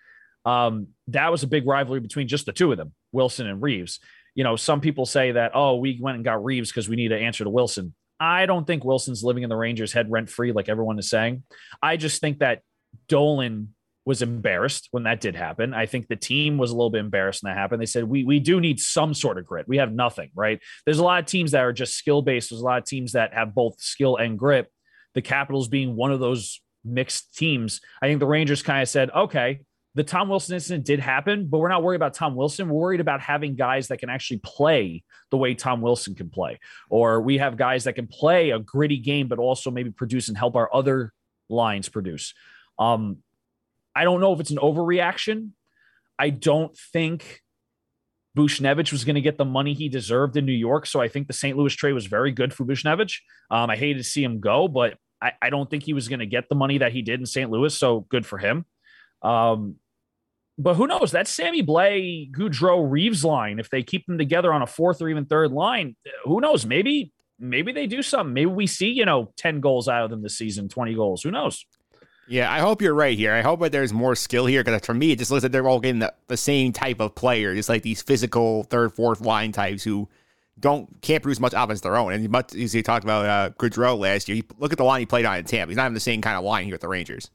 Um, 0.45 0.88
that 1.09 1.30
was 1.30 1.42
a 1.42 1.47
big 1.47 1.66
rivalry 1.66 2.00
between 2.00 2.28
just 2.28 2.47
the 2.47 2.52
two 2.52 2.71
of 2.73 2.78
them, 2.78 2.92
Wilson 3.12 3.47
and 3.47 3.62
Reaves. 3.62 4.00
You 4.35 4.45
know, 4.45 4.57
some 4.57 4.80
people 4.80 5.04
say 5.04 5.33
that, 5.33 5.52
oh, 5.54 5.76
we 5.76 5.99
went 6.00 6.16
and 6.16 6.25
got 6.25 6.45
Reaves 6.45 6.71
because 6.71 6.88
we 6.88 6.97
need 6.97 7.09
to 7.09 7.18
answer 7.18 7.42
to 7.45 7.50
Wilson. 7.50 7.95
I 8.20 8.46
don't 8.46 8.66
think 8.66 8.84
Wilson's 8.84 9.22
living 9.22 9.42
in 9.42 9.48
the 9.48 9.56
Rangers 9.56 9.92
head 9.92 10.10
rent 10.10 10.28
free, 10.28 10.52
like 10.52 10.68
everyone 10.68 10.98
is 10.98 11.08
saying. 11.08 11.44
I 11.82 11.96
just 11.96 12.20
think 12.20 12.40
that 12.40 12.62
Dolan 13.08 13.75
was 14.04 14.22
embarrassed 14.22 14.88
when 14.90 15.02
that 15.02 15.20
did 15.20 15.37
happen. 15.37 15.75
I 15.75 15.84
think 15.84 16.08
the 16.08 16.16
team 16.16 16.56
was 16.56 16.70
a 16.70 16.75
little 16.75 16.88
bit 16.88 17.00
embarrassed 17.00 17.42
when 17.42 17.52
that 17.52 17.58
happened. 17.58 17.82
They 17.82 17.87
said, 17.87 18.04
we, 18.04 18.25
we 18.25 18.40
do 18.40 18.58
need 18.58 18.80
some 18.80 19.12
sort 19.12 19.37
of 19.37 19.44
grit. 19.44 19.68
We 19.68 19.76
have 19.76 19.92
nothing, 19.92 20.30
right? 20.34 20.60
There's 20.87 20.98
a 20.98 21.04
lot 21.04 21.20
of 21.20 21.26
teams 21.26 21.50
that 21.50 21.60
are 21.60 21.75
just 21.75 21.94
skill 21.94 22.22
based. 22.22 22.48
There's 22.48 22.62
a 22.62 22.64
lot 22.64 22.78
of 22.78 22.87
teams 22.87 23.12
that 23.12 23.34
have 23.34 23.54
both 23.54 23.78
skill 23.80 24.16
and 24.16 24.38
grit. 24.38 24.72
The 25.14 25.20
Capitals 25.20 25.68
being 25.68 25.94
one 25.94 26.10
of 26.10 26.20
those 26.20 26.62
mixed 26.84 27.37
teams. 27.37 27.80
I 28.00 28.06
think 28.06 28.20
the 28.20 28.26
Rangers 28.26 28.62
kind 28.62 28.82
of 28.82 28.88
said, 28.88 29.10
okay, 29.10 29.60
the 29.99 30.05
Tom 30.05 30.28
Wilson 30.28 30.55
incident 30.55 30.87
did 30.87 31.00
happen, 31.00 31.49
but 31.49 31.59
we're 31.59 31.69
not 31.69 31.83
worried 31.83 31.97
about 31.97 32.14
Tom 32.14 32.37
Wilson. 32.37 32.69
We're 32.69 32.78
worried 32.78 33.00
about 33.00 33.21
having 33.21 33.57
guys 33.57 33.88
that 33.88 33.97
can 33.97 34.09
actually 34.09 34.37
play 34.45 35.02
the 35.33 35.37
way 35.37 35.55
Tom 35.55 35.81
Wilson 35.81 36.14
can 36.14 36.31
play. 36.31 36.61
Or 36.88 37.21
we 37.21 37.38
have 37.38 37.57
guys 37.57 37.83
that 37.83 37.95
can 37.95 38.07
play 38.07 38.50
a 38.50 38.61
gritty 38.61 38.99
game, 38.99 39.26
but 39.26 39.40
also 39.40 39.73
maybe 39.73 39.90
produce 39.90 40.28
and 40.28 40.38
help 40.38 40.55
our 40.55 40.73
other 40.73 41.12
lines 41.49 41.88
produce. 41.88 42.33
Um, 42.78 43.25
I 43.93 44.05
don't 44.05 44.21
know 44.21 44.33
if 44.33 44.38
it's 44.38 44.52
an 44.52 44.59
overreaction. 44.59 45.50
I 46.17 46.31
don't 46.31 46.78
think 46.93 47.43
Buchnevich 48.37 48.93
was 48.93 49.02
going 49.02 49.17
to 49.17 49.21
get 49.21 49.37
the 49.37 49.45
money 49.45 49.75
he 49.75 49.88
deserved 49.88 50.37
in 50.37 50.47
New 50.47 50.52
York. 50.52 50.87
So 50.87 51.00
I 51.00 51.09
think 51.09 51.26
the 51.26 51.33
St. 51.33 51.59
Louis 51.59 51.75
trade 51.75 51.95
was 51.95 52.07
very 52.07 52.31
good 52.31 52.55
for 52.55 52.64
Buchnevich. 52.64 53.17
Um, 53.50 53.69
I 53.69 53.75
hated 53.75 53.99
to 53.99 54.05
see 54.05 54.23
him 54.23 54.38
go, 54.38 54.69
but 54.69 54.97
I, 55.21 55.33
I 55.43 55.50
don't 55.50 55.69
think 55.69 55.83
he 55.83 55.93
was 55.93 56.07
going 56.07 56.21
to 56.21 56.26
get 56.26 56.49
the 56.49 56.55
money 56.55 56.78
that 56.78 56.93
he 56.93 57.02
did 57.02 57.19
in 57.19 57.26
St. 57.26 57.50
Louis. 57.50 57.76
So 57.76 58.02
good 58.02 58.25
for 58.25 58.38
him. 58.38 58.64
Um, 59.23 59.75
but 60.58 60.74
who 60.74 60.88
knows? 60.88 61.12
That 61.12 61.28
Sammy 61.28 61.62
Blais, 61.62 62.30
Goodrow, 62.32 62.90
Reaves 62.90 63.24
line, 63.24 63.60
if 63.60 63.70
they 63.70 63.82
keep 63.82 64.06
them 64.06 64.18
together 64.18 64.52
on 64.52 64.60
a 64.60 64.66
fourth 64.66 65.00
or 65.00 65.08
even 65.08 65.24
third 65.24 65.52
line, 65.52 65.94
who 66.24 66.40
knows? 66.40 66.66
Maybe, 66.66 67.12
maybe 67.38 67.70
they 67.70 67.86
do 67.86 68.02
something. 68.02 68.34
Maybe 68.34 68.50
we 68.50 68.66
see, 68.66 68.88
you 68.88 69.04
know, 69.04 69.32
10 69.36 69.60
goals 69.60 69.88
out 69.88 70.04
of 70.04 70.10
them 70.10 70.20
this 70.20 70.36
season, 70.36 70.68
20 70.68 70.94
goals. 70.94 71.22
Who 71.22 71.30
knows? 71.30 71.64
Yeah, 72.26 72.52
I 72.52 72.58
hope 72.58 72.82
you're 72.82 72.94
right 72.94 73.16
here. 73.16 73.32
I 73.32 73.40
hope 73.40 73.60
that 73.60 73.72
there's 73.72 73.92
more 73.92 74.14
skill 74.14 74.46
here 74.46 74.62
because 74.62 74.84
for 74.84 74.94
me, 74.94 75.12
it 75.12 75.18
just 75.18 75.30
looks 75.30 75.44
like 75.44 75.52
they're 75.52 75.66
all 75.66 75.80
getting 75.80 76.00
the, 76.00 76.12
the 76.26 76.36
same 76.36 76.72
type 76.72 77.00
of 77.00 77.14
player, 77.14 77.54
just 77.54 77.68
like 77.68 77.82
these 77.82 78.02
physical 78.02 78.64
third, 78.64 78.92
fourth 78.94 79.20
line 79.20 79.52
types 79.52 79.82
who 79.84 80.08
don't 80.60 81.00
can't 81.02 81.22
produce 81.22 81.40
much 81.40 81.54
offense 81.56 81.80
their 81.80 81.96
own. 81.96 82.12
And 82.12 82.28
much 82.28 82.54
as 82.54 82.74
you 82.74 82.82
talked 82.82 83.04
about 83.04 83.24
uh, 83.24 83.50
Goodrow 83.58 83.96
last 83.96 84.28
year, 84.28 84.36
you 84.36 84.42
look 84.58 84.72
at 84.72 84.78
the 84.78 84.84
line 84.84 85.00
he 85.00 85.06
played 85.06 85.24
on 85.24 85.38
in 85.38 85.44
Tampa. 85.44 85.70
He's 85.70 85.76
not 85.76 85.84
even 85.84 85.94
the 85.94 86.00
same 86.00 86.20
kind 86.20 86.36
of 86.36 86.44
line 86.44 86.66
here 86.66 86.74
at 86.74 86.80
the 86.80 86.88
Rangers. 86.88 87.30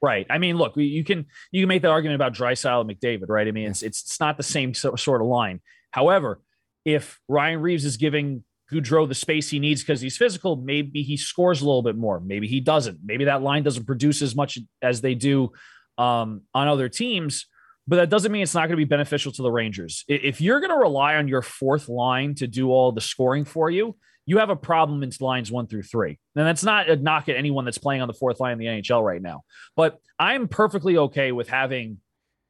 Right. 0.00 0.26
I 0.30 0.38
mean, 0.38 0.56
look, 0.56 0.76
you 0.76 1.02
can 1.02 1.26
you 1.50 1.62
can 1.62 1.68
make 1.68 1.82
the 1.82 1.88
argument 1.88 2.14
about 2.14 2.32
Draisaitl 2.32 2.82
and 2.82 2.90
McDavid, 2.90 3.28
right? 3.28 3.48
I 3.48 3.50
mean, 3.50 3.68
it's 3.68 3.82
it's, 3.82 4.20
not 4.20 4.36
the 4.36 4.44
same 4.44 4.72
so, 4.72 4.94
sort 4.94 5.20
of 5.20 5.26
line. 5.26 5.60
However, 5.90 6.40
if 6.84 7.20
Ryan 7.26 7.60
Reaves 7.60 7.84
is 7.84 7.96
giving 7.96 8.44
Goodrow 8.70 9.08
the 9.08 9.14
space 9.14 9.50
he 9.50 9.58
needs 9.58 9.82
because 9.82 10.00
he's 10.00 10.16
physical, 10.16 10.56
maybe 10.56 11.02
he 11.02 11.16
scores 11.16 11.62
a 11.62 11.64
little 11.64 11.82
bit 11.82 11.96
more. 11.96 12.20
Maybe 12.20 12.46
he 12.46 12.60
doesn't. 12.60 12.98
Maybe 13.04 13.24
that 13.24 13.42
line 13.42 13.64
doesn't 13.64 13.86
produce 13.86 14.22
as 14.22 14.36
much 14.36 14.58
as 14.82 15.00
they 15.00 15.14
do 15.14 15.50
um, 15.96 16.42
on 16.54 16.68
other 16.68 16.88
teams. 16.88 17.46
But 17.88 17.96
that 17.96 18.10
doesn't 18.10 18.30
mean 18.30 18.42
it's 18.42 18.54
not 18.54 18.68
going 18.68 18.72
to 18.72 18.76
be 18.76 18.84
beneficial 18.84 19.32
to 19.32 19.42
the 19.42 19.50
Rangers. 19.50 20.04
If 20.06 20.42
you're 20.42 20.60
going 20.60 20.70
to 20.70 20.76
rely 20.76 21.16
on 21.16 21.26
your 21.26 21.40
fourth 21.40 21.88
line 21.88 22.34
to 22.36 22.46
do 22.46 22.70
all 22.70 22.92
the 22.92 23.00
scoring 23.00 23.46
for 23.46 23.70
you, 23.70 23.96
you 24.28 24.36
have 24.36 24.50
a 24.50 24.56
problem 24.56 25.02
in 25.02 25.10
lines 25.20 25.50
one 25.50 25.66
through 25.66 25.84
three. 25.84 26.18
And 26.36 26.46
that's 26.46 26.62
not 26.62 26.90
a 26.90 26.96
knock 26.96 27.30
at 27.30 27.36
anyone 27.36 27.64
that's 27.64 27.78
playing 27.78 28.02
on 28.02 28.08
the 28.08 28.14
fourth 28.14 28.40
line 28.40 28.52
in 28.52 28.58
the 28.58 28.66
NHL 28.66 29.02
right 29.02 29.22
now. 29.22 29.40
But 29.74 29.98
I'm 30.18 30.48
perfectly 30.48 30.98
okay 30.98 31.32
with 31.32 31.48
having 31.48 31.96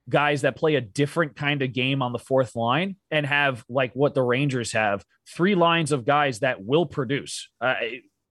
guys 0.08 0.40
that 0.40 0.56
play 0.56 0.74
a 0.74 0.80
different 0.80 1.36
kind 1.36 1.62
of 1.62 1.72
game 1.72 2.02
on 2.02 2.10
the 2.10 2.18
fourth 2.18 2.56
line 2.56 2.96
and 3.12 3.24
have 3.24 3.64
like 3.68 3.92
what 3.92 4.12
the 4.12 4.22
Rangers 4.22 4.72
have 4.72 5.04
three 5.28 5.54
lines 5.54 5.92
of 5.92 6.04
guys 6.04 6.40
that 6.40 6.64
will 6.64 6.84
produce. 6.84 7.48
Uh, 7.60 7.76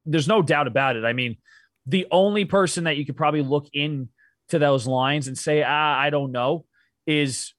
there's 0.05 0.27
no 0.27 0.41
doubt 0.41 0.67
about 0.67 0.97
it. 0.97 1.05
I 1.05 1.13
mean, 1.13 1.37
the 1.85 2.05
only 2.11 2.43
person 2.43 2.83
that 2.83 2.97
you 2.97 3.05
could 3.05 3.15
probably 3.15 3.43
look 3.43 3.69
in 3.71 4.09
to 4.49 4.59
those 4.59 4.85
lines 4.85 5.29
and 5.29 5.37
say, 5.37 5.63
ah, 5.63 5.97
I 5.97 6.09
don't 6.09 6.33
know, 6.33 6.65
is 7.05 7.53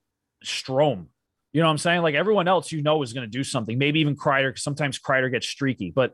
Strome. 0.44 1.06
You 1.52 1.60
know 1.60 1.66
what 1.66 1.72
I'm 1.72 1.78
saying? 1.78 2.02
Like 2.02 2.14
everyone 2.14 2.46
else, 2.48 2.72
you 2.72 2.82
know, 2.82 3.02
is 3.02 3.12
going 3.12 3.26
to 3.26 3.30
do 3.30 3.42
something. 3.42 3.78
Maybe 3.78 4.00
even 4.00 4.16
Kreider, 4.16 4.50
because 4.50 4.62
sometimes 4.62 4.98
Kreider 4.98 5.30
gets 5.30 5.48
streaky. 5.48 5.92
But 5.94 6.12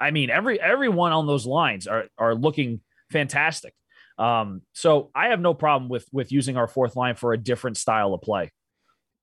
I 0.00 0.10
mean, 0.10 0.30
every 0.30 0.60
everyone 0.60 1.12
on 1.12 1.26
those 1.26 1.46
lines 1.46 1.86
are 1.86 2.04
are 2.18 2.34
looking 2.34 2.80
fantastic. 3.10 3.74
Um, 4.18 4.62
so 4.72 5.10
I 5.14 5.28
have 5.28 5.40
no 5.40 5.54
problem 5.54 5.88
with 5.88 6.06
with 6.12 6.30
using 6.30 6.56
our 6.56 6.68
fourth 6.68 6.94
line 6.94 7.16
for 7.16 7.32
a 7.32 7.38
different 7.38 7.76
style 7.76 8.14
of 8.14 8.22
play. 8.22 8.52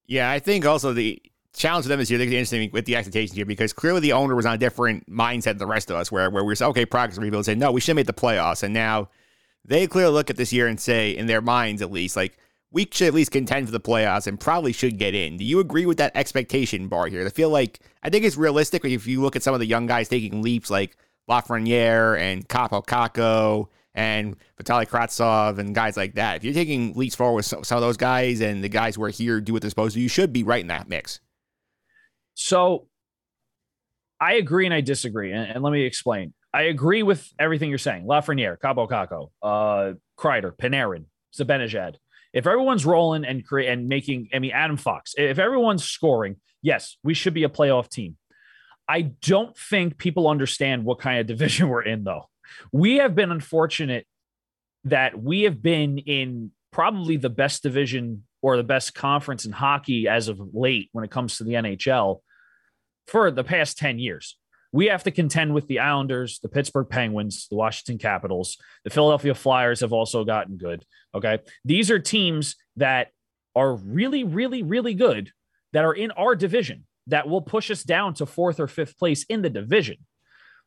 Yeah, 0.05 0.29
I 0.29 0.39
think 0.39 0.65
also 0.65 0.91
the 0.91 1.21
challenge 1.53 1.85
for 1.85 1.89
them 1.89 2.00
is 2.00 2.09
here. 2.09 2.17
They're 2.17 2.27
interesting 2.27 2.69
with 2.73 2.85
the 2.85 2.95
expectations 2.95 3.35
here 3.35 3.45
because 3.45 3.71
clearly 3.71 4.01
the 4.01 4.13
owner 4.13 4.35
was 4.35 4.45
on 4.45 4.55
a 4.55 4.57
different 4.57 5.09
mindset 5.09 5.43
than 5.43 5.59
the 5.59 5.67
rest 5.67 5.89
of 5.89 5.95
us, 5.95 6.11
where 6.11 6.29
where 6.29 6.43
we 6.43 6.51
are 6.51 6.55
saying, 6.55 6.71
okay, 6.71 6.85
progress 6.85 7.17
rebuild, 7.17 7.45
say 7.45 7.55
no, 7.55 7.71
we 7.71 7.79
should 7.81 7.95
make 7.95 8.07
the 8.07 8.13
playoffs, 8.13 8.63
and 8.63 8.73
now 8.73 9.09
they 9.63 9.88
clearly 9.88 10.13
look 10.13 10.29
at 10.29 10.38
this 10.38 10.51
year 10.51 10.67
and 10.67 10.79
say, 10.79 11.11
in 11.11 11.27
their 11.27 11.41
minds 11.41 11.81
at 11.81 11.91
least, 11.91 12.15
like 12.15 12.38
we 12.71 12.87
should 12.91 13.07
at 13.07 13.13
least 13.13 13.31
contend 13.31 13.67
for 13.67 13.71
the 13.71 13.79
playoffs 13.79 14.27
and 14.27 14.39
probably 14.39 14.71
should 14.71 14.97
get 14.97 15.13
in. 15.13 15.37
Do 15.37 15.43
you 15.43 15.59
agree 15.59 15.85
with 15.85 15.97
that 15.97 16.13
expectation 16.15 16.87
bar 16.87 17.07
here? 17.07 17.25
I 17.25 17.29
feel 17.29 17.49
like 17.49 17.79
I 18.01 18.09
think 18.09 18.23
it's 18.23 18.37
realistic 18.37 18.85
if 18.85 19.07
you 19.07 19.21
look 19.21 19.35
at 19.35 19.43
some 19.43 19.53
of 19.53 19.59
the 19.59 19.65
young 19.65 19.87
guys 19.87 20.07
taking 20.07 20.41
leaps 20.41 20.69
like 20.69 20.95
Lafreniere 21.29 22.17
and 22.17 22.47
Kaapo 22.47 22.85
Kakko 22.85 23.67
and 23.93 24.37
Vitaly 24.57 24.88
Kravtsov 24.88 25.57
and 25.57 25.75
guys 25.75 25.97
like 25.97 26.15
that. 26.15 26.38
If 26.38 26.43
you're 26.45 26.53
taking 26.53 26.93
leaps 26.93 27.15
forward 27.15 27.36
with 27.36 27.45
some, 27.45 27.60
of 27.60 27.81
those 27.81 27.97
guys 27.97 28.39
and 28.39 28.63
the 28.63 28.69
guys 28.69 28.95
who 28.95 29.03
are 29.03 29.10
here 29.10 29.41
do 29.41 29.51
what 29.51 29.62
they're 29.62 29.69
supposed 29.69 29.95
to, 29.95 30.01
you 30.01 30.07
should 30.07 30.31
be 30.31 30.43
right 30.43 30.62
in 30.62 30.67
that 30.67 30.88
mix. 30.88 31.19
So 32.36 32.88
I 34.19 34.34
agree 34.36 34.65
and 34.65 34.73
I 34.73 34.79
disagree. 34.79 35.34
And, 35.34 35.51
and 35.51 35.63
let 35.63 35.71
me 35.71 35.84
explain. 35.84 36.34
I 36.53 36.63
agree 36.63 37.03
with 37.03 37.27
everything 37.38 37.69
you're 37.69 37.77
saying. 37.77 38.05
Lafreniere, 38.05 38.57
Kaapo 38.57 38.89
Kakko, 38.89 39.31
uh, 39.41 39.95
Kreider, 40.17 40.55
Panarin, 40.55 41.05
Zibanejad 41.38 41.95
if 42.34 42.48
everyone's 42.48 42.86
rolling 42.86 43.26
and 43.26 43.46
create 43.46 43.70
and 43.70 43.88
making, 43.88 44.30
I 44.34 44.39
mean, 44.39 44.52
Adam 44.52 44.78
Fox, 44.78 45.13
if 45.17 45.39
everyone's 45.39 45.84
scoring, 45.84 46.38
yes, 46.62 46.98
we 47.04 47.13
should 47.13 47.34
be 47.34 47.44
a 47.44 47.50
playoff 47.50 47.89
team. 47.89 48.17
I 48.88 49.02
don't 49.02 49.56
think 49.58 49.98
people 49.98 50.28
understand 50.28 50.86
what 50.86 51.00
kind 51.00 51.20
of 51.20 51.28
division 51.28 51.70
we're 51.70 51.84
in, 51.84 52.04
though. 52.04 52.30
We 52.72 52.98
have 52.98 53.15
been 53.15 53.32
unfortunate 53.32 54.06
that 54.86 55.22
we 55.22 55.44
have 55.44 55.62
been 55.62 55.98
in 56.00 56.52
probably 56.72 57.17
the 57.17 57.30
best 57.30 57.63
division 57.63 58.24
or 58.41 58.58
the 58.58 58.63
best 58.63 58.96
conference 58.96 59.46
in 59.46 59.52
hockey 59.52 60.08
as 60.08 60.28
of 60.28 60.41
late 60.54 60.89
when 60.91 61.06
it 61.06 61.12
comes 61.12 61.38
to 61.38 61.44
the 61.44 61.54
NHL 61.54 62.20
for 63.08 63.30
the 63.30 63.44
past 63.44 63.78
10 63.78 64.00
years 64.00 64.38
we 64.71 64.86
have 64.88 65.03
to 65.03 65.12
contend 65.12 65.53
with 65.53 65.67
the 65.67 65.79
Islanders, 65.79 66.39
the 66.39 66.49
Pittsburgh 66.49 66.88
Penguins, 66.89 67.47
the 67.49 67.57
Washington 67.57 67.97
Capitals. 67.97 68.57
The 68.84 68.89
Philadelphia 68.89 69.36
Flyers 69.36 69.81
have 69.81 69.93
also 69.93 70.23
gotten 70.23 70.57
good. 70.57 70.86
Okay. 71.13 71.39
These 71.65 71.91
are 71.91 71.99
teams 71.99 72.55
that 72.77 73.10
are 73.55 73.75
really, 73.75 74.23
really, 74.23 74.63
really 74.63 74.93
good 74.93 75.31
that 75.73 75.84
are 75.84 75.93
in 75.93 76.12
our 76.12 76.36
division 76.36 76.86
that 77.07 77.27
will 77.27 77.41
push 77.41 77.69
us 77.69 77.84
down 77.84 78.13
to 78.13 78.25
fourth 78.25 78.60
or 78.60 78.67
fifth 78.67 78.97
place 78.97 79.25
in 79.25 79.41
the 79.41 79.49
division. 79.49 79.97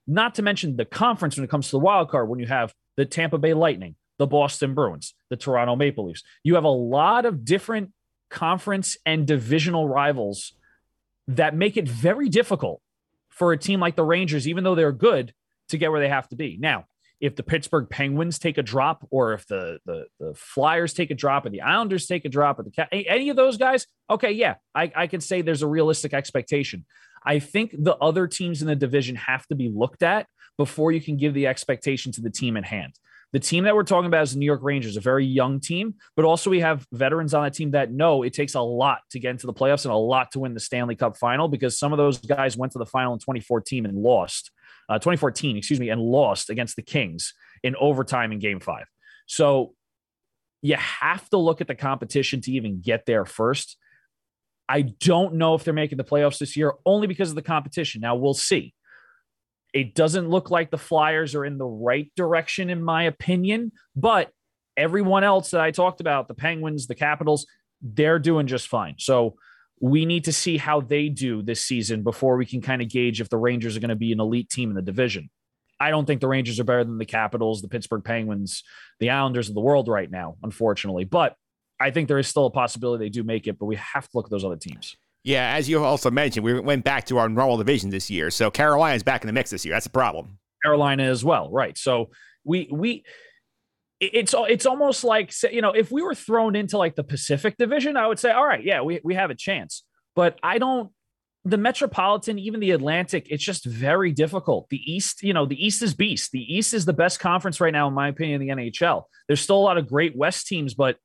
Not 0.07 0.35
to 0.35 0.43
mention 0.43 0.77
the 0.77 0.85
conference 0.85 1.37
when 1.37 1.45
it 1.45 1.51
comes 1.51 1.67
to 1.67 1.73
the 1.73 1.79
wild 1.79 2.11
card, 2.11 2.29
when 2.29 2.41
you 2.41 2.47
have 2.47 2.75
the 2.97 3.07
Tampa 3.07 3.39
Bay 3.39 3.55
Lightning, 3.55 3.95
the 4.19 4.27
Boston 4.27 4.75
Bruins, 4.75 5.15
the 5.31 5.37
Toronto 5.37 5.77
Maple 5.77 6.07
Leafs. 6.07 6.23
You 6.43 6.57
have 6.57 6.65
a 6.65 6.69
lot 6.69 7.25
of 7.25 7.45
different 7.45 7.93
conference 8.29 8.99
and 9.07 9.27
divisional 9.27 9.89
rivals 9.89 10.53
that 11.29 11.55
make 11.57 11.79
it 11.79 11.89
very 11.89 12.29
difficult 12.29 12.83
for 13.35 13.53
a 13.53 13.59
team 13.59 13.81
like 13.81 13.97
the 13.97 14.05
Rangers, 14.05 14.49
even 14.49 14.65
though 14.65 14.75
they're 14.75 14.93
good, 14.93 15.35
to 15.69 15.79
get 15.79 15.91
where 15.91 16.01
they 16.01 16.09
have 16.09 16.29
to 16.29 16.37
be. 16.37 16.57
Now, 16.61 16.87
if 17.21 17.37
the 17.37 17.43
Pittsburgh 17.43 17.89
Penguins 17.89 18.39
take 18.39 18.59
a 18.59 18.63
drop, 18.63 19.07
or 19.11 19.33
if 19.33 19.47
the 19.47 19.79
the, 19.87 20.07
the 20.21 20.35
Flyers 20.35 20.93
take 20.93 21.11
a 21.11 21.15
drop, 21.15 21.47
or 21.47 21.51
the 21.51 21.63
Islanders 21.63 22.07
take 22.07 22.25
a 22.25 22.29
drop, 22.29 22.59
or 22.59 22.65
the 22.65 22.89
any 22.93 23.29
of 23.31 23.37
those 23.37 23.57
guys, 23.57 23.87
okay, 24.11 24.33
yeah, 24.33 24.55
I, 24.75 24.93
I 24.95 25.07
can 25.07 25.21
say 25.21 25.41
there's 25.41 25.63
a 25.63 25.67
realistic 25.67 26.13
expectation. 26.13 26.85
I 27.25 27.39
think 27.39 27.75
the 27.79 27.97
other 27.97 28.27
teams 28.27 28.61
in 28.61 28.69
the 28.69 28.77
division 28.77 29.17
have 29.17 29.47
to 29.47 29.55
be 29.55 29.71
looked 29.75 30.03
at 30.03 30.27
before 30.59 30.93
you 30.93 31.01
can 31.01 31.17
give 31.17 31.35
the 31.35 31.47
expectation 31.47 32.13
to 32.13 32.21
the 32.21 32.31
team 32.31 32.57
at 32.57 32.65
hand. 32.65 32.95
The 33.35 33.41
team 33.41 33.65
that 33.65 33.75
we're 33.75 33.83
talking 33.83 34.07
about 34.07 34.23
is 34.23 34.33
the 34.35 34.39
New 34.39 34.47
York 34.47 34.61
Rangers, 34.63 34.97
a 34.97 35.01
very 35.01 35.27
young 35.27 35.59
team, 35.59 35.97
but 36.15 36.25
also 36.25 36.51
we 36.51 36.61
have 36.61 36.87
veterans 36.93 37.35
on 37.35 37.43
that 37.43 37.53
team 37.53 37.73
that 37.73 37.91
know 37.91 38.23
it 38.23 38.33
takes 38.33 38.55
a 38.55 38.61
lot 38.61 39.01
to 39.11 39.19
get 39.19 39.33
into 39.33 39.49
the 39.49 39.53
playoffs 39.53 39.85
and 39.85 39.93
a 39.93 39.97
lot 39.97 40.31
to 40.31 40.39
win 40.39 40.55
the 40.55 40.61
Stanley 40.61 40.95
Cup 40.95 41.17
final 41.17 41.49
because 41.49 41.77
some 41.77 41.93
of 41.93 41.97
those 41.97 42.19
guys 42.19 42.57
went 42.57 42.71
to 42.75 42.79
the 42.79 42.87
final 42.87 43.13
in 43.13 43.19
2014 43.19 43.87
and 43.87 43.99
lost, 43.99 44.53
uh, 44.89 45.01
2014, 45.01 45.57
excuse 45.57 45.81
me, 45.81 45.89
and 45.89 46.01
lost 46.01 46.49
against 46.49 46.77
the 46.77 46.83
Kings 46.83 47.35
in 47.65 47.75
overtime 47.75 48.31
in 48.31 48.39
game 48.39 48.61
five. 48.61 48.87
So 49.27 49.75
you 50.63 50.77
have 50.77 51.29
to 51.31 51.37
look 51.37 51.61
at 51.61 51.67
the 51.67 51.75
competition 51.75 52.41
to 52.43 52.53
even 52.53 52.83
get 52.83 53.05
there 53.05 53.25
first. 53.25 53.77
I 54.69 54.83
don't 54.83 55.35
know 55.35 55.57
if 55.57 55.65
they're 55.65 55.75
making 55.75 55.99
the 55.99 56.05
playoffs 56.05 56.39
this 56.39 56.57
year 56.57 56.75
only 56.87 57.09
because 57.09 57.31
of 57.31 57.35
the 57.35 57.43
competition. 57.43 58.01
Now 58.01 58.15
we'll 58.15 58.35
see. 58.35 58.75
It 59.75 59.95
doesn't 59.95 60.31
look 60.31 60.51
like 60.51 60.71
the 60.71 60.79
Flyers 60.79 61.35
are 61.35 61.45
in 61.45 61.59
the 61.59 61.67
right 61.67 62.11
direction, 62.17 62.71
in 62.71 62.83
my 62.83 63.03
opinion. 63.03 63.73
But 63.95 64.31
everyone 64.77 65.25
else 65.25 65.51
that 65.51 65.61
I 65.61 65.73
talked 65.73 66.01
about, 66.01 66.29
the 66.29 66.35
Penguins, 66.35 66.87
the 66.87 66.95
Capitals, 66.95 67.47
they're 67.83 68.21
doing 68.21 68.47
just 68.47 68.69
fine. 68.69 68.95
So 68.99 69.35
we 69.81 70.07
need 70.07 70.25
to 70.25 70.33
see 70.33 70.57
how 70.57 70.81
they 70.81 71.09
do 71.09 71.43
this 71.43 71.63
season 71.63 72.05
before 72.05 72.37
we 72.37 72.47
can 72.47 72.63
kind 72.63 72.81
of 72.81 72.89
gauge 72.89 73.21
if 73.21 73.29
the 73.29 73.37
Rangers 73.37 73.77
are 73.77 73.81
going 73.81 73.89
to 73.91 73.97
be 73.97 74.13
an 74.13 74.21
elite 74.21 74.49
team 74.49 74.71
in 74.71 74.77
the 74.77 74.83
division. 74.83 75.29
I 75.81 75.91
don't 75.91 76.07
think 76.07 76.21
the 76.21 76.29
Rangers 76.29 76.61
are 76.61 76.65
better 76.65 76.85
than 76.85 76.99
the 76.99 77.05
Capitals, 77.05 77.61
the 77.61 77.69
Pittsburgh 77.69 78.05
Penguins, 78.05 78.63
the 79.01 79.11
Islanders 79.11 79.49
of 79.49 79.57
the 79.57 79.61
world 79.61 79.89
right 79.89 80.11
now, 80.11 80.37
unfortunately. 80.43 81.05
But 81.05 81.35
I 81.81 81.91
think 81.91 82.07
there 82.07 82.19
is 82.19 82.29
still 82.29 82.47
a 82.47 82.51
possibility 82.51 83.05
they 83.05 83.11
do 83.11 83.25
make 83.25 83.49
it, 83.49 83.59
but 83.59 83.67
we 83.67 83.77
have 83.77 84.05
to 84.05 84.11
look 84.15 84.27
at 84.27 84.31
those 84.31 84.45
other 84.45 84.57
teams. 84.57 84.97
Yeah, 85.25 85.55
as 85.55 85.71
you 85.71 85.83
also 85.83 86.11
mentioned, 86.11 86.45
we 86.45 86.61
went 86.61 86.85
back 86.85 87.07
to 87.07 87.17
our 87.17 87.31
normal 87.31 87.57
division 87.57 87.89
this 87.89 88.11
year. 88.11 88.31
So 88.31 88.51
Carolina's 88.51 89.03
back 89.03 89.23
in 89.23 89.27
the 89.27 89.33
mix 89.33 89.51
this 89.51 89.65
year. 89.65 89.75
That's 89.75 89.87
a 89.87 89.91
problem. 89.91 90.39
Carolina 90.63 91.05
as 91.05 91.25
well, 91.25 91.51
right? 91.51 91.77
So 91.77 92.11
we 92.45 92.69
we 92.71 93.05
it's 94.01 94.35
it's 94.37 94.67
almost 94.67 95.03
like 95.03 95.33
you 95.51 95.63
know 95.63 95.71
if 95.71 95.91
we 95.91 96.03
were 96.03 96.15
thrown 96.15 96.55
into 96.55 96.77
like 96.77 96.95
the 96.95 97.05
Pacific 97.05 97.57
Division, 97.57 97.97
I 97.97 98.07
would 98.07 98.19
say, 98.19 98.31
all 98.31 98.47
right, 98.47 98.63
yeah, 98.63 98.83
we 98.83 99.01
we 99.03 99.15
have 99.15 99.31
a 99.31 99.35
chance. 99.35 99.83
But 100.15 100.39
I 100.43 100.59
don't. 100.59 100.91
The 101.47 101.59
Metropolitan, 101.59 102.39
even 102.39 102.59
the 102.61 102.71
Atlantic, 102.71 103.27
it's 103.29 103.45
just 103.45 103.67
very 103.67 104.13
difficult. 104.13 104.67
The 104.71 104.81
East, 104.91 105.23
you 105.23 105.35
know, 105.35 105.45
the 105.45 105.63
East 105.63 105.83
is 105.83 105.93
beast. 105.93 106.33
The 106.33 106.41
East 106.41 106.73
is 106.73 106.87
the 106.87 106.95
best 106.95 107.21
conference 107.21 107.61
right 107.61 107.73
now, 107.73 107.87
in 107.87 107.93
my 107.93 108.09
opinion, 108.09 108.41
in 108.41 108.49
the 108.49 108.63
NHL. 108.63 109.03
There's 109.27 109.43
still 109.43 109.59
a 109.59 109.61
lot 109.61 109.77
of 109.77 109.87
great 109.87 110.17
West 110.17 110.47
teams, 110.47 110.73
but 110.73 110.97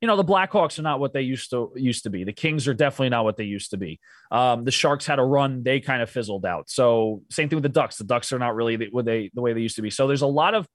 you 0.00 0.06
know 0.06 0.16
the 0.16 0.24
Blackhawks 0.24 0.78
are 0.78 0.82
not 0.82 0.98
what 0.98 1.12
they 1.12 1.22
used 1.22 1.50
to 1.50 1.72
used 1.76 2.04
to 2.04 2.10
be. 2.10 2.24
The 2.24 2.32
Kings 2.32 2.66
are 2.66 2.74
definitely 2.74 3.10
not 3.10 3.24
what 3.24 3.36
they 3.36 3.44
used 3.44 3.70
to 3.70 3.76
be. 3.76 4.00
Um, 4.30 4.64
the 4.64 4.70
Sharks 4.70 5.06
had 5.06 5.18
a 5.18 5.22
run, 5.22 5.62
they 5.62 5.80
kind 5.80 6.02
of 6.02 6.08
fizzled 6.08 6.46
out. 6.46 6.70
So 6.70 7.22
same 7.30 7.48
thing 7.48 7.56
with 7.56 7.64
the 7.64 7.68
Ducks. 7.68 7.98
The 7.98 8.04
Ducks 8.04 8.32
are 8.32 8.38
not 8.38 8.54
really 8.54 8.76
the, 8.76 8.88
what 8.90 9.04
they 9.04 9.30
the 9.34 9.42
way 9.42 9.52
they 9.52 9.60
used 9.60 9.76
to 9.76 9.82
be. 9.82 9.90
So 9.90 10.06
there's 10.06 10.22
a 10.22 10.26
lot 10.26 10.54
of 10.54 10.66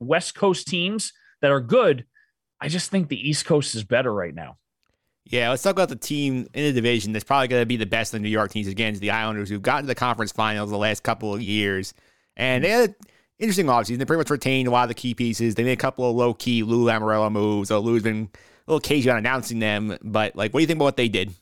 West 0.00 0.34
Coast 0.34 0.66
teams 0.66 1.12
that 1.42 1.50
are 1.50 1.60
good. 1.60 2.06
I 2.60 2.68
just 2.68 2.90
think 2.90 3.08
the 3.08 3.28
East 3.28 3.44
Coast 3.44 3.74
is 3.74 3.84
better 3.84 4.12
right 4.12 4.34
now. 4.34 4.56
Yeah, 5.24 5.50
let's 5.50 5.62
talk 5.62 5.72
about 5.72 5.90
the 5.90 5.96
team 5.96 6.48
in 6.54 6.64
the 6.64 6.72
division 6.72 7.12
that's 7.12 7.24
probably 7.24 7.48
going 7.48 7.60
to 7.60 7.66
be 7.66 7.76
the 7.76 7.84
best 7.84 8.14
of 8.14 8.20
the 8.20 8.22
New 8.22 8.30
York 8.30 8.50
teams 8.50 8.66
against 8.66 9.02
the 9.02 9.10
Islanders, 9.10 9.50
who've 9.50 9.60
gotten 9.60 9.82
to 9.82 9.88
the 9.88 9.94
conference 9.94 10.32
finals 10.32 10.70
the 10.70 10.78
last 10.78 11.02
couple 11.02 11.34
of 11.34 11.42
years. 11.42 11.92
And 12.34 12.64
they 12.64 12.70
had 12.70 12.94
interesting 13.38 13.66
offseason. 13.66 13.98
They 13.98 14.04
pretty 14.04 14.18
much 14.18 14.30
retained 14.30 14.68
a 14.68 14.70
lot 14.70 14.82
of 14.84 14.88
the 14.88 14.94
key 14.94 15.14
pieces. 15.14 15.54
They 15.54 15.64
made 15.64 15.72
a 15.72 15.76
couple 15.76 16.08
of 16.08 16.16
low 16.16 16.34
key 16.34 16.62
Lou 16.62 16.84
Lamoriello 16.84 17.30
moves. 17.30 17.68
So 17.68 17.78
Lou's 17.80 18.02
been 18.02 18.30
a 18.34 18.70
little 18.70 18.80
cagey 18.80 19.10
on 19.10 19.16
announcing 19.16 19.58
them. 19.58 19.96
But, 20.02 20.36
like, 20.36 20.52
what 20.52 20.60
do 20.60 20.62
you 20.62 20.66
think 20.66 20.78
about 20.78 20.84
what 20.84 20.96
they 20.96 21.08
did? 21.08 21.32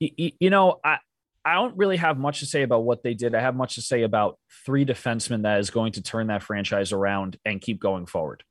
You, 0.00 0.32
you 0.38 0.50
know, 0.50 0.80
I, 0.84 0.98
I 1.44 1.54
don't 1.54 1.76
really 1.76 1.96
have 1.96 2.18
much 2.18 2.40
to 2.40 2.46
say 2.46 2.62
about 2.62 2.84
what 2.84 3.02
they 3.02 3.14
did. 3.14 3.34
I 3.34 3.40
have 3.40 3.54
much 3.54 3.74
to 3.76 3.82
say 3.82 4.02
about 4.02 4.38
three 4.64 4.84
defensemen 4.84 5.42
that 5.42 5.60
is 5.60 5.70
going 5.70 5.92
to 5.92 6.02
turn 6.02 6.28
that 6.28 6.42
franchise 6.42 6.92
around 6.92 7.38
and 7.44 7.60
keep 7.60 7.80
going 7.80 8.06
forward. 8.06 8.42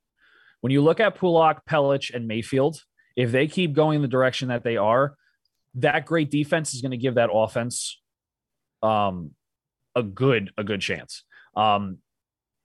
When 0.60 0.70
you 0.70 0.80
look 0.80 1.00
at 1.00 1.16
Pulock, 1.16 1.66
Pelech, 1.68 2.14
and 2.14 2.26
Mayfield, 2.26 2.80
if 3.16 3.32
they 3.32 3.46
keep 3.46 3.74
going 3.74 3.96
in 3.96 4.02
the 4.02 4.08
direction 4.08 4.48
that 4.48 4.64
they 4.64 4.76
are, 4.76 5.16
that 5.74 6.06
great 6.06 6.30
defense 6.30 6.72
is 6.72 6.80
going 6.80 6.92
to 6.92 6.96
give 6.96 7.16
that 7.16 7.30
offense 7.32 8.00
um, 8.82 9.32
a 9.94 10.02
good 10.02 10.52
a 10.56 10.64
good 10.64 10.80
chance. 10.80 11.24
Um, 11.56 11.98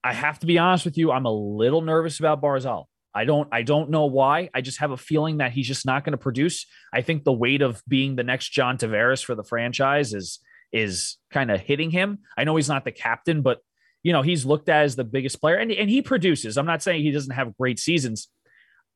I 0.03 0.13
have 0.13 0.39
to 0.39 0.45
be 0.45 0.57
honest 0.57 0.85
with 0.85 0.97
you, 0.97 1.11
I'm 1.11 1.25
a 1.25 1.31
little 1.31 1.81
nervous 1.81 2.19
about 2.19 2.41
Barzal. 2.41 2.85
I 3.13 3.25
don't 3.25 3.47
I 3.51 3.63
don't 3.63 3.89
know 3.89 4.05
why. 4.05 4.49
I 4.53 4.61
just 4.61 4.79
have 4.79 4.91
a 4.91 4.97
feeling 4.97 5.37
that 5.37 5.51
he's 5.51 5.67
just 5.67 5.85
not 5.85 6.03
going 6.03 6.11
to 6.11 6.17
produce. 6.17 6.65
I 6.93 7.01
think 7.01 7.23
the 7.23 7.33
weight 7.33 7.61
of 7.61 7.81
being 7.87 8.15
the 8.15 8.23
next 8.23 8.49
John 8.49 8.77
Tavares 8.77 9.23
for 9.23 9.35
the 9.35 9.43
franchise 9.43 10.13
is 10.13 10.39
is 10.71 11.17
kind 11.31 11.49
of 11.49 11.59
hitting 11.59 11.89
him. 11.89 12.19
I 12.37 12.43
know 12.43 12.55
he's 12.55 12.69
not 12.69 12.85
the 12.85 12.91
captain, 12.91 13.41
but 13.41 13.59
you 14.03 14.13
know, 14.13 14.21
he's 14.21 14.45
looked 14.45 14.69
at 14.69 14.83
as 14.83 14.95
the 14.95 15.03
biggest 15.03 15.41
player 15.41 15.57
and, 15.57 15.71
and 15.71 15.89
he 15.89 16.01
produces. 16.01 16.57
I'm 16.57 16.65
not 16.65 16.83
saying 16.83 17.01
he 17.01 17.11
doesn't 17.11 17.33
have 17.33 17.57
great 17.57 17.79
seasons, 17.79 18.29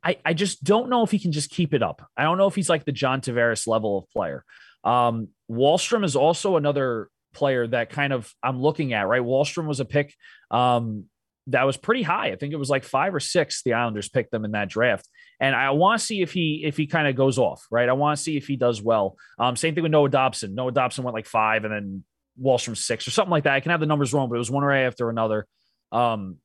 I, 0.04 0.18
I 0.26 0.34
just 0.34 0.64
don't 0.64 0.90
know 0.90 1.04
if 1.04 1.12
he 1.12 1.20
can 1.20 1.32
just 1.32 1.50
keep 1.50 1.74
it 1.74 1.82
up. 1.82 2.10
I 2.18 2.24
don't 2.24 2.38
know 2.38 2.48
if 2.48 2.56
he's 2.56 2.70
like 2.70 2.84
the 2.84 2.92
John 2.92 3.22
Tavares 3.22 3.68
level 3.68 3.98
of 3.98 4.10
player. 4.10 4.44
Um, 4.84 5.30
Wahlstrom 5.50 6.04
is 6.04 6.16
also 6.16 6.58
another 6.58 7.10
player 7.34 7.68
that 7.68 7.90
kind 7.90 8.14
of 8.14 8.32
I'm 8.42 8.62
looking 8.62 8.94
at, 8.94 9.08
right? 9.08 9.22
Wahlstrom 9.22 9.68
was 9.68 9.80
a 9.80 9.86
pick 9.86 10.14
um, 10.52 11.06
that 11.48 11.64
was 11.64 11.78
pretty 11.78 12.04
high. 12.04 12.32
I 12.32 12.36
think 12.36 12.54
it 12.54 12.58
was 12.58 12.70
like 12.70 12.84
five 12.84 13.14
or 13.14 13.20
six. 13.20 13.64
The 13.64 13.74
Islanders 13.74 14.10
picked 14.10 14.32
them 14.32 14.46
in 14.46 14.52
that 14.52 14.70
draft, 14.70 15.08
and 15.40 15.56
I 15.56 15.72
want 15.72 16.00
to 16.00 16.06
see 16.06 16.22
if 16.22 16.32
he 16.32 16.64
if 16.66 16.78
he 16.78 16.88
kind 16.88 17.08
of 17.08 17.16
goes 17.16 17.38
off, 17.38 17.66
right? 17.70 17.90
I 17.90 17.94
want 17.94 18.18
to 18.18 18.24
see 18.24 18.38
if 18.38 18.48
he 18.48 18.56
does 18.56 18.82
well. 18.82 19.18
Um, 19.38 19.56
same 19.56 19.76
thing 19.76 19.84
with 19.84 19.92
Noah 19.92 20.10
Dobson. 20.10 20.56
Noah 20.56 20.72
Dobson 20.72 21.04
went 21.04 21.16
like 21.16 21.26
five, 21.26 21.66
and 21.66 21.74
then 21.74 22.04
Wahlstrom 22.42 22.78
six 22.78 23.08
or 23.08 23.12
something 23.12 23.32
like 23.32 23.44
that. 23.44 23.54
I 23.54 23.60
can 23.60 23.72
have 23.72 23.80
the 23.80 23.86
numbers 23.86 24.14
wrong, 24.14 24.30
but 24.30 24.36
it 24.36 24.40
was 24.40 24.52
one 24.52 24.64
right 24.64 24.84
after 24.84 25.10
another. 25.10 25.46
Um, 25.92 26.38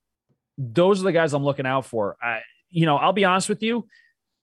those 0.57 1.01
are 1.01 1.05
the 1.05 1.12
guys 1.12 1.33
I'm 1.33 1.44
looking 1.44 1.66
out 1.66 1.87
for. 1.87 2.16
I, 2.20 2.40
you 2.70 2.87
know, 2.87 2.96
I'll 2.96 3.12
be 3.12 3.24
honest 3.24 3.48
with 3.48 3.62
you. 3.62 3.87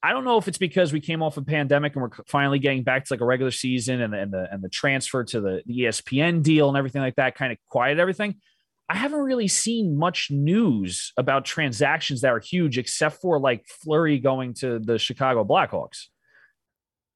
I 0.05 0.11
don't 0.11 0.23
know 0.23 0.37
if 0.37 0.47
it's 0.47 0.59
because 0.59 0.93
we 0.93 0.99
came 0.99 1.23
off 1.23 1.37
a 1.37 1.41
pandemic 1.41 1.95
and 1.95 2.03
we're 2.03 2.11
finally 2.27 2.59
getting 2.59 2.83
back 2.83 3.05
to 3.05 3.13
like 3.13 3.21
a 3.21 3.25
regular 3.25 3.49
season 3.49 4.01
and 4.01 4.13
the 4.13 4.19
and 4.19 4.31
the, 4.31 4.47
and 4.51 4.63
the 4.63 4.69
transfer 4.69 5.23
to 5.23 5.41
the, 5.41 5.63
the 5.65 5.79
ESPN 5.79 6.43
deal 6.43 6.67
and 6.69 6.77
everything 6.77 7.01
like 7.01 7.15
that 7.15 7.33
kind 7.33 7.51
of 7.51 7.57
quiet 7.67 7.97
everything. 7.97 8.35
I 8.87 8.97
haven't 8.97 9.21
really 9.21 9.47
seen 9.47 9.97
much 9.97 10.29
news 10.29 11.11
about 11.17 11.43
transactions 11.43 12.21
that 12.21 12.27
are 12.27 12.39
huge, 12.39 12.77
except 12.77 13.19
for 13.19 13.39
like 13.39 13.65
Fleury 13.67 14.19
going 14.19 14.53
to 14.55 14.77
the 14.77 14.99
Chicago 14.99 15.43
Blackhawks. 15.43 16.03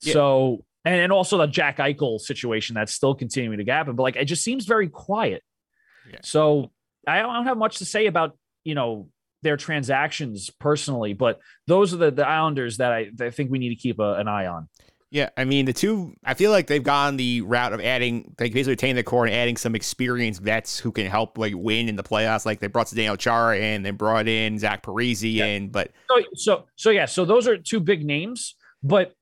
Yeah. 0.02 0.13
So, 0.13 0.65
and, 0.84 0.95
and 0.95 1.12
also 1.12 1.38
the 1.38 1.45
Jack 1.45 1.78
Eichel 1.78 2.19
situation 2.19 2.73
that's 2.73 2.95
still 2.95 3.13
continuing 3.13 3.63
to 3.63 3.71
happen, 3.71 3.95
but 3.95 4.02
like 4.02 4.15
it 4.15 4.25
just 4.25 4.43
seems 4.43 4.65
very 4.65 4.89
quiet. 4.89 5.43
Yeah. 6.12 6.21
So 6.23 6.71
I 7.06 7.21
don't 7.21 7.45
have 7.45 7.58
much 7.60 7.78
to 7.78 7.86
say 7.86 8.08
about, 8.08 8.36
you 8.63 8.73
know, 8.73 9.10
their 9.41 9.58
transactions 9.58 10.49
personally, 10.60 11.13
but 11.13 11.39
those 11.67 11.93
are 11.93 11.97
the, 11.97 12.12
the 12.12 12.28
Islanders 12.28 12.78
that 12.78 12.91
I, 12.91 13.10
that 13.15 13.28
I 13.28 13.32
think 13.32 13.52
we 13.52 13.60
need 13.60 13.69
to 13.69 13.75
keep 13.75 13.99
a, 13.99 14.13
an 14.15 14.28
eye 14.28 14.47
on. 14.47 14.67
Yeah, 15.12 15.30
I 15.36 15.43
mean 15.43 15.65
the 15.65 15.73
two. 15.73 16.13
I 16.23 16.36
feel 16.36 16.52
like 16.52 16.67
they've 16.67 16.84
gone 16.84 17.17
the 17.17 17.41
route 17.41 17.73
of 17.73 17.82
adding, 17.82 18.36
like 18.39 18.54
basically 18.54 18.73
retaining 18.73 18.95
the 18.95 19.04
core 19.04 19.25
and 19.25 19.34
adding 19.34 19.58
some 19.58 19.73
experienced 19.73 20.41
vets 20.41 20.78
who 20.78 20.91
can 20.91 21.08
help 21.08 21.38
like 21.38 21.54
win 21.56 21.89
in 21.89 21.95
the 21.95 22.04
playoffs. 22.04 22.45
Like 22.45 22.60
they 22.60 22.67
brought 22.67 22.91
Daniel 22.91 23.17
Chara 23.17 23.58
in, 23.58 23.82
they 23.82 23.89
brought 23.89 24.28
in 24.28 24.60
Zach 24.60 24.84
Parise 24.84 25.34
yeah. 25.34 25.45
in, 25.45 25.69
but 25.69 25.91
so, 26.08 26.23
so 26.36 26.65
so 26.75 26.89
yeah, 26.91 27.06
so 27.06 27.25
those 27.25 27.47
are 27.47 27.58
two 27.58 27.80
big 27.80 28.06
names, 28.06 28.56
but 28.84 29.13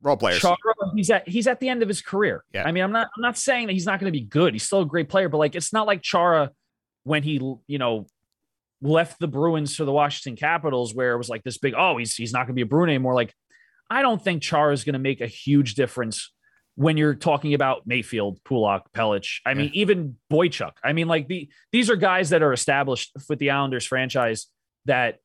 role 0.00 0.16
players. 0.16 0.40
Chara, 0.40 0.56
he's 0.94 1.10
at 1.10 1.28
he's 1.28 1.46
at 1.46 1.60
the 1.60 1.68
end 1.68 1.82
of 1.82 1.88
his 1.88 2.00
career. 2.00 2.42
Yeah, 2.54 2.64
I 2.64 2.72
mean, 2.72 2.82
I'm 2.82 2.92
not 2.92 3.10
I'm 3.14 3.22
not 3.22 3.36
saying 3.36 3.66
that 3.66 3.74
he's 3.74 3.86
not 3.86 4.00
going 4.00 4.10
to 4.10 4.18
be 4.18 4.24
good. 4.24 4.54
He's 4.54 4.62
still 4.62 4.80
a 4.80 4.86
great 4.86 5.10
player, 5.10 5.28
but 5.28 5.36
like 5.36 5.54
it's 5.54 5.74
not 5.74 5.86
like 5.86 6.00
Chara 6.00 6.52
when 7.02 7.22
he 7.22 7.34
you 7.66 7.78
know 7.78 8.06
left 8.84 9.18
the 9.18 9.26
Bruins 9.26 9.78
to 9.78 9.84
the 9.84 9.92
Washington 9.92 10.36
Capitals, 10.36 10.94
where 10.94 11.14
it 11.14 11.18
was 11.18 11.28
like 11.28 11.42
this 11.42 11.58
big, 11.58 11.74
oh, 11.76 11.96
he's 11.96 12.14
he's 12.14 12.32
not 12.32 12.40
going 12.40 12.48
to 12.48 12.54
be 12.54 12.62
a 12.62 12.66
Bruin 12.66 12.90
anymore. 12.90 13.14
Like, 13.14 13.34
I 13.90 14.02
don't 14.02 14.22
think 14.22 14.42
Char 14.42 14.70
is 14.70 14.84
going 14.84 14.92
to 14.92 14.98
make 14.98 15.20
a 15.20 15.26
huge 15.26 15.74
difference 15.74 16.32
when 16.76 16.96
you're 16.96 17.14
talking 17.14 17.54
about 17.54 17.86
Mayfield, 17.86 18.40
Pulock, 18.44 18.92
Pelech. 18.92 19.40
I 19.46 19.54
mean, 19.54 19.70
even 19.74 20.16
Boychuk. 20.30 20.72
I 20.82 20.92
mean, 20.92 21.08
like 21.08 21.28
the 21.28 21.48
these 21.72 21.88
are 21.90 21.96
guys 21.96 22.30
that 22.30 22.42
are 22.42 22.52
established 22.52 23.12
with 23.28 23.38
the 23.38 23.50
Islanders 23.50 23.86
franchise 23.86 24.46
that 24.86 25.18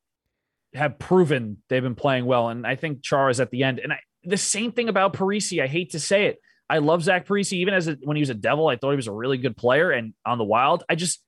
have 0.75 0.99
proven 0.99 1.57
they've 1.67 1.83
been 1.83 1.95
playing 1.95 2.25
well. 2.25 2.49
And 2.49 2.65
I 2.65 2.75
think 2.75 3.03
Char 3.03 3.29
is 3.29 3.39
at 3.39 3.49
the 3.49 3.63
end. 3.63 3.79
And 3.79 3.93
I, 3.93 3.99
the 4.23 4.37
same 4.37 4.71
thing 4.71 4.89
about 4.89 5.13
Parise. 5.13 5.61
I 5.61 5.67
hate 5.67 5.91
to 5.91 5.99
say 5.99 6.25
it. 6.25 6.37
I 6.69 6.77
love 6.77 7.01
Zach 7.03 7.25
Parise. 7.25 7.53
Even 7.53 7.73
as 7.73 7.87
a, 7.87 7.97
when 8.03 8.15
he 8.15 8.21
was 8.21 8.29
a 8.29 8.35
Devil, 8.35 8.67
I 8.67 8.75
thought 8.75 8.91
he 8.91 8.95
was 8.95 9.07
a 9.07 9.11
really 9.11 9.37
good 9.37 9.57
player. 9.57 9.89
And 9.89 10.13
on 10.25 10.37
the 10.37 10.43
Wild, 10.43 10.83
I 10.87 10.95
just 10.95 11.23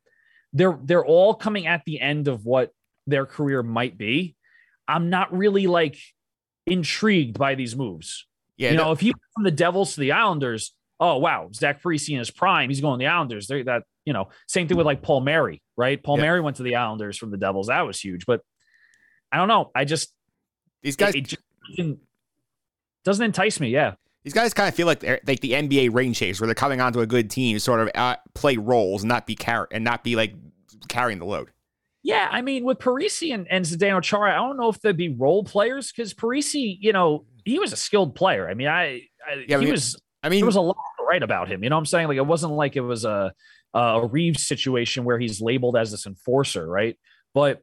they're 0.54 0.78
they're 0.84 1.06
all 1.06 1.34
coming 1.34 1.68
at 1.68 1.84
the 1.86 2.00
end 2.00 2.28
of 2.28 2.46
what 2.46 2.72
their 3.08 3.26
career 3.26 3.64
might 3.64 3.98
be. 3.98 4.36
I'm 4.88 5.10
not 5.10 5.36
really 5.36 5.68
like 5.68 5.98
intrigued 6.66 7.38
by 7.38 7.56
these 7.56 7.76
moves. 7.76 8.28
Yeah, 8.58 8.72
you 8.72 8.78
know, 8.78 8.92
if 8.92 9.00
he 9.00 9.14
from 9.34 9.44
the 9.44 9.52
Devils 9.52 9.96
to 9.96 10.00
the 10.00 10.12
Islanders, 10.12 10.74
oh 11.00 11.18
wow, 11.18 11.50
Zach 11.54 11.82
Parise 11.82 12.10
in 12.10 12.20
his 12.20 12.32
prime, 12.32 12.70
he's 12.70 12.82
going 12.82 13.00
to 13.00 13.04
the 13.04 13.10
Islanders. 13.10 13.48
They're, 13.48 13.64
that 13.64 13.84
you 14.06 14.14
know, 14.14 14.30
same 14.48 14.68
thing 14.68 14.78
with 14.78 14.86
like 14.86 15.02
Palmieri, 15.02 15.62
right? 15.78 16.02
Paul 16.02 16.18
yeah. 16.18 16.24
Mary 16.24 16.42
went 16.42 16.58
to 16.58 16.64
the 16.64 16.76
Islanders 16.76 17.18
from 17.18 17.32
the 17.32 17.38
Devils. 17.38 17.68
That 17.68 17.82
was 17.82 18.00
huge, 18.00 18.26
but 18.26 18.42
I 19.32 19.38
don't 19.38 19.48
know. 19.48 19.72
I 19.74 19.86
just 19.86 20.14
these 20.84 20.96
guys 20.96 21.16
it, 21.16 21.34
it 21.78 21.98
doesn't 23.06 23.24
entice 23.24 23.60
me. 23.60 23.70
Yeah, 23.70 23.94
these 24.24 24.34
guys 24.34 24.54
kind 24.54 24.70
of 24.70 24.76
feel 24.76 24.88
like 24.88 25.00
they're 25.00 25.20
like 25.26 25.40
the 25.40 25.54
NBA 25.54 25.94
rain 25.94 26.14
chase, 26.14 26.40
where 26.40 26.48
they're 26.48 26.56
coming 26.56 26.82
onto 26.82 27.00
a 27.02 27.08
good 27.08 27.30
team 27.30 27.56
to 27.56 27.60
sort 27.60 27.80
of 27.80 27.90
uh, 27.96 28.18
play 28.34 28.58
roles 28.58 29.04
and 29.04 29.10
not 29.10 29.26
be 29.26 29.36
car- 29.36 29.68
and 29.72 29.84
not 29.84 30.04
be 30.04 30.16
like 30.16 30.34
carrying 30.88 31.20
the 31.20 31.26
load. 31.26 31.52
Yeah, 32.04 32.28
I 32.32 32.42
mean, 32.42 32.64
with 32.64 32.80
Parise 32.80 33.34
and, 33.34 33.48
and 33.50 33.64
Zdeno 33.64 34.02
Chara, 34.02 34.32
I 34.32 34.36
don't 34.36 34.58
know 34.58 34.70
if 34.70 34.82
they'd 34.82 34.98
be 34.98 35.10
role 35.10 35.44
players 35.44 35.92
because 35.92 36.14
Parise, 36.14 36.78
you 36.80 36.94
know, 36.94 37.26
he 37.46 37.60
was 37.60 37.74
a 37.74 37.78
skilled 37.78 38.16
player. 38.16 38.50
I 38.50 38.56
mean, 38.56 38.68
I, 38.68 39.02
I 39.26 39.46
yeah, 39.48 39.48
he 39.48 39.54
I 39.56 39.58
mean, 39.58 39.72
was. 39.72 39.96
I 40.24 40.30
mean, 40.30 40.40
there 40.40 40.46
was 40.46 40.56
a 40.56 40.62
lot 40.62 40.78
to 41.00 41.06
write 41.06 41.24
about 41.24 41.48
him. 41.48 41.64
You 41.64 41.70
know 41.70 41.76
what 41.76 41.82
I'm 41.82 41.86
saying? 41.86 42.08
Like, 42.08 42.18
it 42.18 42.26
wasn't 42.26 42.54
like 42.54 42.76
it 42.76 42.82
was 42.82 43.06
a 43.06 43.34
a 43.74 44.06
Reaves 44.06 44.46
situation 44.46 45.04
where 45.04 45.18
he's 45.18 45.42
labeled 45.42 45.78
as 45.78 45.92
this 45.92 46.06
enforcer, 46.06 46.68
right? 46.68 46.98
But 47.34 47.62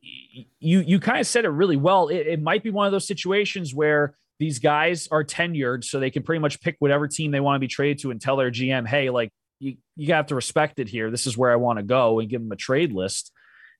you 0.00 0.80
you 0.80 1.00
kind 1.00 1.20
of 1.20 1.26
said 1.26 1.44
it 1.44 1.50
really 1.50 1.76
well. 1.76 2.08
It, 2.08 2.26
it 2.26 2.42
might 2.42 2.62
be 2.62 2.70
one 2.70 2.86
of 2.86 2.92
those 2.92 3.06
situations 3.06 3.74
where 3.74 4.14
these 4.38 4.58
guys 4.58 5.08
are 5.10 5.24
tenured, 5.24 5.84
so 5.84 5.98
they 5.98 6.10
can 6.10 6.22
pretty 6.22 6.40
much 6.40 6.60
pick 6.60 6.76
whatever 6.78 7.08
team 7.08 7.30
they 7.30 7.40
want 7.40 7.56
to 7.56 7.60
be 7.60 7.68
traded 7.68 8.00
to 8.00 8.10
and 8.10 8.20
tell 8.20 8.36
their 8.36 8.50
GM, 8.50 8.86
hey, 8.86 9.10
like 9.10 9.30
you, 9.58 9.76
you 9.96 10.12
have 10.12 10.26
to 10.26 10.34
respect 10.34 10.78
it 10.78 10.88
here. 10.88 11.10
This 11.10 11.26
is 11.26 11.36
where 11.36 11.50
I 11.50 11.56
want 11.56 11.78
to 11.78 11.82
go 11.82 12.20
and 12.20 12.28
give 12.28 12.42
them 12.42 12.52
a 12.52 12.56
trade 12.56 12.92
list. 12.92 13.32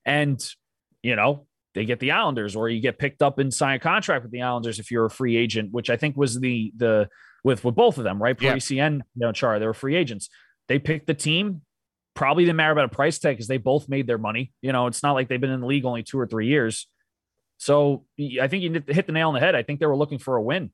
And, 0.05 0.43
you 1.03 1.17
know, 1.17 1.47
they 1.75 1.85
get 1.85 2.01
the 2.01 2.13
Islanders 2.13 2.57
or 2.57 2.69
you 2.69 2.81
get 2.81 2.99
picked 2.99 3.23
up 3.23 3.39
and 3.39 3.53
sign 3.53 3.77
a 3.77 3.79
contract 3.79 4.23
with 4.23 4.33
the 4.33 4.43
Islanders 4.43 4.79
if 4.79 4.91
you're 4.91 5.07
a 5.07 5.11
free 5.11 5.37
agent, 5.37 5.73
which 5.73 5.91
I 5.91 5.97
think 5.97 6.17
was 6.17 6.41
the, 6.41 6.73
the, 6.77 7.09
with, 7.45 7.65
with 7.65 7.75
both 7.75 7.99
of 7.99 8.05
them, 8.05 8.23
right? 8.23 8.37
Parise 8.37 8.75
yeah. 8.75 8.87
and 8.87 9.03
you 9.15 9.27
know, 9.27 9.33
Chara, 9.33 9.59
they 9.59 9.67
were 9.67 9.75
free 9.75 9.95
agents. 9.95 10.31
They 10.69 10.79
picked 10.79 11.07
the 11.07 11.15
team. 11.15 11.63
Probably 12.15 12.45
didn't 12.45 12.57
matter 12.57 12.73
about 12.73 12.87
a 12.87 12.95
price 12.95 13.19
tag 13.19 13.37
because 13.37 13.47
they 13.47 13.59
both 13.59 13.91
made 13.91 14.07
their 14.07 14.17
money. 14.17 14.53
You 14.63 14.73
know, 14.73 14.87
it's 14.87 15.03
not 15.03 15.13
like 15.13 15.29
they've 15.29 15.41
been 15.41 15.51
in 15.51 15.61
the 15.61 15.67
league 15.67 15.85
only 15.85 16.03
two 16.03 16.19
or 16.19 16.27
three 16.27 16.47
years. 16.47 16.89
So 17.59 18.05
I 18.41 18.49
think 18.49 18.63
you 18.63 18.83
hit 18.87 19.07
the 19.07 19.13
nail 19.13 19.29
on 19.29 19.35
the 19.35 19.41
head. 19.41 19.55
I 19.55 19.63
think 19.63 19.81
they 19.81 19.87
were 19.87 19.97
looking 19.97 20.19
for 20.19 20.37
a 20.37 20.43
win. 20.43 20.71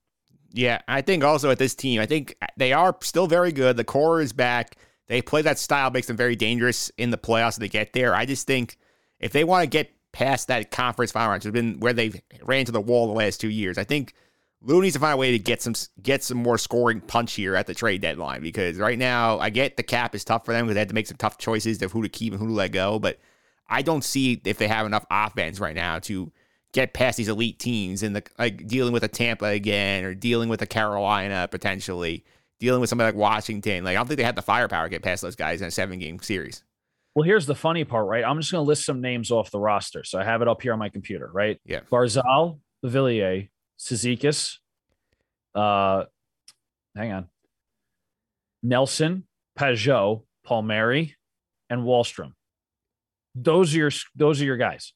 Yeah, 0.53 0.81
I 0.87 1.01
think 1.01 1.25
also 1.25 1.51
at 1.51 1.59
this 1.59 1.75
team, 1.75 2.01
I 2.01 2.07
think 2.07 2.37
they 2.57 2.73
are 2.73 2.97
still 3.03 3.27
very 3.27 3.53
good. 3.53 3.77
The 3.77 3.85
core 3.85 4.21
is 4.21 4.33
back. 4.33 4.77
They 5.09 5.23
play 5.23 5.43
that 5.43 5.59
style, 5.59 5.91
makes 5.91 6.07
them 6.07 6.17
very 6.17 6.37
dangerous 6.37 6.91
in 6.99 7.11
the 7.11 7.19
playoffs. 7.19 7.57
They 7.57 7.69
get 7.69 7.93
there. 7.93 8.15
I 8.15 8.27
just 8.27 8.47
think 8.47 8.77
if 9.19 9.33
they 9.33 9.45
want 9.45 9.63
to 9.63 9.69
get 9.69 9.91
past 10.13 10.49
that 10.49 10.71
conference 10.71 11.11
final 11.13 11.31
round, 11.31 11.39
which 11.39 11.45
has 11.45 11.53
been 11.53 11.81
where 11.81 11.93
they've 11.93 12.21
ran 12.43 12.67
to 12.67 12.73
the 12.73 12.81
wall 12.81 13.07
the 13.07 13.15
last 13.15 13.41
two 13.41 13.49
years, 13.49 13.79
I 13.79 13.85
think 13.85 14.15
Lou 14.61 14.81
needs 14.81 14.95
to 14.95 15.01
find 15.01 15.15
a 15.15 15.17
way 15.17 15.33
to 15.33 15.39
get 15.39 15.63
some 15.63 15.75
get 16.03 16.23
some 16.23 16.39
more 16.39 16.59
scoring 16.59 17.01
punch 17.01 17.35
here 17.35 17.57
at 17.57 17.67
the 17.67 17.75
trade 17.75 18.01
deadline 18.01 18.43
because 18.43 18.79
right 18.79 18.99
now 18.99 19.39
I 19.39 19.51
get 19.51 19.77
the 19.77 19.83
cap 19.83 20.15
is 20.15 20.25
tough 20.25 20.45
for 20.45 20.53
them 20.53 20.67
because 20.67 20.75
they 20.75 20.81
had 20.81 20.89
to 20.89 20.95
make 20.95 21.07
some 21.07 21.17
tough 21.17 21.39
choices 21.39 21.83
of 21.83 21.93
who 21.93 22.03
to 22.03 22.09
keep 22.09 22.33
and 22.33 22.41
who 22.41 22.49
to 22.49 22.53
let 22.53 22.73
go, 22.73 22.99
but 22.99 23.19
I 23.69 23.83
don't 23.83 24.05
see 24.05 24.41
if 24.45 24.59
they 24.59 24.69
have 24.69 24.87
enough 24.87 25.07
offense 25.11 25.59
right 25.59 25.75
now 25.75 25.99
to 26.01 26.31
get 26.73 26.95
past 26.95 27.17
these 27.17 27.29
elite 27.29 27.59
teams 27.59 28.03
and 28.03 28.17
the 28.17 28.23
like 28.39 28.67
dealing 28.67 28.93
with 28.93 29.05
a 29.05 29.09
Tampa 29.09 29.47
again 29.47 30.05
or 30.05 30.15
dealing 30.15 30.49
with 30.49 30.63
a 30.63 30.67
Carolina 30.67 31.49
potentially, 31.51 32.25
dealing 32.61 32.81
with 32.81 32.89
somebody 32.89 33.09
like 33.09 33.21
Washington. 33.21 33.85
Like 33.85 33.93
I 33.93 34.01
don't 34.01 34.07
think 34.07 34.19
they 34.19 34.25
had 34.25 34.37
the 34.37 34.43
firepower 34.43 34.87
to 34.87 34.91
get 34.91 35.03
past 35.03 35.23
those 35.23 35.37
guys 35.37 35.61
in 35.61 35.69
a 35.69 35.71
seven 35.71 35.99
game 35.99 36.19
series. 36.21 36.65
Well, 37.15 37.25
here's 37.25 37.45
the 37.45 37.55
funny 37.55 37.85
part, 37.85 38.07
right? 38.07 38.25
I'm 38.25 38.41
just 38.41 38.51
going 38.51 38.65
to 38.65 38.67
list 38.67 38.87
some 38.87 39.03
names 39.03 39.31
off 39.31 39.51
the 39.51 39.61
roster. 39.61 40.03
So 40.03 40.19
I 40.19 40.25
have 40.25 40.41
it 40.41 40.49
up 40.49 40.63
here 40.63 40.73
on 40.73 40.79
my 40.79 40.89
computer, 40.89 41.31
right? 41.31 41.61
Yeah. 41.67 41.81
Barzal, 41.91 42.61
Villiers, 42.83 43.49
Cizikas, 43.79 44.57
uh, 45.55 46.05
hang 46.97 47.13
on, 47.13 47.29
Nelson, 48.63 49.25
Pageau, 49.59 50.23
Palmieri, 50.45 51.17
and 51.69 51.83
Wahlstrom. 51.83 52.33
Those 53.35 53.75
are 53.75 53.79
your 53.79 53.91
those 54.15 54.41
are 54.41 54.45
your 54.45 54.57
guys. 54.57 54.93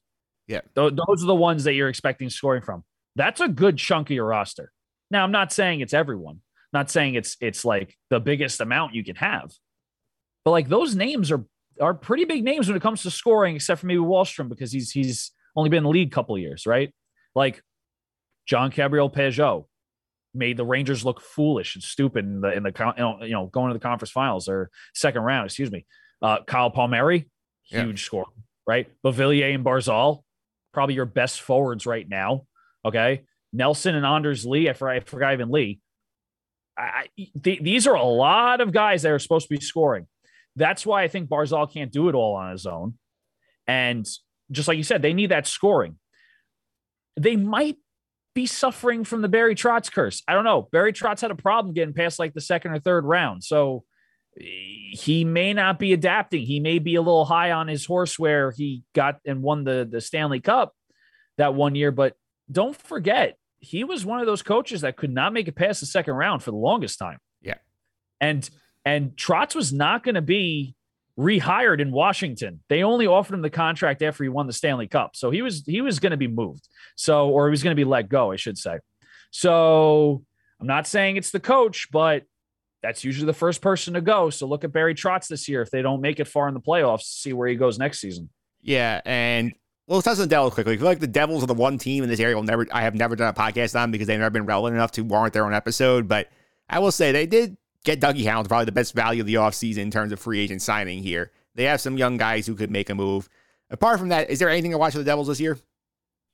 Yeah. 0.47 0.61
Th- 0.75 0.93
those 0.93 1.23
are 1.23 1.27
the 1.27 1.35
ones 1.35 1.63
that 1.65 1.73
you're 1.73 1.89
expecting 1.89 2.29
scoring 2.29 2.61
from. 2.61 2.83
That's 3.15 3.41
a 3.41 3.47
good 3.47 3.77
chunk 3.77 4.09
of 4.09 4.15
your 4.15 4.25
roster. 4.25 4.71
Now, 5.11 5.23
I'm 5.23 5.31
not 5.31 5.51
saying 5.51 5.81
it's 5.81 5.93
everyone. 5.93 6.41
Not 6.73 6.89
saying 6.91 7.15
it's 7.15 7.37
it's 7.41 7.63
like 7.65 7.95
the 8.09 8.19
biggest 8.19 8.59
amount 8.61 8.93
you 8.93 9.03
can 9.03 9.15
have. 9.15 9.51
But 10.45 10.51
like 10.51 10.67
those 10.69 10.95
names 10.95 11.31
are 11.31 11.45
are 11.79 11.93
pretty 11.93 12.25
big 12.25 12.43
names 12.43 12.67
when 12.67 12.75
it 12.77 12.81
comes 12.83 13.03
to 13.03 13.11
scoring, 13.11 13.55
except 13.55 13.81
for 13.81 13.87
maybe 13.87 13.99
Wahlstrom 13.99 14.49
because 14.49 14.71
he's 14.71 14.91
he's 14.91 15.31
only 15.55 15.69
been 15.69 15.77
in 15.79 15.83
the 15.83 15.89
league 15.89 16.07
a 16.09 16.15
couple 16.15 16.35
of 16.35 16.41
years, 16.41 16.65
right? 16.65 16.93
Like 17.35 17.61
John 18.45 18.69
Gabriel 18.69 19.09
Pageau 19.09 19.65
made 20.33 20.57
the 20.57 20.65
Rangers 20.65 21.03
look 21.05 21.21
foolish 21.21 21.75
and 21.75 21.83
stupid 21.83 22.25
in 22.25 22.41
the 22.41 22.51
in 22.53 22.63
the 22.63 23.17
you 23.21 23.31
know, 23.31 23.47
going 23.47 23.69
to 23.69 23.73
the 23.73 23.79
conference 23.79 24.11
finals 24.11 24.47
or 24.49 24.69
second 24.93 25.21
round, 25.23 25.45
excuse 25.45 25.71
me. 25.71 25.85
Uh, 26.21 26.43
Kyle 26.45 26.69
Palmieri, 26.69 27.29
Yeah. 27.71 27.83
huge 27.83 28.03
score, 28.03 28.25
right? 28.67 28.87
Beauvillier 29.03 29.53
and 29.55 29.63
Barzal, 29.65 30.23
probably 30.77 30.93
your 30.93 31.05
best 31.05 31.41
forwards 31.41 31.87
right 31.87 32.07
now. 32.07 32.43
Okay, 32.85 33.23
Nelson 33.51 33.95
and 33.95 34.05
Anders 34.05 34.45
Lee. 34.45 34.69
I 34.69 34.73
forgot, 34.73 34.95
I 34.95 34.99
forgot 34.99 35.33
even 35.33 35.49
Lee. 35.49 35.79
I, 36.77 37.07
th- 37.43 37.63
these 37.63 37.87
are 37.87 37.95
a 37.95 38.03
lot 38.03 38.61
of 38.61 38.71
guys 38.71 39.01
that 39.01 39.11
are 39.11 39.17
supposed 39.17 39.47
to 39.47 39.55
be 39.55 39.59
scoring. 39.59 40.05
That's 40.55 40.85
why 40.85 41.01
I 41.01 41.07
think 41.07 41.29
Barzal 41.29 41.73
can't 41.73 41.91
do 41.91 42.09
it 42.09 42.13
all 42.13 42.35
on 42.35 42.51
his 42.51 42.67
own. 42.67 42.93
And 43.65 44.05
just 44.51 44.67
like 44.67 44.77
you 44.77 44.83
said, 44.83 45.01
they 45.01 45.13
need 45.13 45.31
that 45.31 45.47
scoring. 45.47 45.97
They 47.19 47.35
might 47.35 47.77
be 48.35 48.45
suffering 48.45 49.03
from 49.03 49.23
the 49.23 49.27
Barry 49.27 49.55
Trotz 49.55 49.91
curse. 49.91 50.21
I 50.27 50.35
don't 50.35 50.43
know. 50.43 50.69
Barry 50.71 50.93
Trotz 50.93 51.21
had 51.21 51.31
a 51.31 51.35
problem 51.35 51.73
getting 51.73 51.95
past 51.95 52.19
like 52.19 52.35
the 52.35 52.41
second 52.41 52.73
or 52.73 52.79
third 52.79 53.03
round. 53.03 53.43
So 53.43 53.83
he 54.39 55.23
may 55.25 55.53
not 55.53 55.79
be 55.79 55.93
adapting. 55.93 56.43
He 56.43 56.59
may 56.59 56.79
be 56.79 56.95
a 56.95 57.01
little 57.01 57.25
high 57.25 57.51
on 57.51 57.67
his 57.67 57.85
horse 57.85 58.17
where 58.17 58.51
he 58.51 58.83
got 58.93 59.19
and 59.25 59.41
won 59.41 59.63
the, 59.63 59.87
the 59.89 60.01
Stanley 60.01 60.39
Cup 60.39 60.73
that 61.37 61.55
one 61.55 61.75
year. 61.75 61.91
But 61.91 62.13
don't 62.51 62.75
forget, 62.75 63.37
he 63.59 63.83
was 63.83 64.05
one 64.05 64.19
of 64.19 64.25
those 64.25 64.43
coaches 64.43 64.81
that 64.81 64.97
could 64.97 65.11
not 65.11 65.33
make 65.33 65.47
it 65.47 65.55
past 65.55 65.79
the 65.79 65.85
second 65.85 66.13
round 66.13 66.43
for 66.43 66.51
the 66.51 66.57
longest 66.57 66.99
time. 66.99 67.19
Yeah. 67.41 67.55
And 68.21 68.47
and 68.85 69.11
Trotz 69.11 69.55
was 69.55 69.73
not 69.73 70.03
going 70.03 70.15
to 70.15 70.21
be 70.21 70.75
rehired 71.19 71.81
in 71.81 71.91
Washington. 71.91 72.61
They 72.69 72.83
only 72.83 73.07
offered 73.07 73.33
him 73.33 73.41
the 73.41 73.49
contract 73.49 74.01
after 74.01 74.23
he 74.23 74.29
won 74.29 74.47
the 74.47 74.53
Stanley 74.53 74.87
Cup. 74.87 75.15
So 75.15 75.31
he 75.31 75.41
was 75.41 75.63
he 75.65 75.81
was 75.81 75.99
going 75.99 76.11
to 76.11 76.17
be 76.17 76.27
moved. 76.27 76.67
So 76.95 77.29
or 77.29 77.47
he 77.47 77.51
was 77.51 77.63
going 77.63 77.75
to 77.75 77.79
be 77.79 77.83
let 77.83 78.09
go, 78.09 78.31
I 78.31 78.35
should 78.35 78.57
say. 78.57 78.77
So 79.31 80.23
I'm 80.59 80.67
not 80.67 80.87
saying 80.87 81.17
it's 81.17 81.31
the 81.31 81.39
coach, 81.39 81.87
but 81.91 82.23
that's 82.81 83.03
usually 83.03 83.25
the 83.25 83.33
first 83.33 83.61
person 83.61 83.93
to 83.95 84.01
go. 84.01 84.29
So 84.29 84.47
look 84.47 84.63
at 84.63 84.71
Barry 84.71 84.95
Trotz 84.95 85.27
this 85.27 85.47
year 85.47 85.61
if 85.61 85.71
they 85.71 85.81
don't 85.81 86.01
make 86.01 86.19
it 86.19 86.27
far 86.27 86.47
in 86.47 86.53
the 86.53 86.61
playoffs, 86.61 87.03
see 87.03 87.33
where 87.33 87.47
he 87.47 87.55
goes 87.55 87.79
next 87.79 87.99
season. 87.99 88.29
Yeah, 88.61 89.01
and 89.05 89.53
well, 89.87 89.97
let's 89.97 90.05
touch 90.05 90.17
on 90.17 90.21
the 90.21 90.27
Devils 90.27 90.53
quickly. 90.53 90.73
I 90.73 90.77
feel 90.77 90.85
like 90.85 90.99
the 90.99 91.07
Devils 91.07 91.43
are 91.43 91.47
the 91.47 91.53
one 91.53 91.77
team 91.77 92.03
in 92.03 92.09
this 92.09 92.19
area 92.19 92.35
will 92.35 92.43
never 92.43 92.67
I 92.71 92.81
have 92.81 92.95
never 92.95 93.15
done 93.15 93.29
a 93.29 93.33
podcast 93.33 93.79
on 93.79 93.91
because 93.91 94.07
they've 94.07 94.19
never 94.19 94.29
been 94.29 94.45
relevant 94.45 94.75
enough 94.75 94.91
to 94.93 95.03
warrant 95.03 95.33
their 95.33 95.45
own 95.45 95.53
episode. 95.53 96.07
But 96.07 96.29
I 96.69 96.79
will 96.79 96.91
say 96.91 97.11
they 97.11 97.25
did 97.25 97.57
get 97.83 98.01
Dougie 98.01 98.23
Hamilton, 98.23 98.49
probably 98.49 98.65
the 98.65 98.71
best 98.73 98.93
value 98.93 99.21
of 99.21 99.27
the 99.27 99.35
offseason 99.35 99.77
in 99.77 99.91
terms 99.91 100.11
of 100.11 100.19
free 100.19 100.39
agent 100.39 100.61
signing 100.61 101.01
here. 101.01 101.31
They 101.55 101.63
have 101.63 101.81
some 101.81 101.97
young 101.97 102.17
guys 102.17 102.45
who 102.45 102.55
could 102.55 102.69
make 102.69 102.89
a 102.89 102.95
move. 102.95 103.29
Apart 103.69 103.99
from 103.99 104.09
that, 104.09 104.29
is 104.29 104.39
there 104.39 104.49
anything 104.49 104.71
to 104.71 104.77
watch 104.77 104.93
for 104.93 104.99
the 104.99 105.05
Devils 105.05 105.27
this 105.27 105.39
year? 105.39 105.57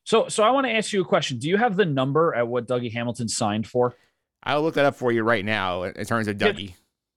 So 0.04 0.28
so 0.28 0.44
I 0.44 0.50
want 0.50 0.66
to 0.66 0.74
ask 0.74 0.92
you 0.92 1.02
a 1.02 1.06
question. 1.06 1.38
Do 1.38 1.48
you 1.48 1.58
have 1.58 1.76
the 1.76 1.86
number 1.86 2.34
at 2.36 2.48
what 2.48 2.68
Dougie 2.68 2.92
Hamilton 2.92 3.30
signed 3.30 3.68
for? 3.68 3.96
I'll 4.44 4.62
look 4.62 4.76
that 4.76 4.86
up 4.86 4.96
for 4.96 5.12
you 5.12 5.24
right 5.24 5.44
now 5.44 5.84
in 5.84 6.06
terms 6.06 6.28
of. 6.28 6.38
Dougie. 6.38 6.74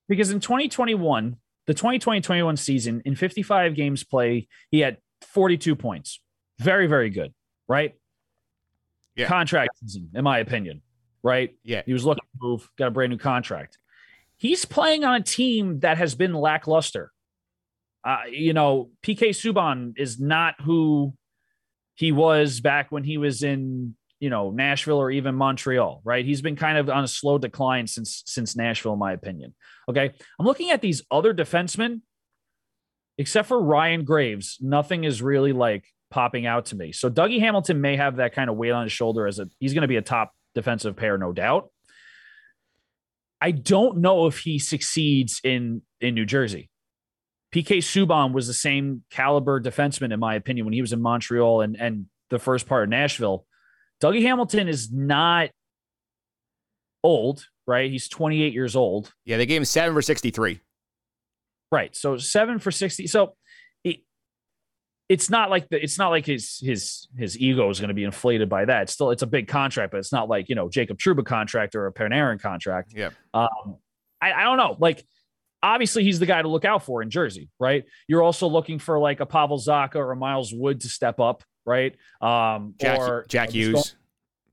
because 0.09 0.31
in 0.31 0.41
2021, 0.41 1.37
the 1.67 1.75
2020-21 1.75 2.59
season, 2.59 3.03
in 3.05 3.17
55 3.17 3.75
games 3.75 4.05
play, 4.05 4.49
he 4.71 4.81
had 4.81 4.99
42 5.23 5.75
points. 5.77 6.21
Very, 6.59 6.87
very 6.87 7.11
good, 7.11 7.35
right? 7.69 7.95
Yeah. 9.17 9.27
Contract 9.27 9.71
season, 9.83 10.11
in 10.15 10.25
my 10.25 10.39
opinion, 10.39 10.83
right? 11.23 11.55
Yeah. 11.65 11.83
He 11.85 11.93
was 11.93 12.05
looking 12.05 12.23
to 12.23 12.47
move, 12.47 12.71
got 12.79 12.89
a 12.89 12.91
brand 12.91 13.11
new 13.11 13.19
contract. 13.19 13.79
He's 14.37 14.65
playing 14.65 15.05
on 15.05 15.15
a 15.15 15.23
team 15.23 15.81
that 15.81 15.99
has 15.99 16.15
been 16.15 16.35
lackluster. 16.35 17.11
Uh, 18.05 18.19
you 18.31 18.53
know, 18.53 18.91
PK 19.03 19.31
Subban 19.31 19.95
is 19.97 20.21
not 20.21 20.55
who 20.61 21.15
he 21.95 22.13
was 22.13 22.61
back 22.61 22.93
when 22.93 23.03
he 23.03 23.19
was 23.19 23.43
in, 23.43 23.97
you 24.21 24.31
know, 24.31 24.51
Nashville 24.51 24.99
or 24.99 25.11
even 25.11 25.35
Montreal, 25.35 26.01
right? 26.05 26.25
He's 26.25 26.41
been 26.41 26.57
kind 26.57 26.79
of 26.79 26.89
on 26.89 27.05
a 27.05 27.09
slow 27.09 27.39
decline 27.39 27.87
since 27.87 28.23
since 28.27 28.57
Nashville, 28.57 28.95
in 28.95 28.99
my 28.99 29.13
opinion. 29.13 29.55
Okay. 29.89 30.11
I'm 30.39 30.47
looking 30.47 30.71
at 30.71 30.81
these 30.81 31.03
other 31.11 31.35
defensemen, 31.35 32.01
except 33.19 33.49
for 33.49 33.61
Ryan 33.61 34.05
Graves, 34.05 34.59
nothing 34.61 35.05
is 35.05 35.21
really 35.21 35.53
like 35.53 35.85
popping 36.11 36.47
out 36.47 36.67
to 36.67 36.77
me. 36.77 36.93
So 36.93 37.11
Dougie 37.11 37.41
Hamilton 37.41 37.81
may 37.81 37.97
have 37.97 38.17
that 38.17 38.35
kind 38.35 38.49
of 38.49 38.57
weight 38.57 38.71
on 38.71 38.85
his 38.85 38.93
shoulder 38.93 39.27
as 39.27 39.39
a 39.39 39.49
he's 39.59 39.75
going 39.75 39.83
to 39.83 39.89
be 39.89 39.97
a 39.97 40.03
top 40.03 40.33
defensive 40.55 40.97
pair, 40.97 41.19
no 41.19 41.33
doubt. 41.33 41.71
I 43.41 43.51
don't 43.51 43.99
know 43.99 44.27
if 44.27 44.39
he 44.39 44.59
succeeds 44.59 45.41
in 45.45 45.83
in 46.01 46.15
New 46.15 46.25
Jersey. 46.25 46.71
PK 47.55 47.79
Subban 47.79 48.33
was 48.33 48.47
the 48.47 48.55
same 48.55 49.05
caliber 49.11 49.61
defenseman, 49.61 50.13
in 50.13 50.21
my 50.21 50.35
opinion, 50.35 50.67
when 50.67 50.73
he 50.73 50.81
was 50.81 50.93
in 50.93 51.03
Montreal 51.03 51.61
and 51.61 51.77
and 51.79 52.07
the 52.31 52.39
first 52.39 52.67
part 52.67 52.85
of 52.85 52.89
Nashville. 52.89 53.47
Dougie 54.03 54.23
Hamilton 54.23 54.69
is 54.69 54.93
not 54.93 55.51
old, 57.03 57.47
right? 57.67 57.91
He's 57.91 58.09
28 58.09 58.53
years 58.53 58.77
old. 58.77 59.13
Yeah, 59.25 59.37
they 59.37 59.47
gave 59.47 59.59
him 59.59 59.65
seven 59.65 59.95
for 59.95 60.03
63. 60.03 60.61
Right. 61.73 61.95
So 61.97 62.17
seven 62.17 62.59
for 62.59 62.71
60. 62.71 63.07
So 63.07 63.35
it, 63.85 63.99
it's 65.09 65.31
not 65.31 65.51
like 65.51 65.69
the, 65.69 65.83
it's 65.83 65.99
not 65.99 66.09
like 66.11 66.27
his, 66.27 66.59
his, 66.63 67.09
his 67.17 67.39
ego 67.39 67.69
is 67.71 67.81
going 67.81 67.89
to 67.89 67.95
be 67.95 68.05
inflated 68.05 68.49
by 68.49 68.65
that. 68.65 68.83
It's 68.83 68.93
still, 68.93 69.11
it's 69.11 69.23
a 69.23 69.27
big 69.27 69.49
contract, 69.49 69.93
but 69.93 69.99
it's 69.99 70.13
not 70.13 70.29
like, 70.29 70.49
you 70.49 70.55
know, 70.55 70.69
Jacob 70.69 70.99
Trouba 70.99 71.25
contract 71.25 71.75
or 71.75 71.87
a 71.87 71.93
Panarin 71.93 72.41
contract. 72.41 72.93
Yeah. 72.95 73.11
Um, 73.35 73.79
I, 74.21 74.33
I 74.33 74.45
don't 74.45 74.57
know. 74.57 74.77
Like, 74.79 75.05
obviously 75.63 76.05
he's 76.05 76.19
the 76.19 76.27
guy 76.27 76.41
to 76.41 76.49
look 76.49 76.65
out 76.65 76.85
for 76.85 77.03
in 77.03 77.11
Jersey, 77.11 77.51
right? 77.59 77.85
You're 78.07 78.23
also 78.23 78.47
looking 78.47 78.79
for 78.79 78.99
like 78.99 79.21
a 79.21 79.27
Pavel 79.27 79.59
Zacha 79.59 79.97
or 79.97 80.13
a 80.13 80.17
Miles 80.17 80.53
Wood 80.53 80.81
to 80.83 80.89
step 80.89 81.19
up, 81.21 81.43
right? 81.67 81.95
Um, 82.21 82.75
Jack, 82.81 82.99
or 82.99 83.27
Jack 83.29 83.53
you 83.55 83.73
know, 83.73 83.79
Hughes. 83.79 83.91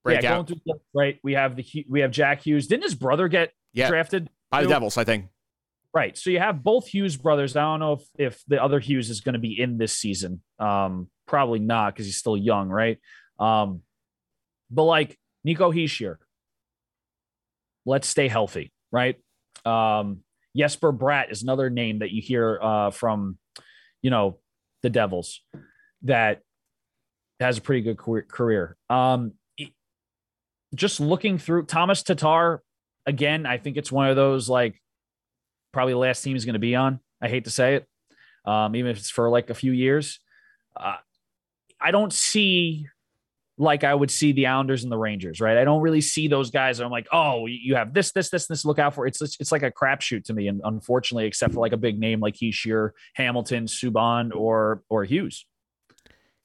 go- 0.05 0.11
yeah, 0.11 0.21
going 0.21 0.45
through 0.45 0.57
right. 0.93 1.17
We 1.23 1.33
have 1.33 1.55
the 1.55 1.85
we 1.89 2.01
have 2.01 2.11
Jack 2.11 2.45
Hughes. 2.45 2.67
Didn't 2.67 2.83
his 2.83 2.95
brother 2.95 3.29
get 3.29 3.51
Yeah. 3.73 3.87
drafted? 3.87 4.29
By 4.51 4.63
the? 4.63 4.69
Devils, 4.69 4.97
I 4.97 5.05
think. 5.05 5.27
Right. 5.93 6.17
So 6.17 6.29
you 6.29 6.39
have 6.39 6.61
both 6.63 6.87
Hughes 6.87 7.15
brothers. 7.15 7.55
I 7.55 7.61
don't 7.61 7.79
know 7.79 7.93
if 7.93 8.01
if 8.17 8.43
the 8.47 8.61
other 8.61 8.79
Hughes 8.79 9.09
is 9.09 9.21
going 9.21 9.33
to 9.33 9.39
be 9.39 9.57
in 9.57 9.77
this 9.77 9.93
season. 9.93 10.41
Um, 10.59 11.07
probably 11.27 11.59
not 11.59 11.93
because 11.93 12.05
he's 12.05 12.17
still 12.17 12.35
young, 12.35 12.67
right? 12.67 12.97
Um, 13.39 13.83
but 14.69 14.83
like 14.83 15.17
Nico 15.45 15.71
Hischier, 15.71 16.17
let's 17.85 18.07
stay 18.07 18.27
healthy, 18.27 18.71
right? 18.91 19.15
Um, 19.65 20.23
Jesper 20.55 20.91
Bratt 20.93 21.31
is 21.31 21.43
another 21.43 21.69
name 21.69 21.99
that 21.99 22.11
you 22.11 22.21
hear 22.21 22.59
uh, 22.61 22.91
from, 22.91 23.37
you 24.01 24.09
know, 24.09 24.39
the 24.81 24.89
Devils 24.89 25.41
that 26.03 26.41
has 27.43 27.57
a 27.57 27.61
pretty 27.61 27.81
good 27.81 27.97
career-. 27.97 28.77
Um, 28.89 29.33
just 30.73 30.99
looking 30.99 31.37
through 31.37 31.65
Thomas 31.65 32.03
Tatar 32.03 32.63
again, 33.05 33.45
I 33.45 33.57
think 33.57 33.77
it's 33.77 33.91
one 33.91 34.09
of 34.09 34.15
those 34.15 34.49
like 34.49 34.81
probably 35.71 35.93
the 35.93 35.99
last 35.99 36.21
team 36.21 36.33
he's 36.33 36.45
going 36.45 36.53
to 36.53 36.59
be 36.59 36.75
on. 36.75 36.99
I 37.21 37.29
hate 37.29 37.45
to 37.45 37.51
say 37.51 37.75
it, 37.75 37.87
um, 38.45 38.75
even 38.75 38.91
if 38.91 38.97
it's 38.97 39.09
for 39.09 39.29
like 39.29 39.49
a 39.49 39.53
few 39.53 39.71
years. 39.71 40.19
Uh, 40.75 40.95
I 41.79 41.91
don't 41.91 42.13
see 42.13 42.87
like 43.57 43.83
I 43.83 43.93
would 43.93 44.09
see 44.09 44.31
the 44.31 44.47
Islanders 44.47 44.83
and 44.83 44.91
the 44.91 44.97
Rangers, 44.97 45.39
right? 45.39 45.57
I 45.57 45.63
don't 45.63 45.81
really 45.81 46.01
see 46.01 46.27
those 46.27 46.49
guys. 46.49 46.79
I'm 46.79 46.89
like, 46.89 47.07
oh, 47.11 47.45
you 47.45 47.75
have 47.75 47.93
this, 47.93 48.11
this, 48.11 48.29
this, 48.29 48.47
this. 48.47 48.65
Look 48.65 48.79
out 48.79 48.95
for 48.95 49.05
it's 49.05 49.21
it's, 49.21 49.37
it's 49.39 49.51
like 49.51 49.63
a 49.63 49.71
crapshoot 49.71 50.23
to 50.25 50.33
me, 50.33 50.47
and 50.47 50.61
unfortunately, 50.63 51.25
except 51.25 51.53
for 51.53 51.59
like 51.59 51.73
a 51.73 51.77
big 51.77 51.99
name 51.99 52.19
like 52.19 52.35
Hischier, 52.35 52.91
Hamilton, 53.13 53.65
Subban, 53.65 54.35
or 54.35 54.81
or 54.89 55.03
Hughes. 55.03 55.45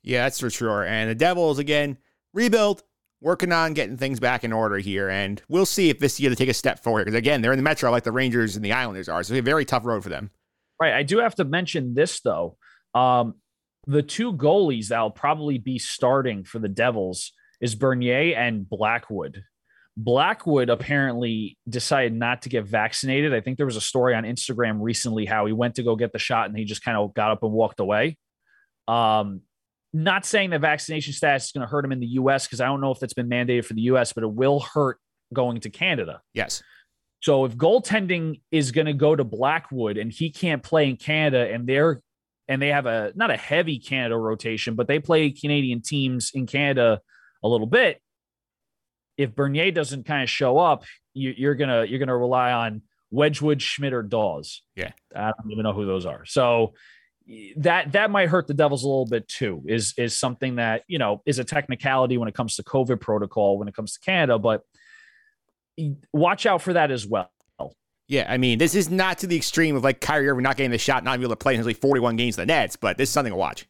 Yeah, 0.02 0.24
that's 0.24 0.40
for 0.40 0.50
sure. 0.50 0.84
And 0.84 1.10
the 1.10 1.14
Devils, 1.14 1.58
again, 1.58 1.98
rebuild, 2.32 2.82
working 3.20 3.52
on 3.52 3.74
getting 3.74 3.96
things 3.96 4.20
back 4.20 4.44
in 4.44 4.52
order 4.52 4.78
here. 4.78 5.08
And 5.08 5.42
we'll 5.48 5.66
see 5.66 5.90
if 5.90 5.98
this 5.98 6.20
year 6.20 6.30
they 6.30 6.36
take 6.36 6.48
a 6.48 6.54
step 6.54 6.82
forward. 6.82 7.04
Because, 7.04 7.18
again, 7.18 7.42
they're 7.42 7.52
in 7.52 7.58
the 7.58 7.62
Metro 7.62 7.90
like 7.90 8.04
the 8.04 8.12
Rangers 8.12 8.56
and 8.56 8.64
the 8.64 8.72
Islanders 8.72 9.08
are. 9.08 9.22
So 9.22 9.34
it's 9.34 9.40
a 9.40 9.42
very 9.42 9.64
tough 9.64 9.84
road 9.84 10.02
for 10.02 10.08
them. 10.08 10.30
Right. 10.80 10.94
I 10.94 11.02
do 11.02 11.18
have 11.18 11.34
to 11.36 11.44
mention 11.44 11.94
this 11.94 12.20
though. 12.20 12.56
Um, 12.94 13.34
the 13.86 14.02
two 14.02 14.32
goalies 14.32 14.88
that'll 14.88 15.10
probably 15.10 15.58
be 15.58 15.78
starting 15.78 16.44
for 16.44 16.58
the 16.58 16.68
Devils 16.68 17.32
is 17.60 17.74
Bernier 17.74 18.36
and 18.36 18.68
Blackwood. 18.68 19.42
Blackwood 19.96 20.70
apparently 20.70 21.58
decided 21.68 22.12
not 22.12 22.42
to 22.42 22.48
get 22.48 22.64
vaccinated. 22.64 23.34
I 23.34 23.40
think 23.40 23.56
there 23.56 23.66
was 23.66 23.76
a 23.76 23.80
story 23.80 24.14
on 24.14 24.22
Instagram 24.22 24.76
recently 24.80 25.24
how 25.26 25.46
he 25.46 25.52
went 25.52 25.74
to 25.76 25.82
go 25.82 25.96
get 25.96 26.12
the 26.12 26.20
shot 26.20 26.48
and 26.48 26.56
he 26.56 26.64
just 26.64 26.84
kind 26.84 26.96
of 26.96 27.12
got 27.14 27.32
up 27.32 27.42
and 27.42 27.50
walked 27.50 27.80
away. 27.80 28.16
Um, 28.86 29.40
not 29.92 30.26
saying 30.26 30.50
that 30.50 30.60
vaccination 30.60 31.12
status 31.12 31.46
is 31.46 31.52
going 31.52 31.66
to 31.66 31.70
hurt 31.70 31.84
him 31.84 31.92
in 31.92 32.00
the 32.00 32.06
US 32.06 32.46
because 32.46 32.60
I 32.60 32.66
don't 32.66 32.80
know 32.80 32.90
if 32.90 32.98
that's 32.98 33.14
been 33.14 33.28
mandated 33.28 33.64
for 33.64 33.74
the 33.74 33.82
US, 33.82 34.12
but 34.12 34.24
it 34.24 34.32
will 34.32 34.60
hurt 34.60 34.98
going 35.32 35.60
to 35.60 35.70
Canada. 35.70 36.20
Yes. 36.34 36.62
So 37.20 37.44
if 37.44 37.56
goaltending 37.56 38.40
is 38.50 38.70
going 38.70 38.86
to 38.86 38.92
go 38.92 39.16
to 39.16 39.24
Blackwood 39.24 39.96
and 39.96 40.12
he 40.12 40.30
can't 40.30 40.62
play 40.62 40.88
in 40.88 40.96
Canada 40.96 41.52
and 41.52 41.66
they're 41.66 42.02
and 42.46 42.62
they 42.62 42.68
have 42.68 42.86
a 42.86 43.12
not 43.14 43.30
a 43.30 43.36
heavy 43.36 43.78
Canada 43.78 44.16
rotation, 44.16 44.74
but 44.74 44.88
they 44.88 44.98
play 44.98 45.30
Canadian 45.30 45.82
teams 45.82 46.30
in 46.32 46.46
Canada 46.46 47.00
a 47.42 47.48
little 47.48 47.66
bit. 47.66 48.00
If 49.16 49.34
Bernier 49.34 49.70
doesn't 49.70 50.06
kind 50.06 50.22
of 50.22 50.30
show 50.30 50.58
up, 50.58 50.84
you, 51.12 51.50
are 51.50 51.54
gonna 51.54 51.84
you're 51.84 51.98
gonna 51.98 52.16
rely 52.16 52.52
on 52.52 52.82
Wedgewood, 53.10 53.60
Schmid, 53.60 53.92
or 53.92 54.02
Daws. 54.02 54.62
Yeah, 54.76 54.92
I 55.14 55.32
don't 55.32 55.50
even 55.50 55.64
know 55.64 55.72
who 55.72 55.86
those 55.86 56.06
are. 56.06 56.24
So 56.24 56.74
that 57.56 57.92
that 57.92 58.10
might 58.10 58.28
hurt 58.28 58.46
the 58.46 58.54
Devils 58.54 58.84
a 58.84 58.88
little 58.88 59.06
bit 59.06 59.28
too. 59.28 59.62
Is 59.66 59.94
is 59.96 60.16
something 60.16 60.56
that 60.56 60.82
you 60.88 60.98
know 60.98 61.22
is 61.26 61.38
a 61.38 61.44
technicality 61.44 62.16
when 62.18 62.28
it 62.28 62.34
comes 62.34 62.56
to 62.56 62.62
COVID 62.62 63.00
protocol 63.00 63.58
when 63.58 63.68
it 63.68 63.74
comes 63.74 63.92
to 63.94 64.00
Canada, 64.00 64.38
but 64.38 64.62
watch 66.12 66.46
out 66.46 66.62
for 66.62 66.72
that 66.72 66.90
as 66.90 67.06
well. 67.06 67.30
Yeah, 68.08 68.24
I 68.26 68.38
mean, 68.38 68.58
this 68.58 68.74
is 68.74 68.88
not 68.88 69.18
to 69.18 69.26
the 69.26 69.36
extreme 69.36 69.76
of 69.76 69.84
like 69.84 70.00
Kyrie 70.00 70.30
Irving 70.30 70.42
not 70.42 70.56
getting 70.56 70.70
the 70.70 70.78
shot, 70.78 71.04
not 71.04 71.18
being 71.18 71.24
able 71.24 71.32
to 71.32 71.36
play 71.36 71.54
in 71.54 71.64
like 71.64 71.76
41 71.76 72.16
games 72.16 72.38
in 72.38 72.42
the 72.42 72.46
Nets, 72.46 72.74
but 72.74 72.96
this 72.96 73.10
is 73.10 73.12
something 73.12 73.32
to 73.32 73.36
watch. 73.36 73.68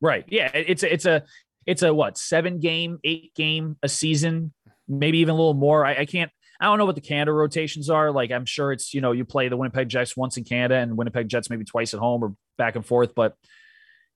Right. 0.00 0.24
Yeah. 0.28 0.50
It's 0.54 0.82
a, 0.82 0.92
it's 0.92 1.04
a, 1.04 1.24
it's 1.66 1.82
a 1.82 1.92
what 1.92 2.16
seven 2.16 2.58
game, 2.58 2.98
eight 3.04 3.34
game 3.34 3.76
a 3.82 3.88
season, 3.88 4.54
maybe 4.88 5.18
even 5.18 5.34
a 5.34 5.36
little 5.36 5.52
more. 5.52 5.84
I, 5.84 5.98
I 5.98 6.04
can't. 6.06 6.30
I 6.60 6.66
don't 6.66 6.78
know 6.78 6.86
what 6.86 6.96
the 6.96 7.00
Canada 7.00 7.32
rotations 7.32 7.88
are. 7.88 8.10
Like 8.10 8.30
I'm 8.30 8.46
sure 8.46 8.72
it's 8.72 8.92
you 8.92 9.00
know 9.00 9.12
you 9.12 9.24
play 9.24 9.48
the 9.48 9.56
Winnipeg 9.56 9.88
Jets 9.88 10.16
once 10.16 10.36
in 10.36 10.44
Canada 10.44 10.76
and 10.76 10.96
Winnipeg 10.96 11.28
Jets 11.28 11.50
maybe 11.50 11.64
twice 11.64 11.94
at 11.94 12.00
home 12.00 12.22
or 12.22 12.34
back 12.56 12.76
and 12.76 12.84
forth. 12.84 13.14
But 13.14 13.36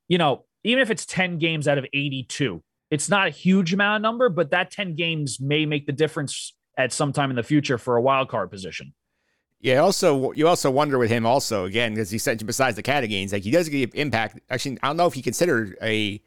you 0.08 0.18
know 0.18 0.44
even 0.64 0.82
if 0.82 0.90
it's 0.90 1.06
ten 1.06 1.38
games 1.38 1.66
out 1.66 1.78
of 1.78 1.86
82, 1.92 2.62
it's 2.90 3.08
not 3.08 3.26
a 3.26 3.30
huge 3.30 3.72
amount 3.72 3.96
of 3.96 4.02
number, 4.02 4.28
but 4.28 4.50
that 4.50 4.70
10 4.70 4.96
games 4.96 5.40
may 5.40 5.66
make 5.66 5.86
the 5.86 5.92
difference 5.92 6.54
at 6.76 6.92
some 6.92 7.12
time 7.12 7.30
in 7.30 7.36
the 7.36 7.42
future 7.42 7.78
for 7.78 7.96
a 7.96 8.02
wild 8.02 8.28
card 8.28 8.50
position. 8.50 8.92
Yeah. 9.60 9.78
Also, 9.78 10.32
you 10.32 10.48
also 10.48 10.70
wonder 10.70 10.98
with 10.98 11.10
him 11.10 11.24
also 11.24 11.64
again 11.64 11.94
because 11.94 12.10
he 12.10 12.18
said 12.18 12.44
besides 12.44 12.76
the 12.76 12.82
Canada 12.82 13.06
games, 13.06 13.32
like 13.32 13.44
he 13.44 13.50
does 13.50 13.68
get 13.68 13.94
impact. 13.94 14.40
Actually, 14.50 14.78
I 14.82 14.88
don't 14.88 14.96
know 14.96 15.06
if 15.06 15.14
he 15.14 15.22
considered 15.22 15.76
a 15.80 16.20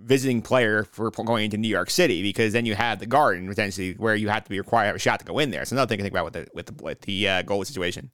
visiting 0.00 0.42
player 0.42 0.84
for 0.84 1.10
going 1.10 1.46
into 1.46 1.56
New 1.56 1.68
York 1.68 1.90
City 1.90 2.22
because 2.22 2.52
then 2.52 2.66
you 2.66 2.74
have 2.74 2.98
the 2.98 3.06
Garden 3.06 3.48
potentially 3.48 3.94
where 3.94 4.14
you 4.14 4.28
have 4.28 4.44
to 4.44 4.50
be 4.50 4.58
required 4.58 4.84
to 4.84 4.86
have 4.88 4.96
a 4.96 5.00
shot 5.00 5.20
to 5.20 5.24
go 5.24 5.38
in 5.38 5.50
there. 5.50 5.64
So 5.64 5.74
another 5.74 5.88
thing 5.88 5.98
to 5.98 6.04
think 6.04 6.14
about 6.14 6.24
with 6.24 6.34
the 6.34 6.48
with 6.54 6.66
the 6.66 6.82
with 6.82 7.00
the 7.02 7.28
uh, 7.28 7.42
goal 7.42 7.64
situation. 7.64 8.10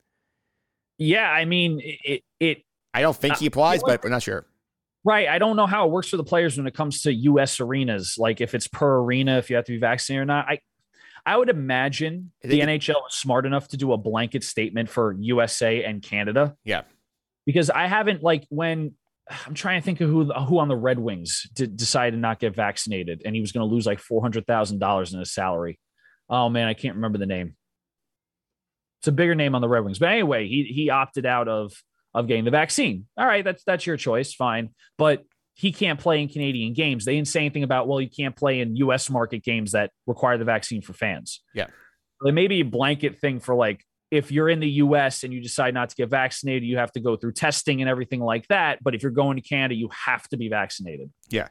Yeah, 0.99 1.31
I 1.31 1.45
mean 1.45 1.81
it. 1.83 2.23
it 2.41 2.63
I 2.93 3.01
don't 3.01 3.17
think 3.17 3.39
he 3.39 3.47
applies, 3.47 3.83
uh, 3.83 3.87
but 3.87 4.05
we're 4.05 4.11
not 4.11 4.23
sure. 4.23 4.47
Right. 5.05 5.29
I 5.29 5.39
don't 5.39 5.57
know 5.57 5.67
how 5.67 5.87
it 5.87 5.91
works 5.91 6.09
for 6.09 6.17
the 6.17 6.25
players 6.25 6.57
when 6.57 6.67
it 6.67 6.75
comes 6.75 7.03
to 7.03 7.13
U.S. 7.13 7.61
arenas, 7.61 8.15
like 8.17 8.41
if 8.41 8.55
it's 8.55 8.69
per 8.69 9.01
arena, 9.01 9.37
if 9.37 9.51
you 9.51 9.57
have 9.57 9.65
to 9.67 9.73
be 9.73 9.79
vaccinated 9.79 10.23
or 10.23 10.27
not. 10.27 10.47
I 10.49 10.61
I 11.27 11.37
would 11.37 11.49
imagine 11.49 12.33
the 12.43 12.61
NHL 12.61 12.91
is 13.09 13.15
smart 13.15 13.47
enough 13.47 13.69
to 13.69 13.77
do 13.77 13.93
a 13.93 13.99
blanket 13.99 14.45
statement 14.45 14.91
for 14.91 15.17
USA 15.19 15.83
and 15.83 16.03
Canada. 16.03 16.57
Yeah. 16.65 16.83
Because 17.47 17.71
I 17.71 17.87
haven't 17.87 18.23
like 18.23 18.47
when 18.51 18.93
I'm 19.47 19.55
trying 19.55 19.81
to 19.81 19.85
think 19.85 20.01
of 20.01 20.09
who 20.09 20.33
who 20.33 20.59
on 20.59 20.69
the 20.69 20.77
Red 20.77 20.99
Wings 20.99 21.47
did, 21.55 21.77
decided 21.77 22.13
to 22.13 22.21
not 22.21 22.41
get 22.41 22.55
vaccinated 22.55 23.23
and 23.25 23.35
he 23.35 23.41
was 23.41 23.53
going 23.53 23.69
to 23.69 23.73
lose 23.73 23.87
like 23.87 23.99
four 23.99 24.23
hundred 24.23 24.47
thousand 24.47 24.79
dollars 24.79 25.13
in 25.13 25.21
his 25.21 25.33
salary. 25.33 25.79
Oh 26.29 26.49
man, 26.49 26.69
I 26.69 26.75
can't 26.75 26.97
remember 26.97 27.19
the 27.19 27.27
name. 27.27 27.57
It's 29.01 29.09
a 29.09 29.13
bigger 29.13 29.35
name 29.35 29.55
on 29.55 29.61
the 29.61 29.69
Red 29.69 29.85
Wings, 29.85 29.99
but 29.99 30.09
anyway, 30.09 30.49
he 30.49 30.65
he 30.65 30.91
opted 30.91 31.27
out 31.27 31.49
of 31.49 31.73
of 32.15 32.29
getting 32.29 32.45
the 32.45 32.51
vaccine. 32.51 33.07
All 33.17 33.27
right, 33.27 33.45
that's 33.45 33.65
that's 33.65 33.87
your 33.87 33.97
choice, 33.97 34.33
fine. 34.33 34.71
But 34.97 35.25
he 35.55 35.73
can't 35.73 36.01
play 36.01 36.21
in 36.21 36.29
Canadian 36.29 36.75
games. 36.75 37.05
They 37.05 37.15
didn't 37.15 37.29
say 37.29 37.41
anything 37.41 37.63
about, 37.63 37.87
well, 37.87 38.01
you 38.01 38.11
can't 38.11 38.35
play 38.35 38.61
in 38.61 38.77
US 38.77 39.09
market 39.09 39.43
games 39.45 39.73
that 39.73 39.91
require 40.07 40.37
the 40.37 40.45
vaccine 40.45 40.83
for 40.83 40.93
fans. 40.93 41.41
Yeah. 41.55 41.69
There 42.21 42.33
may 42.33 42.49
be 42.49 42.61
a 42.61 42.65
blanket 42.65 43.21
thing 43.21 43.39
for 43.39 43.55
like, 43.55 43.85
if 44.15 44.31
you're 44.31 44.49
in 44.49 44.61
the 44.61 44.71
US 44.71 45.25
and 45.25 45.33
you 45.33 45.41
decide 45.41 45.75
not 45.75 45.89
to 45.89 45.97
get 45.97 46.09
vaccinated, 46.09 46.63
you 46.63 46.79
have 46.79 46.93
to 46.93 47.01
go 47.01 47.17
through 47.17 47.33
testing 47.33 47.81
and 47.81 47.91
everything 47.91 48.21
like 48.21 48.47
that. 48.47 48.79
But 48.83 48.95
if 48.95 49.03
you're 49.03 49.11
going 49.11 49.37
to 49.37 49.43
Canada, 49.43 49.75
you 49.75 49.89
have 49.89 50.29
to 50.29 50.37
be 50.37 50.49
vaccinated. 50.49 51.11
Yeah. 51.31 51.49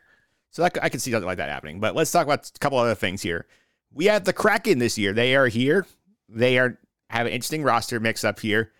So 0.51 0.63
I 0.63 0.69
can 0.69 0.99
see 0.99 1.11
something 1.11 1.25
like 1.25 1.39
that 1.39 1.49
happening. 1.49 1.79
But 1.79 1.95
let's 1.95 2.11
talk 2.11 2.25
about 2.25 2.49
a 2.55 2.59
couple 2.59 2.77
other 2.77 2.95
things 2.95 3.21
here. 3.21 3.47
We 3.91 4.05
have 4.05 4.23
the 4.23 4.33
Kraken 4.33 4.79
this 4.79 4.97
year. 4.97 5.11
They 5.11 5.35
are 5.35 5.47
here. 5.47 5.85
They 6.29 6.57
are 6.57 6.79
have 7.09 7.25
an 7.27 7.33
interesting 7.33 7.63
roster 7.63 7.99
mix 7.99 8.23
up 8.23 8.39
here. 8.39 8.71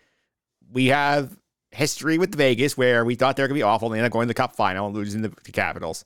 We 0.72 0.86
have 0.86 1.36
history 1.70 2.16
with 2.16 2.34
Vegas 2.34 2.76
where 2.76 3.04
we 3.04 3.16
thought 3.16 3.36
they 3.36 3.42
were 3.42 3.48
going 3.48 3.56
to 3.56 3.60
be 3.60 3.62
awful. 3.64 3.90
They 3.90 3.98
ended 3.98 4.06
up 4.06 4.12
going 4.12 4.26
to 4.26 4.28
the 4.28 4.34
Cup 4.34 4.56
final 4.56 4.86
and 4.86 4.94
losing 4.94 5.22
the, 5.22 5.32
the 5.44 5.52
Capitals. 5.52 6.04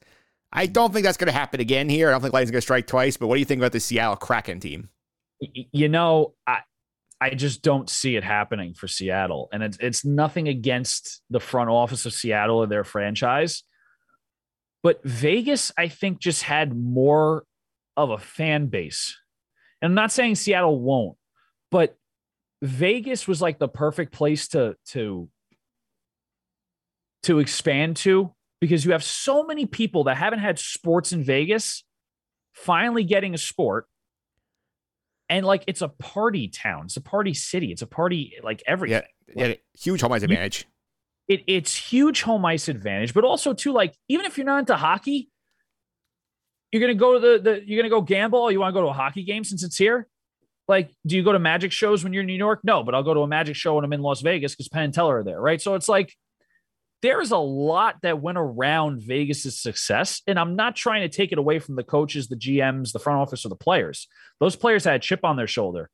I 0.53 0.67
don't 0.67 0.93
think 0.93 1.05
that's 1.05 1.17
going 1.17 1.33
to 1.33 1.39
happen 1.39 1.61
again 1.61 1.89
here. 1.89 2.09
I 2.09 2.13
don't 2.13 2.23
think 2.23 2.33
Lightning's 2.33 2.51
going 2.51 2.61
to 2.61 2.63
strike 2.63 2.87
twice. 2.87 3.17
But 3.17 3.29
what 3.29 3.37
do 3.37 3.41
you 3.41 3.45
think 3.45 3.61
about 3.61 3.73
the 3.73 3.81
Seattle 3.81 4.17
Kraken 4.17 4.61
team? 4.61 4.89
You 5.41 5.89
know, 5.89 6.33
I 6.47 6.61
I 7.21 7.31
just 7.31 7.63
don't 7.63 7.91
see 7.91 8.17
it 8.17 8.25
happening 8.25 8.75
for 8.75 8.87
Seattle, 8.87 9.49
and 9.53 9.63
it's 9.63 9.79
it's 9.81 10.05
nothing 10.05 10.49
against 10.49 11.21
the 11.31 11.41
front 11.41 11.71
office 11.71 12.07
of 12.07 12.13
Seattle 12.13 12.59
or 12.59 12.67
their 12.67 12.85
franchise, 12.85 13.65
but 14.83 15.03
Vegas, 15.05 15.73
I 15.77 15.89
think, 15.89 16.21
just 16.21 16.45
had 16.45 16.77
more 16.77 17.45
of 17.97 18.11
a 18.11 18.19
fan 18.19 18.67
base. 18.67 19.17
And 19.83 19.91
I'm 19.91 19.95
not 19.95 20.13
saying 20.13 20.37
Seattle 20.37 20.81
won't, 20.81 21.17
but 21.71 21.97
Vegas 22.63 23.27
was 23.29 23.43
like 23.43 23.59
the 23.59 23.69
perfect 23.69 24.13
place 24.13 24.49
to 24.49 24.77
to 24.87 25.29
to 27.25 27.39
expand 27.41 27.97
to 27.97 28.33
because 28.61 28.85
you 28.85 28.93
have 28.93 29.05
so 29.05 29.45
many 29.45 29.67
people 29.67 30.05
that 30.05 30.17
haven't 30.17 30.39
had 30.39 30.59
sports 30.59 31.13
in 31.13 31.23
Vegas 31.23 31.85
finally 32.55 33.05
getting 33.05 33.35
a 33.35 33.39
sport. 33.39 33.87
And 35.29 35.45
like 35.45 35.65
it's 35.67 35.83
a 35.83 35.89
party 35.89 36.49
town, 36.49 36.87
it's 36.87 36.97
a 36.97 37.03
party 37.03 37.35
city, 37.35 37.71
it's 37.71 37.83
a 37.83 37.87
party 37.87 38.35
like 38.43 38.63
everything. 38.67 39.03
Yeah, 39.35 39.49
yeah 39.49 39.55
huge 39.79 40.01
home 40.01 40.13
ice 40.13 40.23
advantage. 40.23 40.67
It, 41.27 41.43
it's 41.47 41.75
huge 41.77 42.23
home 42.23 42.45
ice 42.47 42.69
advantage, 42.69 43.13
but 43.13 43.25
also 43.25 43.53
too 43.53 43.73
like 43.73 43.95
even 44.09 44.25
if 44.25 44.39
you're 44.39 44.47
not 44.47 44.61
into 44.61 44.77
hockey, 44.77 45.31
you're 46.73 46.81
gonna 46.81 46.95
go 46.95 47.15
to 47.15 47.21
the, 47.21 47.39
the 47.39 47.63
you're 47.67 47.83
gonna 47.83 47.91
go 47.91 48.01
gamble. 48.01 48.51
you 48.51 48.61
want 48.61 48.75
to 48.75 48.81
go 48.81 48.87
to 48.87 48.91
a 48.91 48.95
hockey 48.95 49.25
game 49.25 49.45
since 49.45 49.63
it's 49.63 49.77
here? 49.77 50.09
Like, 50.67 50.91
do 51.07 51.17
you 51.17 51.25
go 51.25 51.33
to 51.33 51.39
magic 51.39 51.73
shows 51.73 52.05
when 52.05 52.13
you're 52.13 52.21
in 52.21 52.27
New 52.27 52.35
York? 52.35 52.61
No, 52.63 52.83
but 52.83 52.95
I'll 52.95 53.03
go 53.03 53.15
to 53.15 53.21
a 53.21 53.27
magic 53.27 53.57
show 53.57 53.77
when 53.77 53.85
I'm 53.85 53.93
in 53.95 54.03
Las 54.03 54.21
Vegas 54.21 54.53
because 54.53 54.69
Penn 54.69 54.85
and 54.85 54.95
Teller 54.95 55.21
are 55.21 55.25
there, 55.25 55.41
right? 55.41 55.61
So 55.61 55.75
it's 55.75 55.89
like 55.89 56.15
there's 57.03 57.31
a 57.31 57.39
lot 57.39 57.97
that 58.03 58.21
went 58.21 58.39
around 58.39 59.01
Vegas's 59.03 59.61
success. 59.61 60.23
And 60.27 60.39
I'm 60.39 60.57
not 60.57 60.77
trying 60.77 61.03
to 61.03 61.15
take 61.15 61.33
it 61.33 61.39
away 61.39 61.59
from 61.59 61.77
the 61.77 61.85
coaches, 61.85 62.29
the 62.29 62.37
GMs, 62.37 62.93
the 62.93 62.99
front 62.99 63.21
office, 63.21 63.45
or 63.47 63.51
the 63.51 63.57
players. 63.57 64.09
Those 64.41 64.57
players 64.57 64.85
had 64.85 64.97
a 64.97 64.99
chip 64.99 65.25
on 65.25 65.37
their 65.37 65.47
shoulder. 65.47 65.91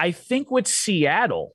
I 0.00 0.12
think 0.12 0.50
with 0.50 0.66
Seattle, 0.66 1.54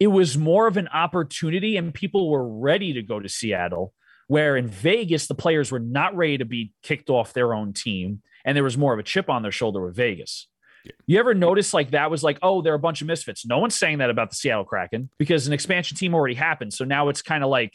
it 0.00 0.08
was 0.08 0.36
more 0.36 0.66
of 0.66 0.76
an 0.76 0.88
opportunity 0.88 1.76
and 1.76 1.94
people 1.94 2.30
were 2.30 2.46
ready 2.46 2.94
to 2.94 3.02
go 3.02 3.20
to 3.20 3.28
Seattle. 3.28 3.92
Where 4.26 4.56
in 4.56 4.68
Vegas, 4.68 5.26
the 5.26 5.34
players 5.34 5.70
were 5.70 5.78
not 5.78 6.16
ready 6.16 6.38
to 6.38 6.46
be 6.46 6.72
kicked 6.82 7.10
off 7.10 7.34
their 7.34 7.52
own 7.52 7.74
team. 7.74 8.22
And 8.42 8.56
there 8.56 8.64
was 8.64 8.78
more 8.78 8.94
of 8.94 8.98
a 8.98 9.02
chip 9.02 9.28
on 9.28 9.42
their 9.42 9.52
shoulder 9.52 9.84
with 9.84 9.96
Vegas. 9.96 10.48
Yeah. 10.84 10.92
You 11.06 11.18
ever 11.18 11.34
notice 11.34 11.72
like 11.72 11.92
that 11.92 12.10
was 12.10 12.22
like, 12.22 12.38
oh, 12.42 12.60
they're 12.60 12.74
a 12.74 12.78
bunch 12.78 13.00
of 13.00 13.06
misfits. 13.06 13.46
No 13.46 13.58
one's 13.58 13.76
saying 13.76 13.98
that 13.98 14.10
about 14.10 14.30
the 14.30 14.36
Seattle 14.36 14.64
Kraken 14.64 15.08
because 15.18 15.46
an 15.46 15.52
expansion 15.52 15.96
team 15.96 16.14
already 16.14 16.34
happened. 16.34 16.74
So 16.74 16.84
now 16.84 17.08
it's 17.08 17.22
kind 17.22 17.42
of 17.42 17.48
like, 17.50 17.72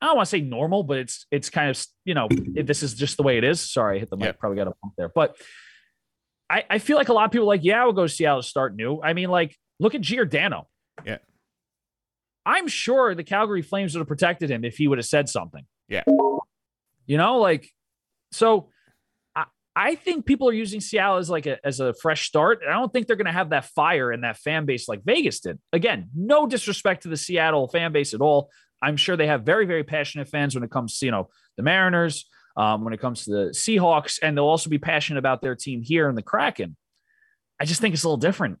I 0.00 0.06
don't 0.06 0.16
want 0.16 0.26
to 0.26 0.30
say 0.30 0.40
normal, 0.40 0.84
but 0.84 0.98
it's 0.98 1.26
it's 1.30 1.50
kind 1.50 1.70
of 1.70 1.86
you 2.04 2.14
know 2.14 2.28
it, 2.30 2.66
this 2.66 2.82
is 2.82 2.94
just 2.94 3.16
the 3.16 3.22
way 3.22 3.38
it 3.38 3.44
is. 3.44 3.60
Sorry, 3.60 3.96
I 3.96 4.00
hit 4.00 4.10
the 4.10 4.16
mic. 4.16 4.26
Yeah. 4.26 4.32
Probably 4.32 4.56
got 4.56 4.68
a 4.68 4.72
pump 4.72 4.94
there, 4.96 5.08
but 5.08 5.36
I 6.48 6.64
I 6.70 6.78
feel 6.78 6.96
like 6.96 7.08
a 7.08 7.12
lot 7.12 7.24
of 7.24 7.32
people 7.32 7.48
like 7.48 7.64
yeah, 7.64 7.82
we'll 7.84 7.94
go 7.94 8.06
to 8.06 8.08
Seattle 8.08 8.42
to 8.42 8.46
start 8.46 8.76
new. 8.76 9.00
I 9.02 9.12
mean, 9.12 9.28
like 9.28 9.56
look 9.80 9.94
at 9.94 10.00
Giordano. 10.00 10.68
Yeah, 11.04 11.18
I'm 12.46 12.68
sure 12.68 13.14
the 13.14 13.24
Calgary 13.24 13.62
Flames 13.62 13.94
would 13.94 14.00
have 14.00 14.08
protected 14.08 14.50
him 14.50 14.64
if 14.64 14.76
he 14.76 14.86
would 14.86 14.98
have 14.98 15.06
said 15.06 15.28
something. 15.28 15.66
Yeah, 15.88 16.04
you 17.06 17.16
know, 17.16 17.38
like 17.38 17.68
so 18.30 18.68
I 19.78 19.94
think 19.94 20.26
people 20.26 20.48
are 20.48 20.52
using 20.52 20.80
Seattle 20.80 21.18
as 21.18 21.30
like 21.30 21.46
a 21.46 21.64
as 21.64 21.78
a 21.78 21.94
fresh 21.94 22.26
start. 22.26 22.62
I 22.68 22.72
don't 22.72 22.92
think 22.92 23.06
they're 23.06 23.14
going 23.14 23.26
to 23.26 23.32
have 23.32 23.50
that 23.50 23.66
fire 23.66 24.10
and 24.10 24.24
that 24.24 24.36
fan 24.36 24.66
base 24.66 24.88
like 24.88 25.04
Vegas 25.04 25.38
did. 25.38 25.60
Again, 25.72 26.10
no 26.16 26.48
disrespect 26.48 27.04
to 27.04 27.08
the 27.08 27.16
Seattle 27.16 27.68
fan 27.68 27.92
base 27.92 28.12
at 28.12 28.20
all. 28.20 28.50
I'm 28.82 28.96
sure 28.96 29.16
they 29.16 29.28
have 29.28 29.44
very 29.44 29.66
very 29.66 29.84
passionate 29.84 30.28
fans 30.28 30.56
when 30.56 30.64
it 30.64 30.72
comes 30.72 30.98
to 30.98 31.06
you 31.06 31.12
know 31.12 31.28
the 31.56 31.62
Mariners, 31.62 32.28
um, 32.56 32.82
when 32.82 32.92
it 32.92 33.00
comes 33.00 33.24
to 33.26 33.30
the 33.30 33.44
Seahawks, 33.54 34.18
and 34.20 34.36
they'll 34.36 34.46
also 34.46 34.68
be 34.68 34.78
passionate 34.78 35.20
about 35.20 35.42
their 35.42 35.54
team 35.54 35.80
here 35.80 36.08
in 36.08 36.16
the 36.16 36.22
Kraken. 36.22 36.76
I 37.60 37.64
just 37.64 37.80
think 37.80 37.94
it's 37.94 38.02
a 38.02 38.08
little 38.08 38.16
different. 38.16 38.58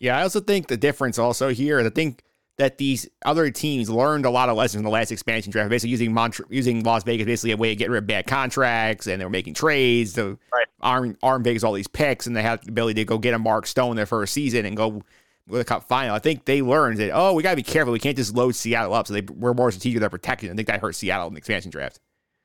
Yeah, 0.00 0.18
I 0.18 0.22
also 0.22 0.40
think 0.40 0.66
the 0.66 0.76
difference 0.76 1.18
also 1.18 1.48
here. 1.48 1.80
I 1.80 1.88
think 1.88 2.22
that 2.62 2.78
these 2.78 3.08
other 3.24 3.50
teams 3.50 3.90
learned 3.90 4.24
a 4.24 4.30
lot 4.30 4.48
of 4.48 4.56
lessons 4.56 4.78
in 4.78 4.84
the 4.84 4.90
last 4.90 5.10
expansion 5.10 5.50
draft, 5.50 5.68
basically 5.68 5.90
using 5.90 6.12
Mont- 6.12 6.38
using 6.48 6.84
Las 6.84 7.02
Vegas 7.02 7.26
basically 7.26 7.50
a 7.50 7.56
way 7.56 7.70
to 7.70 7.74
get 7.74 7.90
rid 7.90 7.98
of 7.98 8.06
bad 8.06 8.24
contracts, 8.28 9.08
and 9.08 9.20
they 9.20 9.24
were 9.24 9.30
making 9.30 9.54
trades 9.54 10.12
to 10.12 10.38
Right. 10.52 10.66
arm 10.80 11.16
arm 11.24 11.42
Vegas 11.42 11.64
all 11.64 11.72
these 11.72 11.88
picks, 11.88 12.28
and 12.28 12.36
they 12.36 12.42
had 12.42 12.62
the 12.62 12.68
ability 12.68 13.00
to 13.00 13.04
go 13.04 13.18
get 13.18 13.34
a 13.34 13.38
Mark 13.40 13.66
Stone 13.66 13.96
their 13.96 14.06
first 14.06 14.32
season 14.32 14.64
and 14.64 14.76
go 14.76 15.02
with 15.48 15.60
a 15.60 15.64
cup 15.64 15.88
final. 15.88 16.14
I 16.14 16.20
think 16.20 16.44
they 16.44 16.62
learned 16.62 16.98
that 16.98 17.10
oh, 17.12 17.32
we 17.34 17.42
got 17.42 17.50
to 17.50 17.56
be 17.56 17.64
careful. 17.64 17.92
We 17.92 17.98
can't 17.98 18.16
just 18.16 18.32
load 18.36 18.54
Seattle 18.54 18.94
up, 18.94 19.08
so 19.08 19.14
they 19.14 19.22
were 19.22 19.54
more 19.54 19.72
strategic 19.72 19.96
with 19.96 20.02
their 20.02 20.10
protection. 20.10 20.48
I 20.50 20.54
think 20.54 20.68
that 20.68 20.80
hurt 20.80 20.94
Seattle 20.94 21.26
in 21.26 21.34
the 21.34 21.38
expansion 21.38 21.72
draft. 21.72 21.98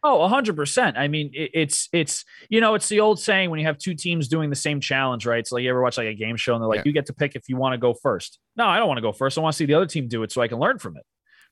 Oh, 0.04 0.28
hundred 0.28 0.56
percent. 0.56 0.98
I 0.98 1.08
mean, 1.08 1.32
it, 1.34 1.52
it's 1.54 1.90
it's 1.92 2.24
you 2.50 2.62
know, 2.62 2.76
it's 2.76 2.88
the 2.88 3.00
old 3.00 3.20
saying 3.20 3.50
when 3.50 3.60
you 3.60 3.66
have 3.66 3.78
two 3.78 3.96
teams 3.96 4.28
doing 4.28 4.50
the 4.50 4.56
same 4.56 4.80
challenge, 4.80 5.26
right? 5.26 5.46
So 5.46 5.56
like 5.56 5.64
you 5.64 5.70
ever 5.70 5.82
watch 5.82 5.98
like 5.98 6.08
a 6.08 6.14
game 6.14 6.38
show 6.38 6.54
and 6.54 6.62
they're 6.62 6.68
like, 6.70 6.78
Yeah. 6.80 6.84
you 6.86 6.94
get 6.94 7.08
to 7.08 7.14
pick 7.14 7.36
if 7.36 7.50
you 7.50 7.58
want 7.58 7.74
to 7.74 7.78
go 7.78 7.94
first. 7.94 8.40
No, 8.56 8.66
I 8.66 8.78
don't 8.78 8.88
want 8.88 8.98
to 9.00 9.02
go 9.02 9.12
first. 9.12 9.38
I 9.38 9.42
want 9.42 9.54
to 9.54 9.58
see 9.58 9.66
the 9.66 9.74
other 9.74 9.88
team 9.88 10.08
do 10.08 10.24
it 10.24 10.32
so 10.32 10.42
I 10.42 10.48
can 10.48 10.60
learn 10.60 10.78
from 10.80 10.98
it. 10.98 11.04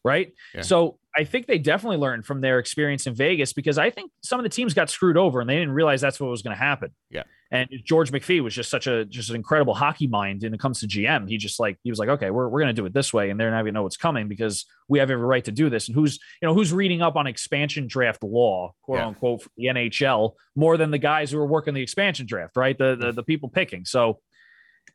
Right. 0.03 0.33
Yeah. 0.53 0.61
So 0.61 0.99
I 1.17 1.23
think 1.23 1.47
they 1.47 1.57
definitely 1.57 1.97
learned 1.97 2.27
from 2.27 2.39
their 2.39 2.59
experience 2.59 3.07
in 3.07 3.15
Vegas 3.15 3.53
because 3.53 3.79
I 3.79 3.89
think 3.89 4.11
some 4.21 4.39
of 4.39 4.43
the 4.43 4.49
teams 4.49 4.75
got 4.75 4.91
screwed 4.91 5.17
over 5.17 5.41
and 5.41 5.49
they 5.49 5.55
didn't 5.55 5.71
realize 5.73 5.99
that's 5.99 6.19
what 6.19 6.29
was 6.29 6.43
going 6.43 6.55
to 6.55 6.61
happen. 6.61 6.91
Yeah. 7.09 7.23
And 7.51 7.69
George 7.83 8.11
McPhee 8.11 8.41
was 8.43 8.55
just 8.55 8.69
such 8.69 8.87
a 8.87 9.05
just 9.05 9.29
an 9.29 9.35
incredible 9.35 9.75
hockey 9.75 10.07
mind 10.07 10.43
And 10.43 10.53
it 10.55 10.59
comes 10.59 10.79
to 10.79 10.87
GM. 10.87 11.29
He 11.29 11.37
just 11.37 11.59
like 11.59 11.77
he 11.83 11.91
was 11.91 11.99
like, 11.99 12.09
okay, 12.09 12.31
we're, 12.31 12.49
we're 12.49 12.59
going 12.59 12.75
to 12.75 12.81
do 12.81 12.85
it 12.85 12.93
this 12.93 13.13
way, 13.13 13.29
and 13.29 13.39
they're 13.39 13.51
not 13.51 13.57
going 13.57 13.67
to 13.67 13.71
know 13.73 13.83
what's 13.83 13.97
coming 13.97 14.27
because 14.27 14.65
we 14.87 14.99
have 14.99 15.11
every 15.11 15.25
right 15.25 15.45
to 15.45 15.51
do 15.51 15.69
this. 15.69 15.87
And 15.87 15.95
who's 15.95 16.19
you 16.41 16.47
know 16.47 16.53
who's 16.53 16.73
reading 16.73 17.01
up 17.01 17.15
on 17.15 17.27
expansion 17.27 17.87
draft 17.87 18.23
law, 18.23 18.73
quote 18.81 18.99
Yeah. 18.99 19.07
unquote, 19.07 19.43
for 19.43 19.49
the 19.57 19.65
NHL 19.65 20.33
more 20.55 20.77
than 20.77 20.91
the 20.91 20.97
guys 20.97 21.31
who 21.31 21.39
are 21.39 21.45
working 21.45 21.73
the 21.73 21.81
expansion 21.81 22.25
draft, 22.25 22.57
right? 22.57 22.77
The 22.77 22.95
the, 22.95 23.11
the 23.11 23.23
people 23.23 23.49
picking. 23.49 23.85
So, 23.85 24.19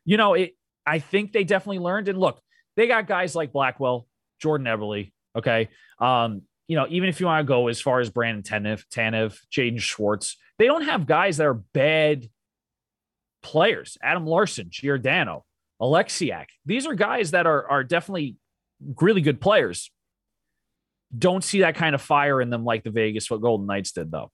you 0.05 0.17
know, 0.17 0.33
it. 0.33 0.55
I 0.85 0.99
think 0.99 1.31
they 1.31 1.43
definitely 1.43 1.79
learned. 1.79 2.09
And 2.09 2.17
look, 2.17 2.41
they 2.75 2.87
got 2.87 3.07
guys 3.07 3.35
like 3.35 3.53
Blackwell, 3.53 4.07
Jordan 4.41 4.67
Eberle. 4.67 5.11
Okay, 5.37 5.69
um, 5.99 6.41
you 6.67 6.75
know, 6.75 6.85
even 6.89 7.07
if 7.07 7.19
you 7.19 7.27
want 7.27 7.45
to 7.45 7.47
go 7.47 7.67
as 7.67 7.79
far 7.79 7.99
as 7.99 8.09
Brandon 8.09 8.43
Tanev, 8.43 8.83
Tanev, 8.93 9.37
Jaden 9.51 9.79
Schwartz, 9.79 10.37
they 10.57 10.65
don't 10.65 10.83
have 10.83 11.05
guys 11.05 11.37
that 11.37 11.47
are 11.47 11.53
bad 11.53 12.27
players. 13.41 13.97
Adam 14.01 14.25
Larsson, 14.25 14.67
Giordano, 14.69 15.45
Oleksiak. 15.81 16.45
These 16.65 16.85
are 16.85 16.93
guys 16.93 17.31
that 17.31 17.47
are 17.47 17.69
are 17.69 17.83
definitely 17.83 18.37
really 18.99 19.21
good 19.21 19.41
players. 19.41 19.91
Don't 21.17 21.43
see 21.43 21.61
that 21.61 21.75
kind 21.75 21.93
of 21.93 22.01
fire 22.01 22.41
in 22.41 22.49
them 22.49 22.63
like 22.63 22.83
the 22.83 22.89
Vegas 22.89 23.29
what 23.29 23.41
Golden 23.41 23.67
Knights 23.67 23.91
did, 23.91 24.11
though. 24.11 24.31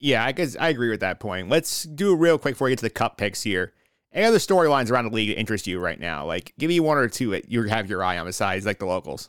Yeah, 0.00 0.24
I 0.24 0.32
guess 0.32 0.56
I 0.58 0.68
agree 0.68 0.90
with 0.90 1.00
that 1.00 1.20
point. 1.20 1.48
Let's 1.48 1.84
do 1.84 2.12
it 2.12 2.16
real 2.16 2.38
quick 2.38 2.54
before 2.54 2.66
we 2.66 2.72
get 2.72 2.78
to 2.78 2.84
the 2.84 2.90
cup 2.90 3.16
picks 3.16 3.42
here. 3.42 3.72
Any 4.12 4.26
other 4.26 4.38
storylines 4.38 4.90
around 4.90 5.06
the 5.06 5.14
league 5.14 5.28
that 5.28 5.38
interest 5.38 5.66
you 5.66 5.80
right 5.80 5.98
now? 5.98 6.24
Like, 6.24 6.52
give 6.58 6.68
me 6.68 6.78
one 6.78 6.98
or 6.98 7.08
two 7.08 7.30
that 7.30 7.50
you 7.50 7.64
have 7.64 7.90
your 7.90 8.02
eye 8.02 8.18
on 8.18 8.26
besides 8.26 8.64
like 8.64 8.78
the 8.78 8.86
locals. 8.86 9.28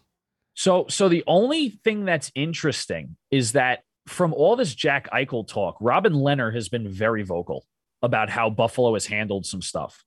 So, 0.54 0.86
so 0.90 1.10
the 1.10 1.24
only 1.28 1.70
thing 1.70 2.06
that's 2.06 2.32
interesting 2.36 3.18
is 3.32 3.54
that 3.54 3.82
from 4.08 4.34
all 4.34 4.56
this 4.56 4.76
Jack 4.76 5.10
Eichel 5.12 5.48
talk, 5.48 5.78
Robin 5.82 6.14
Lehner 6.14 6.54
has 6.54 6.70
been 6.70 6.88
very 6.88 7.24
vocal 7.24 7.66
about 8.06 8.30
how 8.30 8.49
Buffalo 8.51 8.93
has 8.93 9.08
handled 9.08 9.45
some 9.45 9.62
stuff. 9.62 10.03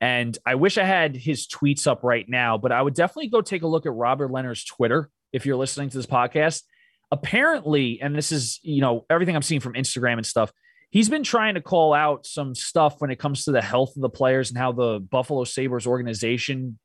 And 0.00 0.38
I 0.46 0.54
wish 0.54 0.78
I 0.78 0.84
had 0.84 1.16
his 1.16 1.46
tweets 1.48 1.86
up 1.86 2.04
right 2.04 2.28
now, 2.28 2.56
but 2.56 2.72
I 2.72 2.80
would 2.80 2.94
definitely 2.94 3.28
go 3.28 3.40
take 3.40 3.62
a 3.62 3.66
look 3.66 3.86
at 3.86 3.92
Robert 3.92 4.30
Lehner's 4.30 4.64
Twitter 4.64 5.10
if 5.32 5.44
you're 5.44 5.56
listening 5.56 5.88
to 5.90 5.96
this 5.96 6.06
podcast. 6.06 6.62
Apparently, 7.10 8.00
and 8.00 8.14
this 8.14 8.30
is, 8.32 8.60
you 8.62 8.80
know, 8.80 9.04
everything 9.10 9.34
I'm 9.34 9.42
seeing 9.42 9.60
from 9.60 9.74
Instagram 9.74 10.14
and 10.14 10.26
stuff, 10.26 10.52
he's 10.90 11.08
been 11.08 11.24
trying 11.24 11.54
to 11.54 11.60
call 11.60 11.92
out 11.92 12.24
some 12.24 12.54
stuff 12.54 13.00
when 13.00 13.10
it 13.10 13.18
comes 13.18 13.44
to 13.44 13.52
the 13.52 13.62
health 13.62 13.96
of 13.96 14.02
the 14.02 14.08
players 14.08 14.50
and 14.50 14.58
how 14.58 14.72
the 14.72 15.00
Buffalo 15.00 15.42
Sabres 15.44 15.86
organization, 15.86 16.78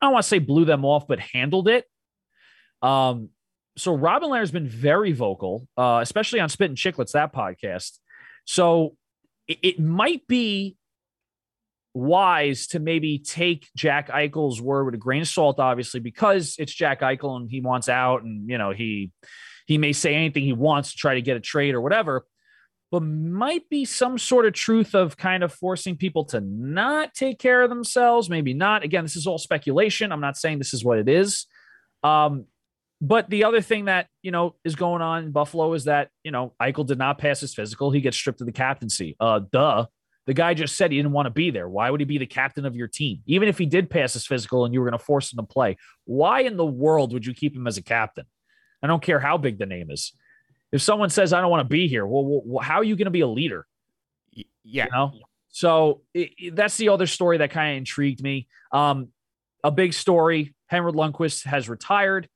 I 0.00 0.06
don't 0.06 0.14
want 0.14 0.22
to 0.22 0.28
say 0.28 0.38
blew 0.38 0.64
them 0.64 0.84
off, 0.84 1.06
but 1.06 1.20
handled 1.20 1.68
it. 1.68 1.84
Um, 2.80 3.30
so 3.76 3.94
Robin 3.94 4.30
Lehner's 4.30 4.50
been 4.50 4.68
very 4.68 5.12
vocal, 5.12 5.68
uh, 5.76 5.98
especially 6.02 6.40
on 6.40 6.48
Spittin' 6.48 6.76
Chiclets, 6.76 7.12
that 7.12 7.34
podcast. 7.34 7.98
So 8.44 8.96
it, 9.48 9.58
it 9.62 9.80
might 9.80 10.26
be 10.26 10.76
wise 11.94 12.66
to 12.68 12.78
maybe 12.78 13.18
take 13.18 13.68
Jack 13.74 14.08
Eichel's 14.08 14.60
word 14.60 14.84
with 14.84 14.94
a 14.94 14.98
grain 14.98 15.22
of 15.22 15.28
salt, 15.28 15.58
obviously, 15.58 16.00
because 16.00 16.56
it's 16.58 16.72
Jack 16.72 17.00
Eichel 17.00 17.36
and 17.36 17.50
he 17.50 17.60
wants 17.60 17.88
out, 17.88 18.22
and 18.22 18.48
you 18.48 18.58
know 18.58 18.70
he 18.70 19.10
he 19.66 19.78
may 19.78 19.92
say 19.92 20.14
anything 20.14 20.44
he 20.44 20.52
wants 20.52 20.92
to 20.92 20.98
try 20.98 21.14
to 21.14 21.22
get 21.22 21.36
a 21.36 21.40
trade 21.40 21.74
or 21.74 21.80
whatever. 21.80 22.26
But 22.92 23.00
might 23.00 23.68
be 23.68 23.84
some 23.84 24.16
sort 24.16 24.46
of 24.46 24.52
truth 24.52 24.94
of 24.94 25.16
kind 25.16 25.42
of 25.42 25.52
forcing 25.52 25.96
people 25.96 26.24
to 26.26 26.40
not 26.40 27.14
take 27.14 27.40
care 27.40 27.62
of 27.62 27.68
themselves. 27.68 28.30
Maybe 28.30 28.54
not. 28.54 28.84
Again, 28.84 29.02
this 29.02 29.16
is 29.16 29.26
all 29.26 29.38
speculation. 29.38 30.12
I'm 30.12 30.20
not 30.20 30.36
saying 30.36 30.58
this 30.58 30.72
is 30.72 30.84
what 30.84 30.98
it 30.98 31.08
is. 31.08 31.46
Um, 32.04 32.44
but 33.00 33.28
the 33.30 33.44
other 33.44 33.60
thing 33.60 33.86
that 33.86 34.08
you 34.22 34.30
know 34.30 34.54
is 34.64 34.74
going 34.74 35.02
on 35.02 35.24
in 35.24 35.30
Buffalo 35.32 35.72
is 35.74 35.84
that 35.84 36.10
you 36.24 36.30
know 36.30 36.54
Eichel 36.60 36.86
did 36.86 36.98
not 36.98 37.18
pass 37.18 37.40
his 37.40 37.54
physical. 37.54 37.90
He 37.90 38.00
gets 38.00 38.16
stripped 38.16 38.40
of 38.40 38.46
the 38.46 38.52
captaincy. 38.52 39.16
Uh, 39.20 39.40
duh. 39.50 39.86
The 40.26 40.34
guy 40.34 40.54
just 40.54 40.74
said 40.76 40.90
he 40.90 40.96
didn't 40.96 41.12
want 41.12 41.26
to 41.26 41.30
be 41.30 41.52
there. 41.52 41.68
Why 41.68 41.88
would 41.88 42.00
he 42.00 42.04
be 42.04 42.18
the 42.18 42.26
captain 42.26 42.66
of 42.66 42.74
your 42.74 42.88
team? 42.88 43.22
Even 43.26 43.48
if 43.48 43.58
he 43.58 43.64
did 43.64 43.88
pass 43.88 44.12
his 44.12 44.26
physical 44.26 44.64
and 44.64 44.74
you 44.74 44.80
were 44.80 44.90
going 44.90 44.98
to 44.98 45.04
force 45.04 45.32
him 45.32 45.36
to 45.36 45.44
play, 45.44 45.76
why 46.04 46.40
in 46.40 46.56
the 46.56 46.66
world 46.66 47.12
would 47.12 47.24
you 47.24 47.32
keep 47.32 47.54
him 47.54 47.68
as 47.68 47.76
a 47.76 47.82
captain? 47.82 48.24
I 48.82 48.88
don't 48.88 49.00
care 49.00 49.20
how 49.20 49.38
big 49.38 49.56
the 49.56 49.66
name 49.66 49.88
is. 49.88 50.12
If 50.72 50.82
someone 50.82 51.10
says 51.10 51.32
I 51.32 51.40
don't 51.40 51.50
want 51.50 51.60
to 51.60 51.72
be 51.72 51.86
here, 51.86 52.04
well, 52.04 52.42
well 52.44 52.60
how 52.60 52.78
are 52.80 52.84
you 52.84 52.96
going 52.96 53.04
to 53.04 53.12
be 53.12 53.20
a 53.20 53.28
leader? 53.28 53.68
Yeah, 54.64 54.86
You 54.86 54.90
know? 54.90 55.12
So 55.50 56.02
it, 56.12 56.30
it- 56.38 56.56
that's 56.56 56.76
the 56.76 56.88
other 56.88 57.06
story 57.06 57.38
that 57.38 57.52
kind 57.52 57.72
of 57.72 57.78
intrigued 57.78 58.20
me. 58.20 58.48
Um, 58.72 59.10
a 59.62 59.70
big 59.70 59.92
story: 59.94 60.56
Henrik 60.66 60.96
Lundqvist 60.96 61.44
has 61.46 61.68
retired. 61.68 62.28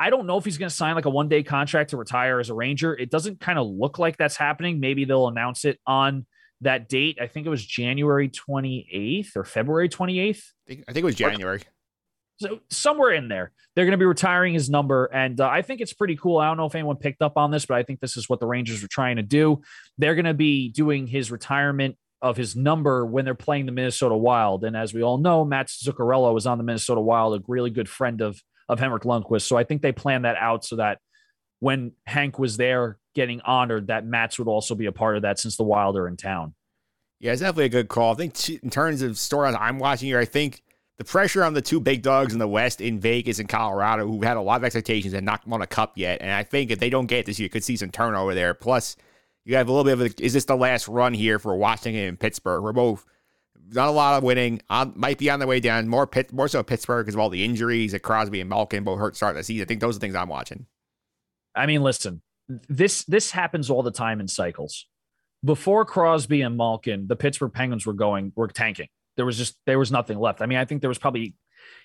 I 0.00 0.08
don't 0.08 0.26
know 0.26 0.38
if 0.38 0.46
he's 0.46 0.56
going 0.56 0.70
to 0.70 0.74
sign 0.74 0.94
like 0.94 1.04
a 1.04 1.10
one 1.10 1.28
day 1.28 1.42
contract 1.42 1.90
to 1.90 1.98
retire 1.98 2.40
as 2.40 2.48
a 2.48 2.54
Ranger. 2.54 2.94
It 2.94 3.10
doesn't 3.10 3.38
kind 3.38 3.58
of 3.58 3.66
look 3.66 3.98
like 3.98 4.16
that's 4.16 4.36
happening. 4.36 4.80
Maybe 4.80 5.04
they'll 5.04 5.28
announce 5.28 5.66
it 5.66 5.78
on 5.86 6.26
that 6.62 6.88
date. 6.88 7.18
I 7.20 7.26
think 7.26 7.46
it 7.46 7.50
was 7.50 7.64
January 7.64 8.30
28th 8.30 9.36
or 9.36 9.44
February 9.44 9.90
28th. 9.90 10.36
I 10.38 10.40
think, 10.66 10.84
I 10.88 10.92
think 10.92 11.02
it 11.02 11.04
was 11.04 11.14
January. 11.14 11.60
So 12.38 12.60
somewhere 12.70 13.12
in 13.12 13.28
there, 13.28 13.52
they're 13.76 13.84
going 13.84 13.92
to 13.92 13.98
be 13.98 14.06
retiring 14.06 14.54
his 14.54 14.70
number, 14.70 15.04
and 15.12 15.38
uh, 15.38 15.46
I 15.46 15.60
think 15.60 15.82
it's 15.82 15.92
pretty 15.92 16.16
cool. 16.16 16.38
I 16.38 16.48
don't 16.48 16.56
know 16.56 16.64
if 16.64 16.74
anyone 16.74 16.96
picked 16.96 17.20
up 17.20 17.36
on 17.36 17.50
this, 17.50 17.66
but 17.66 17.76
I 17.76 17.82
think 17.82 18.00
this 18.00 18.16
is 18.16 18.30
what 18.30 18.40
the 18.40 18.46
Rangers 18.46 18.80
were 18.80 18.88
trying 18.90 19.16
to 19.16 19.22
do. 19.22 19.60
They're 19.98 20.14
going 20.14 20.24
to 20.24 20.32
be 20.32 20.70
doing 20.70 21.06
his 21.06 21.30
retirement 21.30 21.96
of 22.22 22.38
his 22.38 22.56
number 22.56 23.04
when 23.04 23.26
they're 23.26 23.34
playing 23.34 23.66
the 23.66 23.72
Minnesota 23.72 24.16
Wild, 24.16 24.64
and 24.64 24.74
as 24.74 24.94
we 24.94 25.02
all 25.02 25.18
know, 25.18 25.44
Mats 25.44 25.84
Zuccarello 25.84 26.32
was 26.32 26.46
on 26.46 26.56
the 26.56 26.64
Minnesota 26.64 27.02
Wild, 27.02 27.38
a 27.38 27.44
really 27.46 27.68
good 27.68 27.90
friend 27.90 28.22
of 28.22 28.40
of 28.70 28.78
Henrik 28.78 29.02
Lundqvist. 29.02 29.42
So 29.42 29.56
I 29.56 29.64
think 29.64 29.82
they 29.82 29.92
planned 29.92 30.24
that 30.24 30.36
out 30.36 30.64
so 30.64 30.76
that 30.76 31.00
when 31.58 31.92
Hank 32.06 32.38
was 32.38 32.56
there 32.56 32.98
getting 33.14 33.40
honored, 33.40 33.88
that 33.88 34.06
Mats 34.06 34.38
would 34.38 34.48
also 34.48 34.74
be 34.76 34.86
a 34.86 34.92
part 34.92 35.16
of 35.16 35.22
that 35.22 35.38
since 35.38 35.56
the 35.56 35.64
Wild 35.64 35.96
are 35.96 36.06
in 36.06 36.16
town. 36.16 36.54
Yeah, 37.18 37.32
it's 37.32 37.40
definitely 37.40 37.66
a 37.66 37.70
good 37.70 37.88
call. 37.88 38.14
I 38.14 38.16
think 38.16 38.62
in 38.62 38.70
terms 38.70 39.02
of 39.02 39.12
storylines 39.12 39.60
I'm 39.60 39.78
watching 39.78 40.06
here, 40.06 40.20
I 40.20 40.24
think 40.24 40.62
the 40.98 41.04
pressure 41.04 41.42
on 41.42 41.52
the 41.52 41.60
two 41.60 41.80
big 41.80 42.02
dogs 42.02 42.32
in 42.32 42.38
the 42.38 42.48
West 42.48 42.80
in 42.80 43.00
Vegas 43.00 43.40
and 43.40 43.48
Colorado, 43.48 44.06
who 44.06 44.22
had 44.22 44.36
a 44.36 44.40
lot 44.40 44.60
of 44.60 44.64
expectations 44.64 45.12
and 45.12 45.26
not 45.26 45.46
won 45.46 45.60
a 45.60 45.66
cup 45.66 45.94
yet, 45.96 46.22
and 46.22 46.30
I 46.30 46.44
think 46.44 46.70
if 46.70 46.78
they 46.78 46.90
don't 46.90 47.06
get 47.06 47.26
this 47.26 47.38
year, 47.38 47.46
you 47.46 47.50
could 47.50 47.64
see 47.64 47.76
some 47.76 47.90
turnover 47.90 48.34
there. 48.34 48.54
Plus, 48.54 48.96
you 49.44 49.56
have 49.56 49.68
a 49.68 49.72
little 49.72 49.84
bit 49.84 50.12
of 50.12 50.20
a, 50.20 50.24
is 50.24 50.32
this 50.32 50.44
the 50.44 50.56
last 50.56 50.86
run 50.86 51.12
here 51.12 51.38
for 51.38 51.56
Washington 51.56 52.04
and 52.04 52.20
Pittsburgh? 52.20 52.62
We're 52.62 52.72
both 52.72 53.04
not 53.72 53.88
a 53.88 53.92
lot 53.92 54.16
of 54.18 54.22
winning. 54.24 54.60
On, 54.70 54.92
might 54.96 55.18
be 55.18 55.30
on 55.30 55.40
the 55.40 55.46
way 55.46 55.60
down. 55.60 55.88
More 55.88 56.06
Pitt, 56.06 56.32
more 56.32 56.48
so 56.48 56.62
Pittsburgh 56.62 57.04
because 57.06 57.14
of 57.14 57.20
all 57.20 57.30
the 57.30 57.44
injuries 57.44 57.92
that 57.92 58.00
Crosby 58.00 58.40
and 58.40 58.50
Malkin 58.50 58.84
both 58.84 58.98
hurt 58.98 59.16
start 59.16 59.36
the 59.36 59.44
season. 59.44 59.64
I 59.64 59.66
think 59.66 59.80
those 59.80 59.96
are 59.96 59.98
the 59.98 60.04
things 60.04 60.14
I'm 60.14 60.28
watching. 60.28 60.66
I 61.54 61.66
mean, 61.66 61.82
listen, 61.82 62.22
this 62.48 63.04
this 63.04 63.30
happens 63.30 63.70
all 63.70 63.82
the 63.82 63.90
time 63.90 64.20
in 64.20 64.28
cycles. 64.28 64.86
Before 65.44 65.84
Crosby 65.84 66.42
and 66.42 66.56
Malkin, 66.56 67.06
the 67.06 67.16
Pittsburgh 67.16 67.52
Penguins 67.52 67.86
were 67.86 67.92
going 67.92 68.32
were 68.36 68.48
tanking. 68.48 68.88
There 69.16 69.26
was 69.26 69.36
just 69.38 69.56
there 69.66 69.78
was 69.78 69.90
nothing 69.90 70.18
left. 70.18 70.42
I 70.42 70.46
mean, 70.46 70.58
I 70.58 70.64
think 70.64 70.80
there 70.80 70.88
was 70.88 70.98
probably 70.98 71.34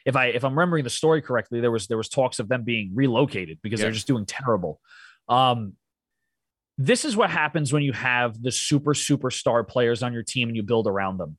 if 0.05 0.15
I 0.15 0.27
if 0.27 0.43
I'm 0.43 0.53
remembering 0.57 0.83
the 0.83 0.89
story 0.89 1.21
correctly, 1.21 1.61
there 1.61 1.71
was 1.71 1.87
there 1.87 1.97
was 1.97 2.09
talks 2.09 2.39
of 2.39 2.47
them 2.47 2.63
being 2.63 2.91
relocated 2.93 3.59
because 3.61 3.79
Yeah. 3.79 3.85
they're 3.85 3.93
just 3.93 4.07
doing 4.07 4.25
terrible. 4.25 4.79
Um 5.27 5.73
this 6.77 7.05
is 7.05 7.15
what 7.15 7.29
happens 7.29 7.71
when 7.71 7.83
you 7.83 7.93
have 7.93 8.41
the 8.41 8.51
super 8.51 8.93
superstar 8.93 9.65
players 9.65 10.03
on 10.03 10.11
your 10.11 10.23
team 10.23 10.49
and 10.49 10.57
you 10.57 10.63
build 10.63 10.87
around 10.87 11.17
them. 11.17 11.37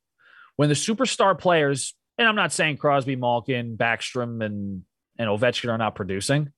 When 0.56 0.68
the 0.68 0.74
superstar 0.74 1.38
players, 1.38 1.94
and 2.18 2.26
I'm 2.26 2.36
not 2.36 2.52
saying 2.52 2.78
Crosby, 2.78 3.16
Malkin, 3.16 3.76
Backstrom, 3.76 4.44
and 4.44 4.82
and 5.18 5.28
Ovechkin 5.28 5.70
are 5.70 5.78
not 5.78 5.94
producing, 5.94 6.52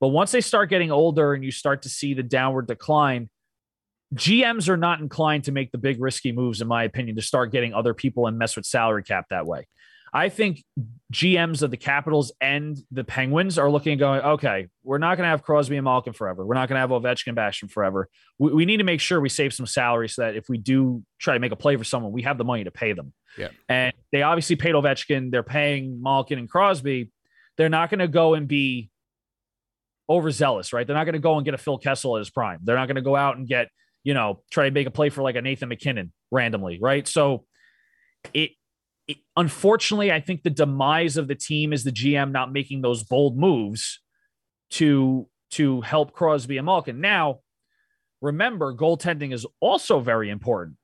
but 0.00 0.08
once 0.08 0.32
they 0.32 0.40
start 0.40 0.70
getting 0.70 0.90
older 0.90 1.34
and 1.34 1.44
you 1.44 1.50
start 1.50 1.82
to 1.82 1.88
see 1.88 2.14
the 2.14 2.22
downward 2.22 2.66
decline, 2.66 3.28
GMs 4.14 4.68
are 4.68 4.76
not 4.76 5.00
inclined 5.00 5.44
to 5.44 5.52
make 5.52 5.72
the 5.72 5.78
big 5.78 6.00
risky 6.00 6.32
moves, 6.32 6.60
in 6.60 6.68
my 6.68 6.84
opinion, 6.84 7.16
to 7.16 7.22
start 7.22 7.52
getting 7.52 7.74
other 7.74 7.92
people 7.94 8.26
and 8.26 8.38
mess 8.38 8.56
with 8.56 8.64
salary 8.64 9.02
cap 9.02 9.26
that 9.30 9.46
way. 9.46 9.66
I 10.12 10.30
think 10.30 10.64
GMs 11.12 11.62
of 11.62 11.70
the 11.70 11.76
Capitals 11.76 12.32
and 12.40 12.78
the 12.90 13.04
Penguins 13.04 13.58
are 13.58 13.70
looking 13.70 13.92
and 13.92 13.98
going, 13.98 14.20
okay, 14.20 14.68
we're 14.82 14.98
not 14.98 15.16
going 15.16 15.26
to 15.26 15.30
have 15.30 15.42
Crosby 15.42 15.76
and 15.76 15.84
Malkin 15.84 16.14
forever. 16.14 16.46
We're 16.46 16.54
not 16.54 16.68
going 16.68 16.76
to 16.76 16.80
have 16.80 16.90
Ovechkin 16.90 17.28
and 17.28 17.36
Bastian 17.36 17.68
forever. 17.68 18.08
We, 18.38 18.52
we 18.52 18.64
need 18.64 18.78
to 18.78 18.84
make 18.84 19.00
sure 19.00 19.20
we 19.20 19.28
save 19.28 19.52
some 19.52 19.66
salary 19.66 20.08
so 20.08 20.22
that 20.22 20.34
if 20.34 20.48
we 20.48 20.56
do 20.56 21.02
try 21.18 21.34
to 21.34 21.40
make 21.40 21.52
a 21.52 21.56
play 21.56 21.76
for 21.76 21.84
someone, 21.84 22.12
we 22.12 22.22
have 22.22 22.38
the 22.38 22.44
money 22.44 22.64
to 22.64 22.70
pay 22.70 22.94
them. 22.94 23.12
Yeah. 23.36 23.48
And 23.68 23.92
they 24.12 24.22
obviously 24.22 24.56
paid 24.56 24.74
Ovechkin. 24.74 25.30
They're 25.30 25.42
paying 25.42 26.02
Malkin 26.02 26.38
and 26.38 26.48
Crosby. 26.48 27.10
they're 27.56 27.68
not 27.68 27.90
going 27.90 27.98
to 27.98 28.08
go 28.08 28.34
and 28.34 28.46
be 28.48 28.90
overzealous, 30.08 30.72
right? 30.72 30.86
They're 30.86 30.96
not 30.96 31.04
going 31.04 31.14
to 31.14 31.18
go 31.18 31.36
and 31.36 31.44
get 31.44 31.54
a 31.54 31.58
Phil 31.58 31.78
Kessel 31.78 32.16
at 32.16 32.20
his 32.20 32.30
prime. 32.30 32.60
They're 32.62 32.76
not 32.76 32.86
going 32.86 32.96
to 32.96 33.02
go 33.02 33.16
out 33.16 33.36
and 33.36 33.46
get, 33.46 33.68
you 34.04 34.14
know, 34.14 34.42
try 34.50 34.64
to 34.64 34.70
make 34.70 34.86
a 34.86 34.90
play 34.90 35.10
for 35.10 35.22
like 35.22 35.36
a 35.36 35.42
Nathan 35.42 35.68
MacKinnon 35.68 36.12
randomly, 36.30 36.78
right? 36.80 37.06
So 37.06 37.44
it, 38.32 38.52
it 39.06 39.18
unfortunately, 39.36 40.10
I 40.10 40.20
think 40.20 40.42
the 40.42 40.50
demise 40.50 41.16
of 41.16 41.28
the 41.28 41.34
team 41.34 41.72
is 41.72 41.84
the 41.84 41.92
GM 41.92 42.30
not 42.30 42.52
making 42.52 42.80
those 42.80 43.02
bold 43.02 43.36
moves 43.36 44.00
to 44.70 45.28
to 45.50 45.80
help 45.80 46.12
Crosby 46.12 46.58
and 46.58 46.66
Malkin. 46.66 47.00
Now, 47.00 47.40
remember, 48.20 48.74
goaltending 48.74 49.32
is 49.32 49.46
also 49.60 50.00
very 50.00 50.30
important. 50.30 50.76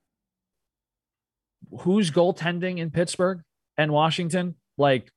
Who's 1.81 2.11
goaltending 2.11 2.77
in 2.79 2.91
Pittsburgh 2.91 3.41
and 3.77 3.91
Washington? 3.91 4.55
Like, 4.77 5.11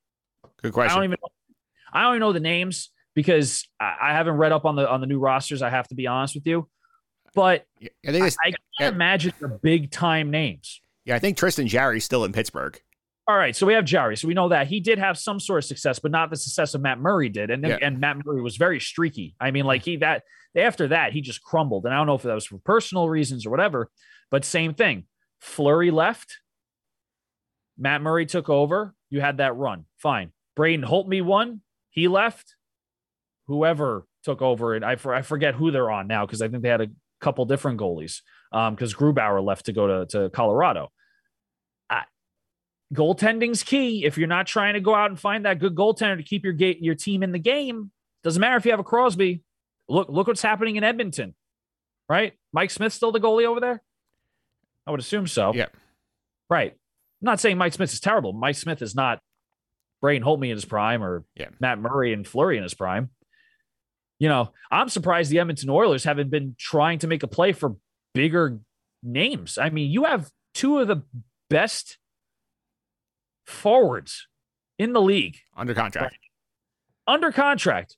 Good 0.63 0.69
I 0.69 0.71
question. 0.73 0.97
don't 0.97 1.05
even 1.05 1.19
I 1.93 2.03
don't 2.03 2.13
even 2.15 2.21
know 2.21 2.33
the 2.33 2.41
names 2.41 2.91
because 3.15 3.67
I, 3.81 3.97
I 4.03 4.13
haven't 4.13 4.35
read 4.37 4.53
up 4.53 4.65
on 4.65 4.77
the 4.77 4.89
on 4.89 5.01
the 5.01 5.07
new 5.07 5.19
rosters. 5.19 5.63
I 5.63 5.71
have 5.71 5.89
to 5.89 5.95
be 5.95 6.07
honest 6.07 6.35
with 6.35 6.47
you, 6.47 6.69
but 7.35 7.65
Yeah, 7.81 7.89
I 8.07 8.13
think 8.13 8.25
I, 8.25 8.27
I 8.27 8.51
can't 8.51 8.57
yeah. 8.81 8.89
imagine 8.89 9.33
the 9.41 9.49
big 9.49 9.91
time 9.91 10.31
names. 10.31 10.81
yeah, 11.05 11.17
I 11.17 11.19
think 11.19 11.37
Tristan 11.37 11.67
Jarry's 11.69 12.05
still 12.05 12.25
in 12.25 12.33
Pittsburgh. 12.33 12.81
All 13.27 13.37
right, 13.37 13.55
so 13.55 13.67
we 13.67 13.75
have 13.75 13.85
Jarry, 13.85 14.17
So 14.17 14.27
we 14.27 14.33
know 14.33 14.49
that 14.49 14.69
he 14.69 14.81
did 14.81 14.99
have 14.99 15.19
some 15.19 15.39
sort 15.39 15.59
of 15.59 15.67
success, 15.67 15.99
but 15.99 16.11
not 16.11 16.31
the 16.31 16.37
success 16.37 16.73
of 16.75 16.81
Matt 16.81 16.99
Murray 16.99 17.29
did. 17.29 17.51
And 17.51 17.63
then, 17.63 17.73
Yeah. 17.73 17.79
and 17.87 18.01
Matt 18.01 18.17
Murray 18.25 18.41
was 18.41 18.57
very 18.57 18.81
streaky. 18.81 19.35
I 19.39 19.51
mean, 19.51 19.67
like 19.67 19.83
he 19.83 19.97
that 19.99 20.23
after 20.57 20.89
that 20.89 21.13
he 21.13 21.21
just 21.21 21.43
crumbled. 21.43 21.85
And 21.85 21.93
I 21.93 21.99
don't 21.99 22.07
know 22.07 22.15
if 22.15 22.23
that 22.23 22.33
was 22.35 22.47
for 22.47 22.57
personal 22.59 23.07
reasons 23.09 23.45
or 23.45 23.51
whatever, 23.51 23.91
but 24.31 24.47
same 24.47 24.73
thing. 24.73 25.05
Fleury 25.41 25.91
left. 25.91 26.39
Matt 27.77 28.03
Murray 28.03 28.27
took 28.27 28.49
over. 28.49 28.95
You 29.11 29.21
had 29.21 29.39
that 29.39 29.57
run. 29.57 29.85
Fine. 29.99 30.33
Braden 30.57 30.85
Holtby 30.85 31.23
won. 31.23 31.63
He 31.91 32.09
left. 32.09 32.55
Whoever 33.47 34.07
took 34.25 34.43
over 34.43 34.75
it, 34.75 34.83
I, 34.83 34.97
for, 34.97 35.15
I 35.15 35.23
forget 35.23 35.55
who 35.55 35.71
they're 35.71 35.91
on 35.91 36.07
now 36.07 36.27
because 36.27 36.43
I 36.43 36.49
think 36.49 36.63
they 36.63 36.69
had 36.69 36.81
a 36.81 36.89
couple 37.21 37.45
different 37.47 37.81
goalies 37.81 38.21
um, 38.53 38.75
because 38.75 38.95
Grubauer 38.95 39.43
left 39.43 39.67
to 39.67 39.73
go 39.73 39.87
to, 39.87 40.07
to 40.07 40.31
Colorado 40.31 40.91
goaltending's 42.93 43.63
key. 43.63 44.05
If 44.05 44.19
you're 44.19 44.29
not 44.29 44.47
trying 44.47 44.75
to 44.75 44.81
go 44.81 44.95
out 44.95 45.11
and 45.11 45.19
find 45.19 45.45
that 45.45 45.59
good 45.59 45.75
goaltender 45.75 46.17
to 46.17 46.23
keep 46.23 46.45
your 46.45 46.53
ga- 46.53 46.79
your 46.81 46.95
team 46.95 47.23
in 47.23 47.33
the 47.33 47.39
game, 47.39 47.91
doesn't 48.25 48.41
matter 48.41 48.57
if 48.57 48.65
you 48.65 48.71
have 48.71 48.81
a 48.81 48.85
Crosby. 48.85 49.43
Look, 49.89 50.09
look 50.09 50.27
what's 50.27 50.43
happening 50.43 50.77
in 50.77 50.85
Edmonton, 50.85 51.35
right? 52.09 52.35
Mike 52.53 52.71
Smith's 52.71 52.95
still 52.95 53.13
the 53.13 53.21
goalie 53.21 53.47
over 53.47 53.61
there. 53.61 53.83
I 54.89 54.91
would 54.91 55.01
assume 55.01 55.27
so. 55.27 55.53
Yeah. 55.55 55.67
Right. 56.49 56.73
I'm 56.73 56.77
not 57.27 57.41
saying 57.41 57.59
Mike 57.59 57.75
Smith 57.75 57.93
is 57.93 58.01
terrible. 58.01 58.33
Mike 58.33 58.57
Smith 58.57 58.81
is 58.81 58.95
not 58.95 59.21
Braden 60.01 60.27
Holtby 60.27 60.45
in 60.47 60.53
his 60.57 60.65
prime 60.65 61.03
or 61.05 61.25
Yeah. 61.35 61.49
Matt 61.61 61.79
Murray 61.79 62.13
and 62.15 62.27
Fleury 62.27 62.57
in 62.57 62.63
his 62.63 62.73
prime. 62.75 63.11
You 64.19 64.29
know, 64.29 64.53
I'm 64.71 64.89
surprised 64.89 65.31
the 65.31 65.39
Edmonton 65.41 65.69
Oilers 65.71 66.05
haven't 66.05 66.31
been 66.31 66.57
trying 66.59 66.99
to 67.01 67.07
make 67.07 67.23
a 67.23 67.29
play 67.29 67.53
for 67.53 67.77
bigger 68.15 68.59
names. 69.03 69.59
I 69.59 69.69
mean, 69.71 69.91
you 69.91 70.05
have 70.05 70.31
two 70.55 70.79
of 70.79 70.89
the 70.89 71.03
best 71.51 71.99
forwards 73.47 74.27
in 74.79 74.93
the 74.93 75.01
league 75.01 75.37
Under 75.57 75.75
contract. 75.75 76.19
under 77.07 77.31
contract. 77.33 77.97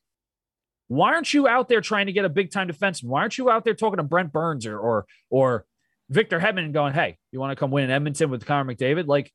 Why 0.88 1.14
aren't 1.14 1.32
you 1.32 1.47
out 1.47 1.68
there 1.68 1.80
trying 1.80 2.07
to 2.07 2.12
get 2.12 2.24
a 2.24 2.28
big 2.28 2.51
time 2.51 2.68
defenseman? 2.68 3.05
Why 3.11 3.20
aren't 3.20 3.38
you 3.38 3.49
out 3.49 3.64
there 3.64 3.74
talking 3.74 3.99
to 3.99 4.03
Brent 4.03 4.32
Burns 4.32 4.66
or 4.66 4.78
or 4.78 5.07
or 5.30 5.64
Victor 6.11 6.38
Hedman 6.38 6.64
and 6.64 6.74
going, 6.74 6.92
"Hey, 6.92 7.18
you 7.32 7.40
want 7.40 7.52
to 7.52 7.56
come 7.56 7.70
win 7.70 7.84
in 7.84 7.90
Edmonton 7.90 8.30
with 8.30 8.44
Connor 8.44 8.74
McDavid?" 8.74 9.06
Like, 9.06 9.32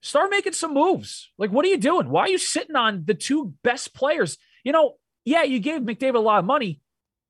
start 0.00 0.30
making 0.30 0.52
some 0.52 0.72
moves. 0.72 1.30
Like, 1.38 1.50
what 1.50 1.64
are 1.64 1.68
you 1.68 1.76
doing? 1.76 2.08
Why 2.08 2.22
are 2.22 2.28
you 2.28 2.38
sitting 2.38 2.76
on 2.76 3.04
the 3.04 3.14
two 3.14 3.54
best 3.62 3.94
players? 3.94 4.38
You 4.64 4.72
know, 4.72 4.94
yeah, 5.24 5.42
you 5.42 5.58
gave 5.58 5.80
McDavid 5.82 6.14
a 6.14 6.20
lot 6.20 6.38
of 6.38 6.44
money. 6.44 6.80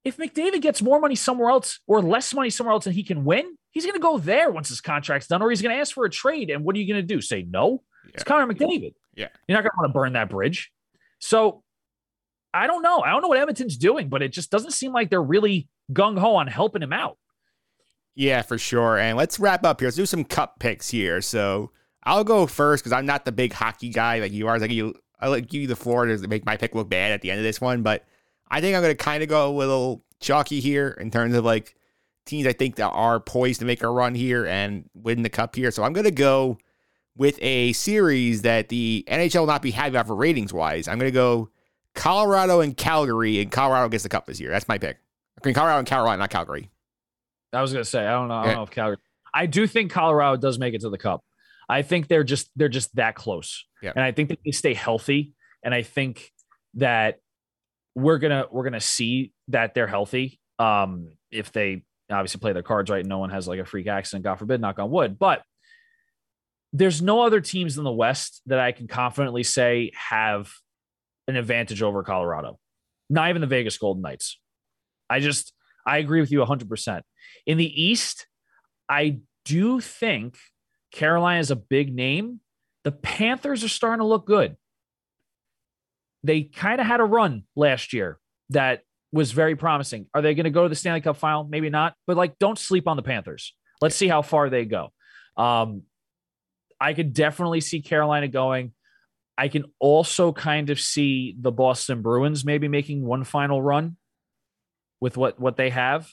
If 0.04 0.18
McDavid 0.18 0.60
gets 0.60 0.82
more 0.82 1.00
money 1.00 1.14
somewhere 1.14 1.50
else 1.50 1.80
or 1.86 2.02
less 2.02 2.34
money 2.34 2.50
somewhere 2.50 2.74
else 2.74 2.86
and 2.86 2.94
he 2.94 3.02
can 3.02 3.24
win, 3.24 3.56
he's 3.70 3.84
going 3.84 3.94
to 3.94 4.00
go 4.00 4.18
there 4.18 4.50
once 4.50 4.68
his 4.68 4.82
contract's 4.82 5.28
done, 5.28 5.40
or 5.40 5.48
he's 5.48 5.62
going 5.62 5.74
to 5.74 5.80
ask 5.80 5.94
for 5.94 6.04
a 6.04 6.10
trade. 6.10 6.50
And 6.50 6.62
what 6.62 6.76
are 6.76 6.78
you 6.78 6.92
going 6.92 7.00
to 7.00 7.06
do? 7.06 7.20
Say 7.20 7.42
no? 7.48 7.82
It's 8.08 8.18
Yeah. 8.18 8.24
Connor 8.24 8.52
McDavid. 8.52 8.94
Yeah. 9.14 9.28
You're 9.48 9.56
not 9.56 9.62
going 9.62 9.70
to 9.70 9.76
want 9.78 9.88
to 9.90 9.92
burn 9.94 10.12
that 10.12 10.28
bridge. 10.28 10.70
So 11.20 11.62
I 12.52 12.66
don't 12.66 12.82
know. 12.82 13.00
I 13.00 13.10
don't 13.10 13.22
know 13.22 13.28
what 13.28 13.38
Edmonton's 13.38 13.76
doing, 13.76 14.08
but 14.08 14.22
it 14.22 14.28
just 14.28 14.50
doesn't 14.50 14.72
seem 14.72 14.92
like 14.92 15.10
they're 15.10 15.22
really 15.22 15.68
gung 15.92 16.18
ho 16.18 16.36
on 16.36 16.48
helping 16.48 16.82
him 16.82 16.92
out. 16.92 17.16
Yeah, 18.14 18.42
for 18.42 18.58
sure. 18.58 18.98
And 18.98 19.16
let's 19.16 19.40
wrap 19.40 19.64
up 19.64 19.80
here. 19.80 19.88
Let's 19.88 19.96
do 19.96 20.06
some 20.06 20.24
cup 20.24 20.58
picks 20.58 20.90
here. 20.90 21.20
So 21.20 21.70
I'll 22.04 22.24
go 22.24 22.46
first 22.46 22.84
because 22.84 22.92
I'm 22.92 23.06
not 23.06 23.24
the 23.24 23.32
big 23.32 23.52
hockey 23.52 23.88
guy 23.88 24.20
like 24.20 24.32
you 24.32 24.46
are. 24.46 24.58
Give 24.58 24.70
you, 24.70 24.94
I 25.20 25.28
like 25.28 25.48
give 25.48 25.62
you 25.62 25.68
the 25.68 25.76
floor 25.76 26.06
to 26.06 26.28
make 26.28 26.46
my 26.46 26.56
pick 26.56 26.74
look 26.74 26.88
bad 26.88 27.12
at 27.12 27.22
the 27.22 27.30
end 27.30 27.38
of 27.38 27.44
this 27.44 27.60
one. 27.60 27.82
But 27.82 28.04
I 28.48 28.60
think 28.60 28.76
I'm 28.76 28.82
going 28.82 28.96
to 28.96 29.02
kind 29.02 29.22
of 29.22 29.28
go 29.28 29.48
a 29.48 29.56
little 29.56 30.04
chalky 30.20 30.60
here 30.60 30.96
in 31.00 31.10
terms 31.10 31.34
of 31.34 31.44
like 31.44 31.74
teams 32.24 32.46
I 32.46 32.52
think 32.52 32.76
that 32.76 32.88
are 32.88 33.20
poised 33.20 33.60
to 33.60 33.66
make 33.66 33.82
a 33.82 33.88
run 33.88 34.14
here 34.14 34.46
and 34.46 34.88
win 34.94 35.22
the 35.22 35.28
cup 35.28 35.56
here. 35.56 35.70
So 35.70 35.82
I'm 35.82 35.92
going 35.92 36.04
to 36.04 36.10
go 36.10 36.58
with 37.16 37.38
a 37.42 37.72
series 37.72 38.42
that 38.42 38.68
the 38.68 39.04
NHL 39.08 39.40
will 39.40 39.46
not 39.46 39.62
be 39.62 39.70
happy 39.70 39.90
about 39.90 40.06
for 40.06 40.16
ratings 40.16 40.52
wise. 40.52 40.88
I'm 40.88 40.98
going 40.98 41.10
to 41.10 41.14
go 41.14 41.50
Colorado 41.94 42.60
and 42.60 42.76
Calgary, 42.76 43.40
and 43.40 43.50
Colorado 43.50 43.88
gets 43.88 44.02
the 44.02 44.08
cup 44.08 44.26
this 44.26 44.40
year. 44.40 44.50
That's 44.50 44.68
my 44.68 44.78
pick. 44.78 44.98
I 45.42 45.46
mean, 45.46 45.54
Colorado 45.54 45.78
and 45.78 45.86
Carolina, 45.86 46.18
not 46.18 46.30
Calgary. 46.30 46.70
I 47.54 47.62
was 47.62 47.72
gonna 47.72 47.84
say, 47.84 48.06
I 48.06 48.12
don't 48.12 48.28
know. 48.28 48.34
I 48.34 48.46
don't 48.46 48.54
know 48.56 48.62
if 48.62 48.70
Calgary. 48.70 48.98
I 49.34 49.46
do 49.46 49.66
think 49.66 49.90
Colorado 49.90 50.36
does 50.36 50.58
make 50.58 50.74
it 50.74 50.82
to 50.82 50.90
the 50.90 50.98
cup. 50.98 51.22
I 51.68 51.82
think 51.82 52.08
they're 52.08 52.24
just 52.24 52.50
they're 52.56 52.68
just 52.68 52.94
that 52.96 53.14
close. 53.14 53.64
Yeah. 53.82 53.92
And 53.94 54.04
I 54.04 54.12
think 54.12 54.28
that 54.28 54.38
they 54.44 54.50
stay 54.50 54.74
healthy. 54.74 55.32
And 55.62 55.74
I 55.74 55.82
think 55.82 56.30
that 56.74 57.20
we're 57.94 58.18
gonna 58.18 58.46
we're 58.50 58.64
gonna 58.64 58.80
see 58.80 59.32
that 59.48 59.74
they're 59.74 59.86
healthy. 59.86 60.40
Um, 60.58 61.12
if 61.30 61.52
they 61.52 61.84
obviously 62.10 62.40
play 62.40 62.52
their 62.52 62.62
cards 62.62 62.90
right 62.90 63.00
and 63.00 63.08
no 63.08 63.18
one 63.18 63.30
has 63.30 63.48
like 63.48 63.60
a 63.60 63.64
freak 63.64 63.86
accident, 63.86 64.24
God 64.24 64.36
forbid, 64.36 64.60
knock 64.60 64.78
on 64.78 64.90
wood. 64.90 65.18
But 65.18 65.42
there's 66.72 67.00
no 67.00 67.22
other 67.22 67.40
teams 67.40 67.78
in 67.78 67.84
the 67.84 67.92
West 67.92 68.42
that 68.46 68.58
I 68.58 68.72
can 68.72 68.88
confidently 68.88 69.42
say 69.42 69.90
have 69.94 70.52
an 71.28 71.36
advantage 71.36 71.82
over 71.82 72.02
Colorado. 72.02 72.58
Not 73.08 73.30
even 73.30 73.40
the 73.40 73.46
Vegas 73.46 73.78
Golden 73.78 74.02
Knights. 74.02 74.38
I 75.08 75.20
just 75.20 75.52
I 75.86 75.98
agree 75.98 76.20
with 76.20 76.30
you 76.30 76.40
100%. 76.40 77.02
In 77.46 77.58
the 77.58 77.82
East, 77.82 78.26
I 78.88 79.20
do 79.44 79.80
think 79.80 80.38
Carolina 80.92 81.40
is 81.40 81.50
a 81.50 81.56
big 81.56 81.94
name. 81.94 82.40
The 82.84 82.92
Panthers 82.92 83.64
are 83.64 83.68
starting 83.68 84.00
to 84.00 84.06
look 84.06 84.26
good. 84.26 84.56
They 86.22 86.42
kind 86.42 86.80
of 86.80 86.86
had 86.86 87.00
a 87.00 87.04
run 87.04 87.44
last 87.54 87.92
year 87.92 88.18
that 88.50 88.82
was 89.12 89.32
very 89.32 89.56
promising. 89.56 90.06
Are 90.14 90.22
they 90.22 90.34
going 90.34 90.44
to 90.44 90.50
go 90.50 90.62
to 90.62 90.68
the 90.68 90.74
Stanley 90.74 91.00
Cup 91.00 91.16
final? 91.16 91.44
Maybe 91.44 91.70
not, 91.70 91.94
but 92.06 92.16
like 92.16 92.38
don't 92.38 92.58
sleep 92.58 92.88
on 92.88 92.96
the 92.96 93.02
Panthers. 93.02 93.54
Let's 93.80 93.96
see 93.96 94.08
how 94.08 94.22
far 94.22 94.48
they 94.48 94.64
go. 94.64 94.90
Um, 95.36 95.82
I 96.80 96.94
could 96.94 97.12
definitely 97.12 97.60
see 97.60 97.80
Carolina 97.80 98.28
going. 98.28 98.72
I 99.36 99.48
can 99.48 99.64
also 99.78 100.32
kind 100.32 100.70
of 100.70 100.80
see 100.80 101.36
the 101.38 101.52
Boston 101.52 102.02
Bruins 102.02 102.44
maybe 102.44 102.68
making 102.68 103.04
one 103.04 103.24
final 103.24 103.60
run 103.60 103.96
with 105.04 105.18
what 105.18 105.38
what 105.38 105.58
they 105.58 105.68
have. 105.68 106.10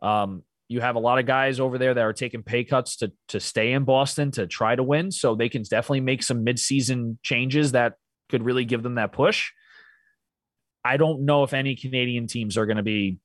Um, 0.00 0.44
you 0.68 0.80
have 0.80 0.94
a 0.94 1.00
lot 1.00 1.18
of 1.18 1.26
guys 1.26 1.58
over 1.58 1.78
there 1.78 1.92
that 1.92 2.00
are 2.00 2.12
taking 2.12 2.44
pay 2.44 2.62
cuts 2.62 2.94
to 2.98 3.10
to 3.26 3.40
stay 3.40 3.72
in 3.72 3.82
Boston 3.82 4.30
to 4.30 4.46
try 4.46 4.76
to 4.76 4.84
win, 4.84 5.10
so 5.10 5.34
they 5.34 5.48
can 5.48 5.64
definitely 5.64 6.02
make 6.02 6.22
some 6.22 6.44
midseason 6.44 7.16
changes 7.24 7.72
that 7.72 7.94
could 8.28 8.44
really 8.44 8.64
give 8.64 8.84
them 8.84 8.94
that 8.94 9.10
push. 9.10 9.50
I 10.84 10.96
don't 10.96 11.24
know 11.24 11.42
if 11.42 11.52
any 11.52 11.74
Canadian 11.74 12.28
teams 12.28 12.56
are 12.56 12.66
going 12.66 12.76
to 12.76 12.84
be 12.84 13.18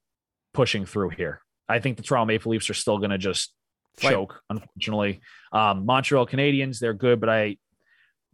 pushing 0.55 0.87
through 0.87 1.09
here. 1.09 1.39
I 1.69 1.77
think 1.77 1.97
the 1.97 2.03
Toronto 2.03 2.25
Maple 2.25 2.51
Leafs 2.51 2.71
are 2.71 2.73
still 2.73 2.97
going 2.97 3.11
to 3.11 3.19
just 3.19 3.53
Fight. 3.97 4.09
choke, 4.09 4.41
unfortunately. 4.49 5.21
Um, 5.51 5.85
Montreal 5.85 6.25
Canadiens, 6.25 6.79
they're 6.79 6.95
good, 6.95 7.19
but 7.19 7.29
I 7.29 7.57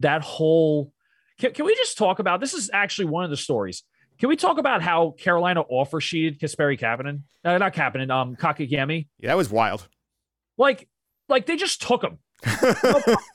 that 0.00 0.22
whole 0.22 0.94
can, 1.38 1.52
can 1.52 1.66
we 1.66 1.74
just 1.74 1.98
talk 1.98 2.18
about 2.18 2.40
this 2.40 2.54
is 2.54 2.70
actually 2.72 3.08
one 3.08 3.24
of 3.24 3.30
the 3.30 3.36
stories. 3.36 3.84
Can 4.18 4.28
we 4.28 4.36
talk 4.36 4.58
about 4.58 4.82
how 4.82 5.10
Carolina 5.18 5.60
offer 5.62 6.00
sheeted 6.00 6.38
Kasperi 6.40 6.78
Kapanen? 6.78 7.22
Uh, 7.44 7.58
not 7.58 7.74
Kapanen, 7.74 8.10
um, 8.10 8.36
Kotkaniemi. 8.36 9.08
Yeah, 9.18 9.28
that 9.28 9.36
was 9.36 9.50
wild. 9.50 9.88
Like, 10.56 10.88
like 11.28 11.46
they 11.46 11.56
just 11.56 11.82
took 11.82 12.02
him. 12.04 12.18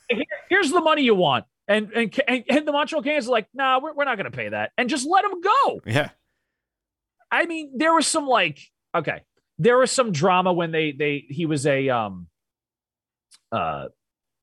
Here- 0.08 0.24
here's 0.48 0.70
the 0.70 0.80
money 0.80 1.02
you 1.02 1.14
want. 1.14 1.44
And 1.66 1.92
and 1.92 2.18
and, 2.26 2.44
and 2.48 2.66
the 2.66 2.72
Montreal 2.72 3.02
Canadiens 3.02 3.26
are 3.26 3.30
like, 3.30 3.46
nah, 3.52 3.78
we're, 3.82 3.92
we're 3.92 4.04
not 4.04 4.16
going 4.16 4.30
to 4.30 4.34
pay 4.36 4.48
that, 4.48 4.70
and 4.78 4.88
just 4.88 5.06
let 5.06 5.22
him 5.24 5.40
go. 5.42 5.80
yeah. 5.84 6.10
I 7.30 7.44
mean, 7.44 7.72
there 7.76 7.92
was 7.92 8.06
some 8.06 8.26
like, 8.26 8.58
okay, 8.94 9.20
there 9.58 9.76
was 9.76 9.90
some 9.92 10.12
drama 10.12 10.50
when 10.54 10.70
they 10.70 10.92
they 10.92 11.26
he 11.28 11.44
was 11.44 11.66
a 11.66 11.90
um 11.90 12.28
uh 13.52 13.88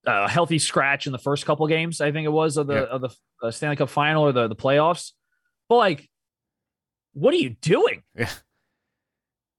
a 0.06 0.30
healthy 0.30 0.60
scratch 0.60 1.08
in 1.08 1.12
the 1.14 1.18
first 1.18 1.48
couple 1.48 1.66
games, 1.66 2.00
I 2.00 2.12
think 2.12 2.26
it 2.26 2.32
was 2.32 2.58
of 2.58 2.68
the 2.68 2.76
Yeah. 2.76 2.82
of 2.84 3.02
the 3.02 3.10
uh, 3.42 3.50
Stanley 3.50 3.76
Cup 3.76 3.90
final 3.90 4.24
or 4.24 4.32
the 4.32 4.48
the 4.48 4.56
playoffs. 4.56 5.14
But 5.68 5.78
like, 5.78 6.08
what 7.16 7.34
are 7.34 7.38
you 7.38 7.52
doing? 7.62 8.04
Yeah. 8.16 8.30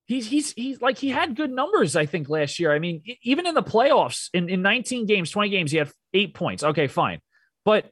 He's 0.06 0.28
he's 0.28 0.52
he's 0.52 0.80
like 0.80 0.98
he 0.98 1.08
had 1.08 1.34
good 1.34 1.50
numbers, 1.50 1.96
I 1.96 2.06
think, 2.06 2.28
last 2.28 2.60
year. 2.60 2.72
I 2.72 2.78
mean, 2.78 3.02
even 3.22 3.44
in 3.44 3.54
the 3.54 3.62
playoffs, 3.62 4.28
in, 4.32 4.48
in 4.48 4.62
19 4.62 5.06
games, 5.06 5.32
20 5.32 5.48
games, 5.48 5.72
he 5.72 5.78
had 5.78 5.90
eight 6.14 6.32
points. 6.32 6.62
Okay, 6.62 6.86
fine. 6.86 7.20
But 7.64 7.90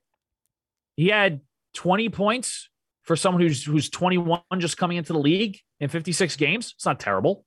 he 0.94 1.08
had 1.08 1.40
20 1.74 2.10
points 2.10 2.70
for 3.02 3.16
someone 3.16 3.42
who's 3.42 3.64
who's 3.64 3.90
21 3.90 4.42
just 4.58 4.76
coming 4.76 4.96
into 4.96 5.12
the 5.12 5.18
league 5.18 5.58
in 5.80 5.88
56 5.88 6.36
games. 6.36 6.72
It's 6.76 6.86
not 6.86 7.00
terrible. 7.00 7.44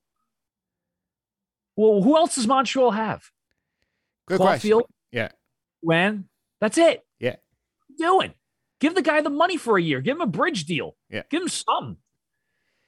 Well, 1.78 2.02
who 2.02 2.18
else 2.18 2.36
does 2.36 2.48
Montreal 2.48 2.92
have? 2.92 3.24
Good 4.28 4.40
question. 4.40 4.82
Yeah. 5.12 5.30
when 5.80 6.26
that's 6.60 6.78
it. 6.78 7.04
Yeah. 7.20 7.36
What 7.88 8.00
you 8.00 8.06
doing? 8.06 8.34
Give 8.82 8.94
the 8.94 9.02
guy 9.02 9.22
the 9.22 9.30
money 9.30 9.56
for 9.56 9.78
a 9.78 9.82
year. 9.82 10.02
Give 10.02 10.18
him 10.18 10.22
a 10.22 10.28
bridge 10.28 10.66
deal. 10.66 10.98
Yeah. 11.10 11.24
Give 11.30 11.44
him 11.44 11.48
something. 11.48 11.98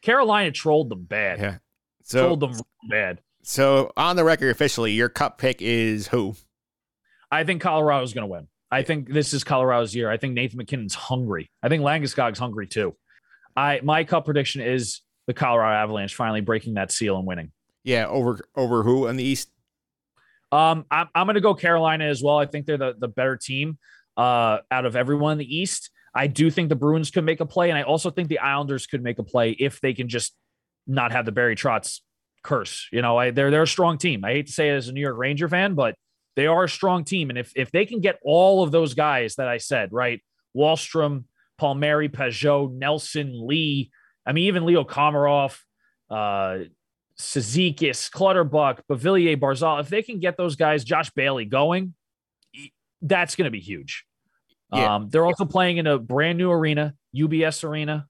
Carolina 0.01 0.51
trolled 0.51 0.89
them 0.89 1.03
bad. 1.03 1.39
Yeah. 1.39 1.57
So 2.03 2.25
trolled 2.25 2.39
them 2.39 2.53
bad. 2.89 3.21
so 3.43 3.91
on 3.97 4.15
the 4.15 4.23
record 4.23 4.49
officially, 4.49 4.93
your 4.93 5.09
cup 5.09 5.37
pick 5.37 5.61
is 5.61 6.07
who? 6.07 6.35
I 7.31 7.43
think 7.43 7.61
Colorado's 7.61 8.13
going 8.13 8.23
to 8.23 8.31
win. 8.31 8.47
I 8.71 8.83
think 8.83 9.11
this 9.11 9.33
is 9.33 9.43
Colorado's 9.43 9.95
year. 9.95 10.09
I 10.09 10.17
think 10.17 10.33
Nathan 10.33 10.57
MacKinnon's 10.57 10.95
hungry. 10.95 11.51
I 11.61 11.69
think 11.69 11.83
Landeskog's 11.83 12.39
hungry 12.39 12.67
too. 12.67 12.95
I 13.55 13.81
my 13.83 14.03
cup 14.03 14.25
prediction 14.25 14.61
is 14.61 15.01
the 15.27 15.33
Colorado 15.33 15.75
Avalanche 15.75 16.15
finally 16.15 16.41
breaking 16.41 16.75
that 16.75 16.91
seal 16.91 17.17
and 17.17 17.25
winning. 17.25 17.51
Yeah, 17.83 18.07
over 18.07 18.39
over 18.55 18.83
who 18.83 19.07
in 19.07 19.15
the 19.15 19.23
East? 19.23 19.51
Um, 20.51 20.85
I'm, 20.89 21.07
I'm 21.13 21.27
going 21.27 21.35
to 21.35 21.41
go 21.41 21.53
Carolina 21.53 22.05
as 22.05 22.23
well. 22.23 22.37
I 22.37 22.47
think 22.47 22.65
they're 22.65 22.77
the, 22.77 22.95
the 22.97 23.07
better 23.07 23.37
team 23.37 23.77
uh, 24.17 24.59
out 24.71 24.85
of 24.85 24.95
everyone 24.95 25.33
in 25.33 25.37
the 25.37 25.57
East. 25.57 25.91
I 26.13 26.27
do 26.27 26.49
think 26.49 26.69
the 26.69 26.75
Bruins 26.75 27.11
could 27.11 27.23
make 27.23 27.39
a 27.39 27.45
play, 27.45 27.69
and 27.69 27.77
I 27.77 27.83
also 27.83 28.09
think 28.09 28.29
the 28.29 28.39
Islanders 28.39 28.87
could 28.87 29.03
make 29.03 29.19
a 29.19 29.23
play 29.23 29.51
if 29.51 29.79
they 29.81 29.93
can 29.93 30.07
just 30.07 30.35
not 30.87 31.11
have 31.11 31.25
the 31.25 31.31
Barry 31.31 31.55
Trotz 31.55 32.01
curse. 32.43 32.87
You 32.91 33.01
know, 33.01 33.17
I, 33.17 33.31
they're 33.31 33.51
they're 33.51 33.63
a 33.63 33.67
strong 33.67 33.97
team. 33.97 34.25
I 34.25 34.31
hate 34.31 34.47
to 34.47 34.53
say 34.53 34.69
it 34.69 34.75
as 34.75 34.87
a 34.87 34.93
New 34.93 35.01
York 35.01 35.17
Ranger 35.17 35.47
fan, 35.47 35.75
but 35.75 35.95
they 36.35 36.47
are 36.47 36.63
a 36.63 36.69
strong 36.69 37.03
team, 37.03 37.29
and 37.29 37.37
if 37.37 37.51
if 37.55 37.71
they 37.71 37.85
can 37.85 37.99
get 37.99 38.19
all 38.23 38.63
of 38.63 38.71
those 38.71 38.93
guys 38.93 39.35
that 39.35 39.47
I 39.47 39.57
said, 39.57 39.91
right, 39.91 40.21
Wahlstrom, 40.55 41.25
Palmieri, 41.57 42.09
Pageau, 42.09 42.71
Nelson, 42.71 43.47
Lee, 43.47 43.91
I 44.25 44.33
mean 44.33 44.45
even 44.45 44.65
Leo 44.65 44.83
Komarov, 44.83 45.59
uh, 46.09 46.59
Clutterbuck, 47.19 48.81
Beauvillier, 48.89 49.37
Barzal, 49.37 49.81
if 49.81 49.89
they 49.89 50.01
can 50.01 50.19
get 50.19 50.37
those 50.37 50.55
guys, 50.55 50.83
Josh 50.83 51.09
Bailey 51.11 51.45
going, 51.45 51.93
that's 53.01 53.35
going 53.35 53.45
to 53.45 53.51
be 53.51 53.59
huge. 53.59 54.05
Yeah. 54.71 54.95
Um, 54.95 55.09
they're 55.09 55.25
also 55.25 55.45
playing 55.45 55.77
in 55.77 55.87
a 55.87 55.97
brand 55.97 56.37
new 56.37 56.51
arena, 56.51 56.93
UBS 57.15 57.63
Arena. 57.63 58.07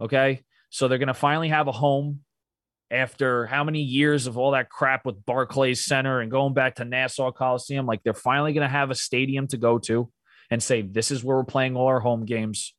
Okay. 0.00 0.42
So 0.70 0.88
they're 0.88 0.98
going 0.98 1.08
to 1.08 1.14
finally 1.14 1.48
have 1.48 1.68
a 1.68 1.72
home 1.72 2.20
after 2.90 3.46
how 3.46 3.64
many 3.64 3.80
years 3.80 4.26
of 4.26 4.38
all 4.38 4.52
that 4.52 4.70
crap 4.70 5.04
with 5.04 5.24
Barclays 5.24 5.84
Center 5.84 6.20
and 6.20 6.30
going 6.30 6.54
back 6.54 6.76
to 6.76 6.84
Nassau 6.84 7.32
Coliseum. 7.32 7.86
Like 7.86 8.02
they're 8.04 8.14
finally 8.14 8.52
going 8.52 8.66
to 8.66 8.72
have 8.72 8.90
a 8.90 8.94
stadium 8.94 9.46
to 9.48 9.56
go 9.56 9.78
to 9.80 10.10
and 10.50 10.62
say, 10.62 10.82
this 10.82 11.10
is 11.10 11.24
where 11.24 11.36
we're 11.36 11.44
playing 11.44 11.76
all 11.76 11.86
our 11.86 12.00
home 12.00 12.24
games. 12.24 12.74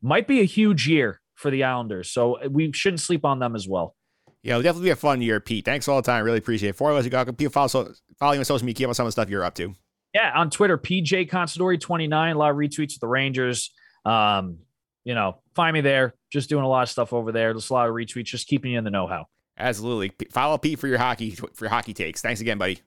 Might 0.00 0.28
be 0.28 0.40
a 0.40 0.44
huge 0.44 0.86
year 0.88 1.20
for 1.34 1.50
the 1.50 1.64
Islanders. 1.64 2.10
So 2.10 2.38
we 2.48 2.72
shouldn't 2.72 3.00
sleep 3.00 3.24
on 3.24 3.38
them 3.38 3.56
as 3.56 3.66
well. 3.66 3.96
Yeah, 4.42 4.54
it'll 4.54 4.62
definitely 4.62 4.88
be 4.88 4.92
a 4.92 4.96
fun 4.96 5.22
year, 5.22 5.38
Pete. 5.38 5.64
Thanks 5.64 5.86
all 5.86 6.02
the 6.02 6.06
time. 6.06 6.24
Really 6.24 6.38
appreciate 6.38 6.70
it. 6.70 6.76
For 6.76 6.92
us, 6.92 7.04
you 7.04 7.10
got 7.10 7.26
people 7.36 7.52
follow, 7.52 7.68
so, 7.68 7.92
follow 8.18 8.32
you 8.32 8.40
on 8.40 8.44
social 8.44 8.66
media. 8.66 8.86
Keep 8.86 8.90
up 8.90 8.96
some 8.96 9.06
of 9.06 9.08
the 9.08 9.12
stuff 9.12 9.30
you're 9.30 9.44
up 9.44 9.54
to. 9.56 9.74
Yeah, 10.14 10.32
on 10.34 10.50
Twitter, 10.50 10.76
PJ 10.76 11.30
Considori 11.30 11.80
29, 11.80 12.36
a 12.36 12.38
lot 12.38 12.50
of 12.50 12.56
retweets 12.56 12.94
with 12.94 13.00
the 13.00 13.08
Rangers. 13.08 13.70
Um, 14.04 14.58
you 15.04 15.14
know, 15.14 15.40
find 15.54 15.72
me 15.72 15.80
there. 15.80 16.14
Just 16.30 16.48
doing 16.48 16.64
a 16.64 16.68
lot 16.68 16.82
of 16.82 16.88
stuff 16.90 17.12
over 17.12 17.32
there. 17.32 17.54
Just 17.54 17.70
a 17.70 17.72
lot 17.72 17.88
of 17.88 17.94
retweets, 17.94 18.26
just 18.26 18.46
keeping 18.46 18.72
you 18.72 18.78
in 18.78 18.84
the 18.84 18.90
know 18.90 19.06
how. 19.06 19.26
Absolutely. 19.58 20.10
P- 20.10 20.26
Follow 20.30 20.58
Pete 20.58 20.78
for 20.78 20.88
your 20.88 20.98
hockey 20.98 21.30
for 21.30 21.48
your 21.64 21.70
hockey 21.70 21.94
takes. 21.94 22.20
Thanks 22.20 22.40
again, 22.40 22.58
buddy. 22.58 22.80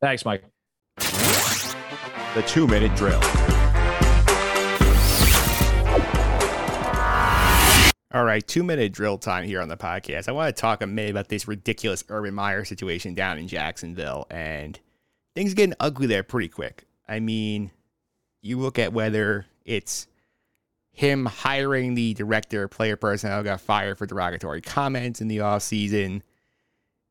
Thanks, 0.00 0.24
Mike. 0.24 0.44
The 0.98 2.42
two 2.46 2.66
minute 2.66 2.94
drill. 2.96 3.20
All 8.14 8.24
right, 8.24 8.46
two 8.46 8.62
minute 8.62 8.92
drill 8.92 9.16
time 9.16 9.44
here 9.44 9.62
on 9.62 9.68
the 9.68 9.76
podcast. 9.76 10.28
I 10.28 10.32
want 10.32 10.54
to 10.54 10.60
talk 10.60 10.82
a 10.82 10.86
minute 10.86 11.12
about 11.12 11.28
this 11.28 11.48
ridiculous 11.48 12.04
Urban 12.10 12.34
Meyer 12.34 12.62
situation 12.64 13.14
down 13.14 13.38
in 13.38 13.48
Jacksonville, 13.48 14.26
and 14.30 14.78
things 15.34 15.54
getting 15.54 15.74
ugly 15.80 16.06
there 16.06 16.22
pretty 16.22 16.48
quick. 16.48 16.86
I 17.08 17.20
mean, 17.20 17.70
you 18.40 18.58
look 18.58 18.78
at 18.78 18.92
whether 18.92 19.46
it's 19.64 20.06
him 20.92 21.24
hiring 21.24 21.94
the 21.94 22.14
director 22.14 22.68
player 22.68 22.96
personnel 22.96 23.42
got 23.42 23.60
fired 23.60 23.98
for 23.98 24.06
derogatory 24.06 24.60
comments 24.60 25.20
in 25.20 25.28
the 25.28 25.38
offseason, 25.38 26.22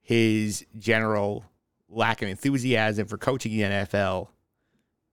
his 0.01 0.65
general 0.77 1.45
lack 1.89 2.21
of 2.21 2.29
enthusiasm 2.29 3.07
for 3.07 3.17
coaching 3.17 3.51
the 3.51 3.61
NFL. 3.61 4.27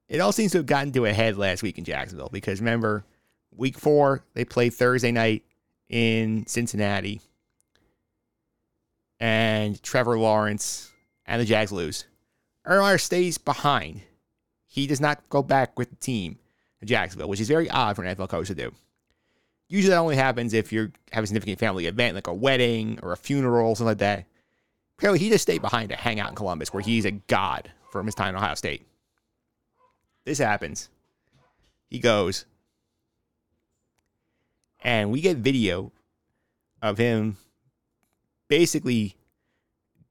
It 0.09 0.20
all 0.20 0.32
seems 0.32 0.52
to 0.52 0.59
have 0.59 0.66
gotten 0.66 0.92
to 0.92 1.06
a 1.06 1.12
head 1.12 1.36
last 1.36 1.62
week 1.62 1.78
in 1.78 1.84
Jacksonville 1.84 2.30
because 2.32 2.61
remember, 2.61 3.04
week 3.54 3.78
four, 3.78 4.24
they 4.34 4.44
played 4.44 4.74
Thursday 4.74 5.12
night 5.12 5.44
in 5.88 6.46
Cincinnati. 6.46 7.20
And 9.20 9.82
Trevor 9.82 10.18
Lawrence 10.18 10.92
and 11.26 11.40
the 11.40 11.44
Jags 11.44 11.72
lose. 11.72 12.06
Urban 12.69 12.83
Meyer 12.83 12.99
stays 12.99 13.39
behind. 13.39 14.03
He 14.66 14.87
does 14.87 15.01
not 15.01 15.27
go 15.31 15.43
back 15.43 15.79
with 15.79 15.89
the 15.89 15.97
team 15.97 16.39
to 16.81 16.87
Jacksonville, 16.87 17.29
which 17.29 17.41
is 17.41 17.49
very 17.49 17.69
odd 17.71 17.97
for 17.97 18.05
an 18.05 18.14
NFL 18.14 18.29
coach 18.29 18.49
to 18.49 18.55
do. 18.55 18.73
Usually 19.69 19.91
that 19.91 19.97
only 19.99 20.16
happens 20.16 20.53
if 20.53 20.73
you 20.73 20.93
have 21.12 21.25
a 21.25 21.27
significant 21.27 21.59
family 21.59 21.87
event 21.87 22.14
like 22.14 22.27
a 22.27 22.35
wedding 22.35 22.99
or 23.03 23.12
a 23.12 23.16
funeral, 23.16 23.71
or 23.71 23.77
something 23.77 23.87
like 23.87 23.99
that. 23.99 24.27
Apparently 24.99 25.19
he 25.19 25.31
just 25.31 25.43
stayed 25.43 25.62
behind 25.62 25.89
to 25.89 25.97
hang 25.97 26.21
out 26.21 26.29
in 26.29 26.37
Columbus 26.37 26.73
where 26.73 26.83
he's 26.83 27.07
a 27.07 27.12
god 27.12 27.71
from 27.91 28.07
his 28.07 28.14
time 28.14 28.31
in 28.31 28.37
Ohio 28.37 28.55
State. 28.55 28.87
This 30.25 30.39
happens. 30.39 30.91
He 31.89 32.01
goes, 32.01 32.45
and 34.81 35.11
we 35.11 35.23
get 35.23 35.39
video 35.39 35.91
of 36.83 36.99
him 36.99 37.39
basically 38.49 39.16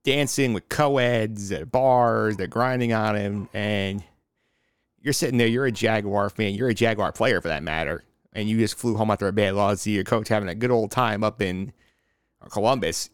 dancing 0.07 0.53
with 0.53 0.69
co-eds 0.69 1.51
at 1.51 1.69
bars. 1.69 2.37
They're 2.37 2.47
grinding 2.47 2.93
on 2.93 3.17
him, 3.17 3.49
and 3.53 4.01
you're 5.01 5.11
sitting 5.11 5.37
there. 5.37 5.47
You're 5.47 5.65
a 5.65 5.71
Jaguar 5.71 6.29
fan. 6.29 6.53
You're 6.53 6.69
a 6.69 6.73
Jaguar 6.73 7.11
player 7.11 7.41
for 7.41 7.49
that 7.49 7.61
matter, 7.61 8.05
and 8.31 8.47
you 8.47 8.57
just 8.57 8.77
flew 8.77 8.95
home 8.95 9.11
after 9.11 9.27
a 9.27 9.33
bad 9.33 9.55
loss. 9.55 9.81
See 9.81 9.91
your 9.91 10.05
coach 10.05 10.29
having 10.29 10.47
a 10.47 10.55
good 10.55 10.71
old 10.71 10.91
time 10.91 11.25
up 11.25 11.41
in 11.41 11.73
Columbus. 12.49 13.09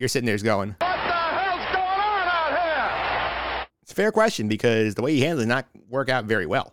You're 0.00 0.08
sitting 0.08 0.26
there 0.26 0.36
going. 0.38 0.70
What 0.70 0.80
the 0.80 0.86
hell's 0.86 1.66
going 1.66 1.86
on 1.86 2.26
out 2.26 3.58
here? 3.60 3.66
It's 3.82 3.92
a 3.92 3.94
fair 3.94 4.10
question 4.10 4.48
because 4.48 4.96
the 4.96 5.02
way 5.02 5.14
he 5.14 5.20
handled 5.20 5.42
it 5.42 5.44
did 5.44 5.48
not 5.48 5.68
work 5.88 6.08
out 6.08 6.24
very 6.24 6.46
well. 6.46 6.72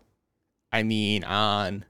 I 0.71 0.81
mean, 0.81 1.23
on 1.23 1.85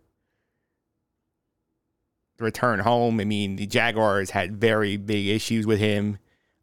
the 2.37 2.43
return 2.43 2.79
home, 2.79 3.21
I 3.21 3.23
mean, 3.23 3.55
the 3.55 3.67
Jaguars 3.67 4.31
had 4.31 4.57
very 4.57 4.97
big 4.97 5.27
issues 5.27 5.65
with 5.65 5.79
him. 5.79 6.17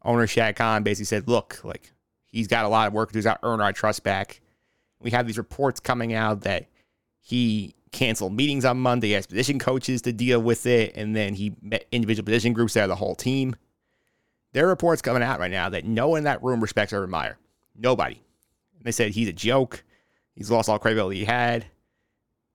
Owner 0.07 0.25
Shad 0.25 0.55
Khan 0.55 0.81
basically 0.81 1.05
said, 1.05 1.27
look, 1.27 1.59
like, 1.63 1.93
he's 2.25 2.47
got 2.47 2.65
a 2.65 2.69
lot 2.69 2.87
of 2.87 2.93
work 2.93 3.09
to 3.09 3.13
do. 3.13 3.17
He's 3.17 3.25
got 3.25 3.41
to 3.41 3.47
earn 3.47 3.61
our 3.61 3.73
trust 3.73 4.03
back. 4.03 4.41
We 4.99 5.11
have 5.11 5.27
these 5.27 5.37
reports 5.37 5.79
coming 5.79 6.13
out 6.13 6.41
that 6.41 6.67
he 7.19 7.75
canceled 7.91 8.33
meetings 8.33 8.65
on 8.65 8.79
Monday, 8.79 9.15
asked 9.15 9.29
position 9.29 9.59
coaches 9.59 10.01
to 10.03 10.13
deal 10.13 10.39
with 10.39 10.65
it, 10.65 10.95
and 10.95 11.15
then 11.15 11.33
he 11.33 11.55
met 11.61 11.85
individual 11.91 12.25
position 12.25 12.53
groups 12.53 12.73
there, 12.73 12.87
the 12.87 12.95
whole 12.95 13.15
team. 13.15 13.55
There 14.53 14.65
are 14.65 14.69
reports 14.69 15.01
coming 15.01 15.23
out 15.23 15.39
right 15.39 15.51
now 15.51 15.69
that 15.69 15.85
no 15.85 16.07
one 16.07 16.19
in 16.19 16.23
that 16.23 16.41
room 16.41 16.61
respects 16.61 16.93
Urban 16.93 17.09
Meyer. 17.09 17.37
Nobody. 17.75 18.23
They 18.81 18.91
said 18.91 19.11
he's 19.11 19.27
a 19.27 19.33
joke. 19.33 19.83
He's 20.35 20.49
lost 20.49 20.69
all 20.69 20.79
credibility 20.79 21.19
he 21.19 21.25
had. 21.25 21.65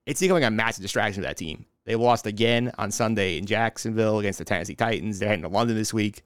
It's 0.07 0.21
becoming 0.21 0.45
a 0.45 0.51
massive 0.51 0.83
distraction 0.83 1.23
to 1.23 1.29
that 1.29 1.37
team. 1.37 1.67
They 1.85 1.97
lost 1.97 2.27
again 2.27 2.73
on 2.79 2.91
Sunday 2.91 3.37
in 3.37 3.45
Jacksonville 3.45 4.21
against 4.21 4.39
the 4.39 4.45
Tennessee 4.45 4.75
Titans. 4.75 5.19
They're 5.19 5.29
heading 5.29 5.43
to 5.43 5.49
London 5.49 5.77
this 5.77 5.93
week. 5.93 6.23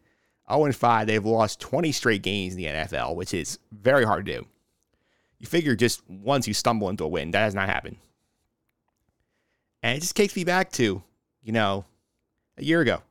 0 0.50 0.72
5. 0.72 1.06
They've 1.06 1.24
lost 1.24 1.60
20 1.60 1.92
straight 1.92 2.22
games 2.22 2.54
in 2.54 2.58
the 2.58 2.66
NFL, 2.66 3.16
which 3.16 3.34
is 3.34 3.58
very 3.72 4.04
hard 4.04 4.26
to 4.26 4.38
do. 4.40 4.46
You 5.38 5.46
figure 5.46 5.76
just 5.76 6.08
once 6.08 6.48
you 6.48 6.54
stumble 6.54 6.88
into 6.88 7.04
a 7.04 7.08
win, 7.08 7.30
that 7.32 7.40
has 7.40 7.54
not 7.54 7.68
happened. 7.68 7.96
And 9.82 9.96
it 9.96 10.00
just 10.00 10.16
takes 10.16 10.34
me 10.34 10.44
back 10.44 10.72
to, 10.72 11.02
you 11.42 11.52
know, 11.52 11.84
a 12.56 12.64
year 12.64 12.80
ago. 12.80 13.02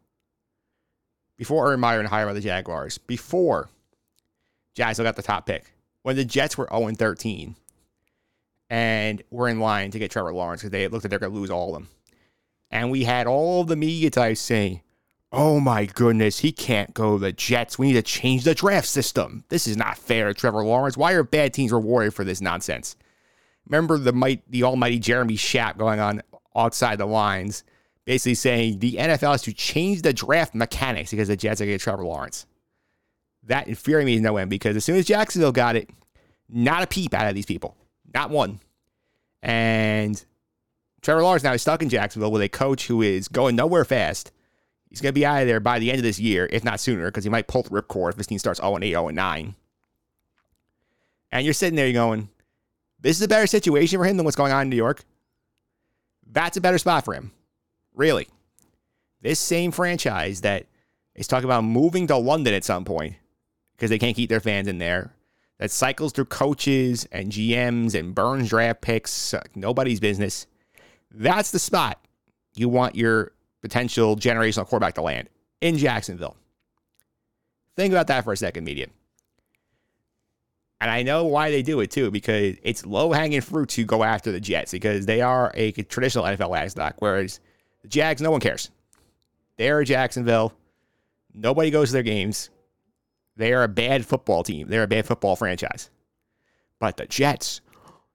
Before 1.38 1.68
Urban 1.68 1.80
Meyer 1.80 2.00
and 2.00 2.08
hired 2.08 2.28
by 2.28 2.34
the 2.34 2.42
Jaguars. 2.42 2.98
Before 2.98 3.70
Jacksonville 4.74 5.10
got 5.10 5.16
the 5.16 5.22
top 5.22 5.46
pick. 5.46 5.72
When 6.04 6.16
the 6.16 6.26
Jets 6.26 6.58
were 6.58 6.68
0 6.72 6.92
13 6.92 7.56
and 8.70 9.24
were 9.30 9.48
in 9.48 9.60
line 9.60 9.92
to 9.92 10.00
get 10.00 10.12
Trevor 10.12 10.34
Lawrence 10.34 10.62
because 10.62 10.72
they 10.72 10.88
looked 10.88 11.04
like 11.04 11.10
they're 11.10 11.20
going 11.20 11.32
to 11.32 11.38
lose 11.38 11.50
all 11.50 11.70
of 11.70 11.74
them. 11.76 11.90
And 12.72 12.92
we 12.92 13.04
had 13.04 13.28
all 13.28 13.64
the 13.64 13.76
media 13.76 14.10
types 14.10 14.40
saying, 14.40 14.82
oh 15.36 15.60
my 15.60 15.86
goodness, 15.86 16.40
he 16.40 16.52
can't 16.52 16.94
go 16.94 17.18
the 17.18 17.34
Jets. 17.34 17.78
We 17.78 17.88
need 17.88 17.94
to 17.94 18.02
change 18.02 18.46
the 18.46 18.56
draft 18.56 18.88
system. 18.88 19.44
This 19.50 19.68
is 19.68 19.76
not 19.76 19.98
fair, 19.98 20.34
Trevor 20.34 20.64
Lawrence. 20.64 20.96
Why 20.96 21.12
are 21.12 21.24
bad 21.24 21.54
teams 21.54 21.74
rewarded 21.74 22.14
for 22.14 22.24
this 22.24 22.40
nonsense? 22.40 22.96
Remember 23.68 23.98
the 23.98 24.14
might, 24.14 24.50
the 24.50 24.64
almighty 24.64 24.98
Jeremy 24.98 25.36
Schaap 25.36 25.78
going 25.78 26.00
on 26.00 26.22
outside 26.56 27.00
the 27.00 27.06
lines, 27.06 27.64
basically 28.06 28.36
saying 28.36 28.80
the 28.80 28.94
NFL 28.94 29.32
has 29.32 29.42
to 29.44 29.54
change 29.54 30.04
the 30.04 30.14
draft 30.14 30.56
mechanics 30.56 31.12
because 31.12 31.28
the 31.28 31.36
Jets 31.36 31.60
are 31.60 31.66
going 31.66 31.74
to 31.74 31.78
get 31.80 31.84
Trevor 31.84 32.06
Lawrence. 32.06 32.46
That 33.44 33.68
infuriated 33.68 34.06
me 34.06 34.20
no 34.22 34.38
end 34.38 34.50
because 34.50 34.76
as 34.76 34.86
soon 34.86 34.96
as 34.96 35.06
Jacksonville 35.06 35.52
got 35.52 35.76
it, 35.76 35.90
not 36.48 36.82
a 36.82 36.88
peep 36.88 37.14
out 37.14 37.28
of 37.28 37.36
these 37.36 37.46
people. 37.46 37.76
Not 38.14 38.30
one. 38.30 38.60
And 39.44 40.24
Trevor 41.02 41.24
Lawrence 41.24 41.44
now 41.44 41.54
is 41.54 41.62
stuck 41.62 41.82
in 41.82 41.90
Jacksonville 41.90 42.32
with 42.32 42.42
a 42.42 42.50
coach 42.50 42.88
who 42.88 43.02
is 43.02 43.28
going 43.28 43.56
nowhere 43.56 43.86
fast. 43.86 44.32
He's 44.90 45.02
going 45.02 45.14
to 45.14 45.20
be 45.20 45.26
out 45.26 45.42
of 45.42 45.48
there 45.48 45.60
by 45.60 45.80
the 45.80 45.90
end 45.90 46.00
of 46.00 46.04
this 46.04 46.20
year, 46.20 46.48
if 46.52 46.64
not 46.64 46.80
sooner, 46.80 47.06
because 47.06 47.24
he 47.24 47.30
might 47.30 47.48
pull 47.48 47.64
the 47.64 47.70
ripcord 47.70 48.12
if 48.12 48.16
this 48.16 48.28
team 48.28 48.40
starts 48.40 48.60
0 48.60 48.78
8, 48.82 48.90
0 48.90 49.10
9. 49.10 49.56
And 51.32 51.46
you're 51.46 51.54
sitting 51.54 51.76
there 51.76 51.88
you're 51.88 51.94
going, 51.94 52.30
this 53.02 53.18
is 53.18 53.24
a 53.24 53.28
better 53.28 53.48
situation 53.48 54.00
for 54.00 54.06
him 54.06 54.18
than 54.18 54.24
what's 54.24 54.38
going 54.38 54.52
on 54.52 54.64
in 54.64 54.70
New 54.70 54.76
York. 54.76 55.04
That's 56.32 56.58
a 56.58 56.62
better 56.62 56.78
spot 56.78 57.06
for 57.06 57.14
him. 57.14 57.32
Really. 57.94 58.28
This 59.22 59.40
same 59.40 59.72
franchise 59.72 60.42
that 60.42 60.68
is 61.16 61.28
talking 61.28 61.46
about 61.46 61.64
moving 61.64 62.08
to 62.08 62.18
London 62.18 62.54
at 62.54 62.64
some 62.64 62.86
point 62.86 63.16
because 63.76 63.90
they 63.90 64.00
can't 64.00 64.16
keep 64.16 64.30
their 64.30 64.40
fans 64.40 64.68
in 64.68 64.78
there, 64.78 65.14
that 65.58 65.72
cycles 65.72 66.12
through 66.14 66.26
coaches 66.26 67.08
and 67.12 67.32
GMs 67.32 67.94
and 67.98 68.16
burns 68.16 68.50
draft 68.50 68.82
picks, 68.82 69.34
uh, 69.34 69.42
nobody's 69.54 70.00
business. 70.00 70.48
That's 71.12 71.52
the 71.52 71.60
spot 71.60 72.00
you 72.56 72.70
want 72.70 72.96
your 72.96 73.32
potential 73.66 74.16
generational 74.16 74.68
quarterback 74.68 74.94
to 74.94 75.02
land 75.02 75.28
in 75.60 75.76
Jacksonville. 75.76 76.38
Think 77.76 77.92
about 77.92 78.06
that 78.08 78.24
for 78.24 78.32
a 78.32 78.38
second, 78.38 78.64
media. 78.64 78.86
And 80.80 80.92
I 80.92 81.02
know 81.02 81.26
why 81.26 81.50
they 81.50 81.64
do 81.64 81.80
it 81.80 81.90
too, 81.90 82.12
because 82.12 82.58
it's 82.62 82.86
low 82.86 83.12
hanging 83.12 83.42
fruit 83.42 83.70
to 83.70 83.84
go 83.84 84.04
after 84.04 84.32
the 84.32 84.40
Jets 84.40 84.72
because 84.72 85.08
they 85.08 85.22
are 85.22 85.52
a 85.56 85.72
traditional 85.72 86.26
NFL 86.26 86.52
livestock, 86.52 86.96
whereas 87.00 87.40
the 87.82 87.88
Jags, 87.88 88.22
no 88.22 88.30
one 88.30 88.40
cares. 88.40 88.70
They're 89.58 89.84
Jacksonville. 89.84 90.54
Nobody 91.34 91.72
goes 91.72 91.90
to 91.90 91.94
their 91.94 92.04
games. 92.04 92.52
They 93.36 93.52
are 93.52 93.64
a 93.64 93.68
bad 93.68 94.06
football 94.06 94.44
team. 94.44 94.68
They're 94.68 94.84
a 94.84 94.88
bad 94.88 95.08
football 95.08 95.36
franchise. 95.36 95.90
But 96.80 96.98
the 96.98 97.08
Jets, 97.08 97.62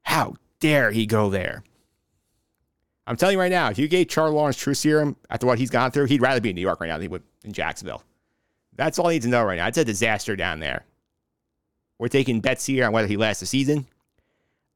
how 0.02 0.36
dare 0.60 0.92
he 0.92 1.06
go 1.06 1.28
there? 1.28 1.64
I'm 3.10 3.16
telling 3.16 3.32
you 3.32 3.40
right 3.40 3.50
now, 3.50 3.70
if 3.70 3.76
you 3.76 3.88
gave 3.88 4.06
Charles 4.06 4.32
Lawrence 4.32 4.56
true 4.56 4.72
serum 4.72 5.16
after 5.30 5.44
what 5.44 5.58
he's 5.58 5.68
gone 5.68 5.90
through, 5.90 6.04
he'd 6.04 6.22
rather 6.22 6.40
be 6.40 6.50
in 6.50 6.54
New 6.54 6.62
York 6.62 6.80
right 6.80 6.86
now 6.86 6.94
than 6.94 7.02
he 7.02 7.08
would 7.08 7.24
in 7.42 7.52
Jacksonville. 7.52 8.04
That's 8.76 9.00
all 9.00 9.08
I 9.08 9.14
need 9.14 9.22
to 9.22 9.28
know 9.28 9.42
right 9.42 9.56
now. 9.56 9.66
It's 9.66 9.78
a 9.78 9.84
disaster 9.84 10.36
down 10.36 10.60
there. 10.60 10.84
We're 11.98 12.06
taking 12.06 12.40
bets 12.40 12.66
here 12.66 12.86
on 12.86 12.92
whether 12.92 13.08
he 13.08 13.16
lasts 13.16 13.40
the 13.40 13.46
season. 13.46 13.88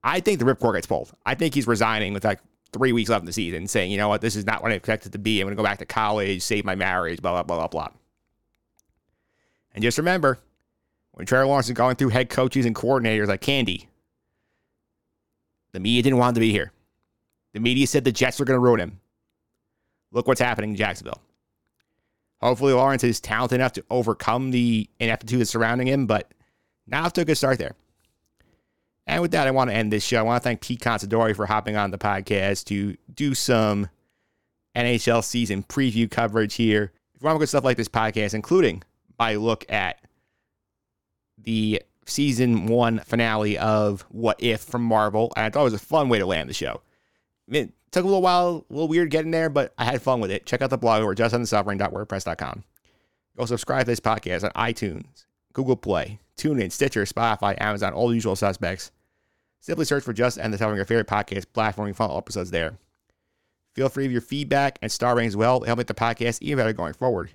I 0.03 0.19
think 0.19 0.41
the 0.41 0.47
ripcord 0.47 0.75
gets 0.75 0.89
pulled. 0.89 1.13
I 1.25 1.37
think 1.37 1.55
he's 1.55 1.69
resigning 1.69 2.13
with 2.13 2.25
like 2.25 2.41
three 2.73 2.91
weeks 2.93 3.09
left 3.09 3.23
in 3.23 3.27
the 3.27 3.33
season, 3.33 3.69
saying, 3.69 3.93
you 3.93 3.99
know 3.99 4.09
what, 4.09 4.21
this 4.21 4.35
is 4.35 4.45
not 4.45 4.65
what 4.65 4.73
I 4.73 4.75
expected 4.75 5.13
to 5.13 5.19
be. 5.19 5.41
I'm 5.41 5.47
going 5.47 5.57
to 5.57 5.57
go 5.57 5.63
back 5.63 5.79
to 5.79 5.87
college, 5.87 6.43
save 6.43 6.65
my 6.65 6.75
marriage, 6.75 7.23
blah, 7.23 7.31
blah, 7.31 7.45
blah, 7.45 7.69
blah, 7.69 7.69
blah. 7.69 7.89
And 9.77 9.83
just 9.85 9.97
remember, 9.97 10.41
when 11.13 11.25
Trevor 11.25 11.47
Lawrence 11.47 11.69
is 11.69 11.75
going 11.75 11.95
through 11.95 12.09
head 12.09 12.31
coaches 12.31 12.67
and 12.67 12.75
coordinators 12.75 13.29
like 13.29 13.43
candy, 13.43 13.89
the 15.71 15.79
media 15.79 16.03
didn't 16.03 16.19
want 16.19 16.31
him 16.31 16.35
to 16.35 16.41
be 16.41 16.51
here. 16.51 16.73
The 17.55 17.61
media 17.61 17.87
said 17.87 18.05
the 18.05 18.13
Jets 18.13 18.39
were 18.39 18.45
going 18.45 18.57
to 18.57 18.61
ruin 18.61 18.81
him. 18.81 19.01
Look 20.13 20.29
what's 20.29 20.41
happening 20.41 20.71
in 20.71 20.77
Jacksonville. 20.77 21.23
Hopefully, 22.41 22.75
Lawrence 22.75 23.05
is 23.05 23.21
talented 23.21 23.57
enough 23.57 23.73
to 23.73 23.85
overcome 23.91 24.51
the 24.51 24.89
ineptitude 25.01 25.41
that's 25.41 25.51
surrounding 25.51 25.87
him, 25.87 26.07
but 26.07 26.31
now 26.87 27.09
to 27.09 27.23
a 27.23 27.25
good 27.25 27.37
start 27.37 27.59
there. 27.59 27.75
And 29.07 29.23
with 29.23 29.31
that, 29.31 29.47
I 29.47 29.51
want 29.51 29.71
to 29.71 29.77
end 29.77 29.93
this 29.93 30.05
show. 30.05 30.19
I 30.19 30.23
want 30.23 30.43
to 30.43 30.45
thank 30.45 30.61
Pete 30.61 30.81
Considori 30.81 31.35
for 31.35 31.47
hopping 31.47 31.77
on 31.77 31.91
the 31.91 31.99
podcast 31.99 32.65
to 32.67 32.97
do 33.15 33.35
some 33.35 33.89
NHL 34.75 35.23
season 35.23 35.63
preview 35.63 36.11
coverage 36.11 36.55
here. 36.55 36.93
If 37.15 37.23
you 37.23 37.27
want 37.27 37.39
good 37.39 37.49
stuff 37.49 37.65
like 37.65 37.77
this 37.77 37.89
podcast, 37.89 38.35
including 38.35 38.83
my 39.19 39.37
look 39.37 39.65
at 39.71 40.01
the 41.39 41.83
season 42.07 42.67
one 42.67 42.99
finale 42.99 43.57
of 43.59 44.03
What 44.09 44.43
If 44.43 44.63
from 44.63 44.83
Marvel, 44.83 45.33
and 45.37 45.47
I 45.47 45.51
thought 45.51 45.61
it 45.61 45.65
was 45.65 45.75
a 45.75 45.79
fun 45.79 46.09
way 46.09 46.19
to 46.19 46.27
land 46.27 46.49
the 46.49 46.55
show. 46.55 46.81
It 47.49 47.73
took 47.91 48.05
a 48.05 48.07
little 48.07 48.23
while, 48.23 48.65
a 48.69 48.73
little 48.73 48.89
weird 48.89 49.11
getting 49.11 49.31
there, 49.31 49.51
but 49.51 49.75
I 49.77 49.85
had 49.85 50.03
fun 50.03 50.21
with 50.21 50.31
it. 50.31 50.47
Check 50.47 50.63
out 50.63 50.71
the 50.71 50.79
blog 50.79 51.03
over 51.03 51.15
justendthesuffering.wordpress.com. 51.15 52.65
Go 53.37 53.47
subscribe 53.47 53.81
to 53.81 53.87
this 53.87 54.01
podcast 54.01 54.45
on 54.45 54.51
iTunes, 54.51 55.27
Google 55.53 55.77
Play, 55.77 56.21
TuneIn, 56.37 56.71
Stitcher, 56.71 57.05
Spotify, 57.05 57.61
Amazon, 57.61 57.93
all 57.93 58.09
the 58.09 58.15
usual 58.15 58.37
suspects. 58.37 58.93
Simply 59.61 59.85
search 59.85 60.05
for 60.05 60.13
Just 60.13 60.39
End 60.39 60.53
the 60.53 60.59
Suffering, 60.59 60.77
your 60.77 60.85
favorite 60.85 61.07
podcast 61.07 61.47
platform. 61.53 61.89
You 61.89 61.95
follow 61.95 62.19
episodes 62.19 62.51
there. 62.51 62.79
Feel 63.75 63.89
free 63.89 64.05
with 64.05 64.13
your 64.13 64.21
feedback 64.21 64.79
and 64.83 64.93
star 64.93 65.17
ratings 65.17 65.33
as 65.33 65.37
well 65.37 65.61
to 65.61 65.67
help 65.67 65.79
make 65.79 65.87
the 65.89 65.95
podcast 65.95 66.41
even 66.43 66.59
better 66.59 66.73
going 66.73 66.95
forward. 66.95 67.31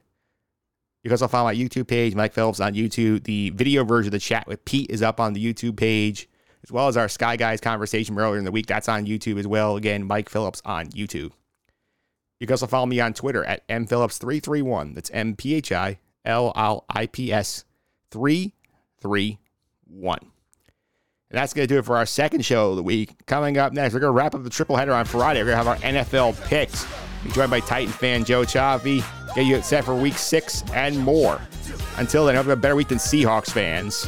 You 1.03 1.09
can 1.09 1.13
also 1.13 1.27
follow 1.27 1.49
my 1.49 1.55
YouTube 1.55 1.87
page, 1.87 2.15
Mike 2.15 2.33
Phillips 2.33 2.59
on 2.59 2.73
YouTube. 2.73 3.23
The 3.23 3.49
video 3.51 3.83
version 3.83 4.09
of 4.09 4.11
the 4.11 4.19
chat 4.19 4.47
with 4.47 4.63
Pete 4.65 4.89
is 4.89 5.01
up 5.01 5.19
on 5.19 5.33
the 5.33 5.43
YouTube 5.43 5.77
page, 5.77 6.29
as 6.69 6.71
well 6.71 6.87
as 6.87 6.97
our 6.97 7.09
Sky 7.09 7.35
Guys 7.35 7.59
conversation 7.59 8.17
earlier 8.19 8.37
in 8.37 8.45
the 8.45 8.51
week. 8.51 8.67
That's 8.67 8.87
on 8.87 9.07
YouTube 9.07 9.39
as 9.39 9.47
well. 9.47 9.75
Again, 9.75 10.05
Mike 10.05 10.29
Phillips 10.29 10.61
on 10.63 10.85
YouTube. 10.89 11.31
You 12.39 12.45
can 12.45 12.51
also 12.51 12.67
follow 12.67 12.85
me 12.85 12.99
on 12.99 13.13
Twitter 13.13 13.43
at 13.43 13.67
mphillips331. 13.69 14.93
That's 14.93 15.09
M 15.09 15.35
P 15.35 15.55
H 15.55 15.71
I 15.71 15.97
L 16.25 16.53
L 16.55 16.85
I 16.87 17.07
P 17.07 17.33
S 17.33 17.65
331. 18.11 20.19
And 21.31 21.37
that's 21.37 21.53
going 21.53 21.67
to 21.67 21.73
do 21.73 21.79
it 21.79 21.85
for 21.85 21.97
our 21.97 22.05
second 22.05 22.45
show 22.45 22.69
of 22.69 22.75
the 22.75 22.83
week. 22.83 23.25
Coming 23.25 23.57
up 23.57 23.73
next, 23.73 23.95
we're 23.95 23.99
going 23.99 24.13
to 24.13 24.17
wrap 24.17 24.35
up 24.35 24.43
the 24.43 24.49
triple 24.49 24.75
header 24.75 24.93
on 24.93 25.05
Friday. 25.05 25.39
We're 25.39 25.55
going 25.55 25.63
to 25.63 25.71
have 25.71 25.83
our 25.83 25.91
NFL 25.91 26.47
picks. 26.47 26.85
Be 27.23 27.31
joined 27.31 27.49
by 27.49 27.61
Titan 27.61 27.91
fan 27.91 28.23
Joe 28.23 28.45
Chaffee. 28.45 29.03
Get 29.33 29.47
you 29.47 29.59
set 29.63 29.85
for 29.85 29.95
week 29.95 30.19
six 30.19 30.63
and 30.73 30.99
more. 30.99 31.41
Until 31.97 32.27
then, 32.27 32.35
have 32.35 32.47
a 32.47 32.55
better 32.55 32.75
week 32.75 32.89
than 32.89 32.99
Seahawks 32.99 33.49
fans. 33.49 34.07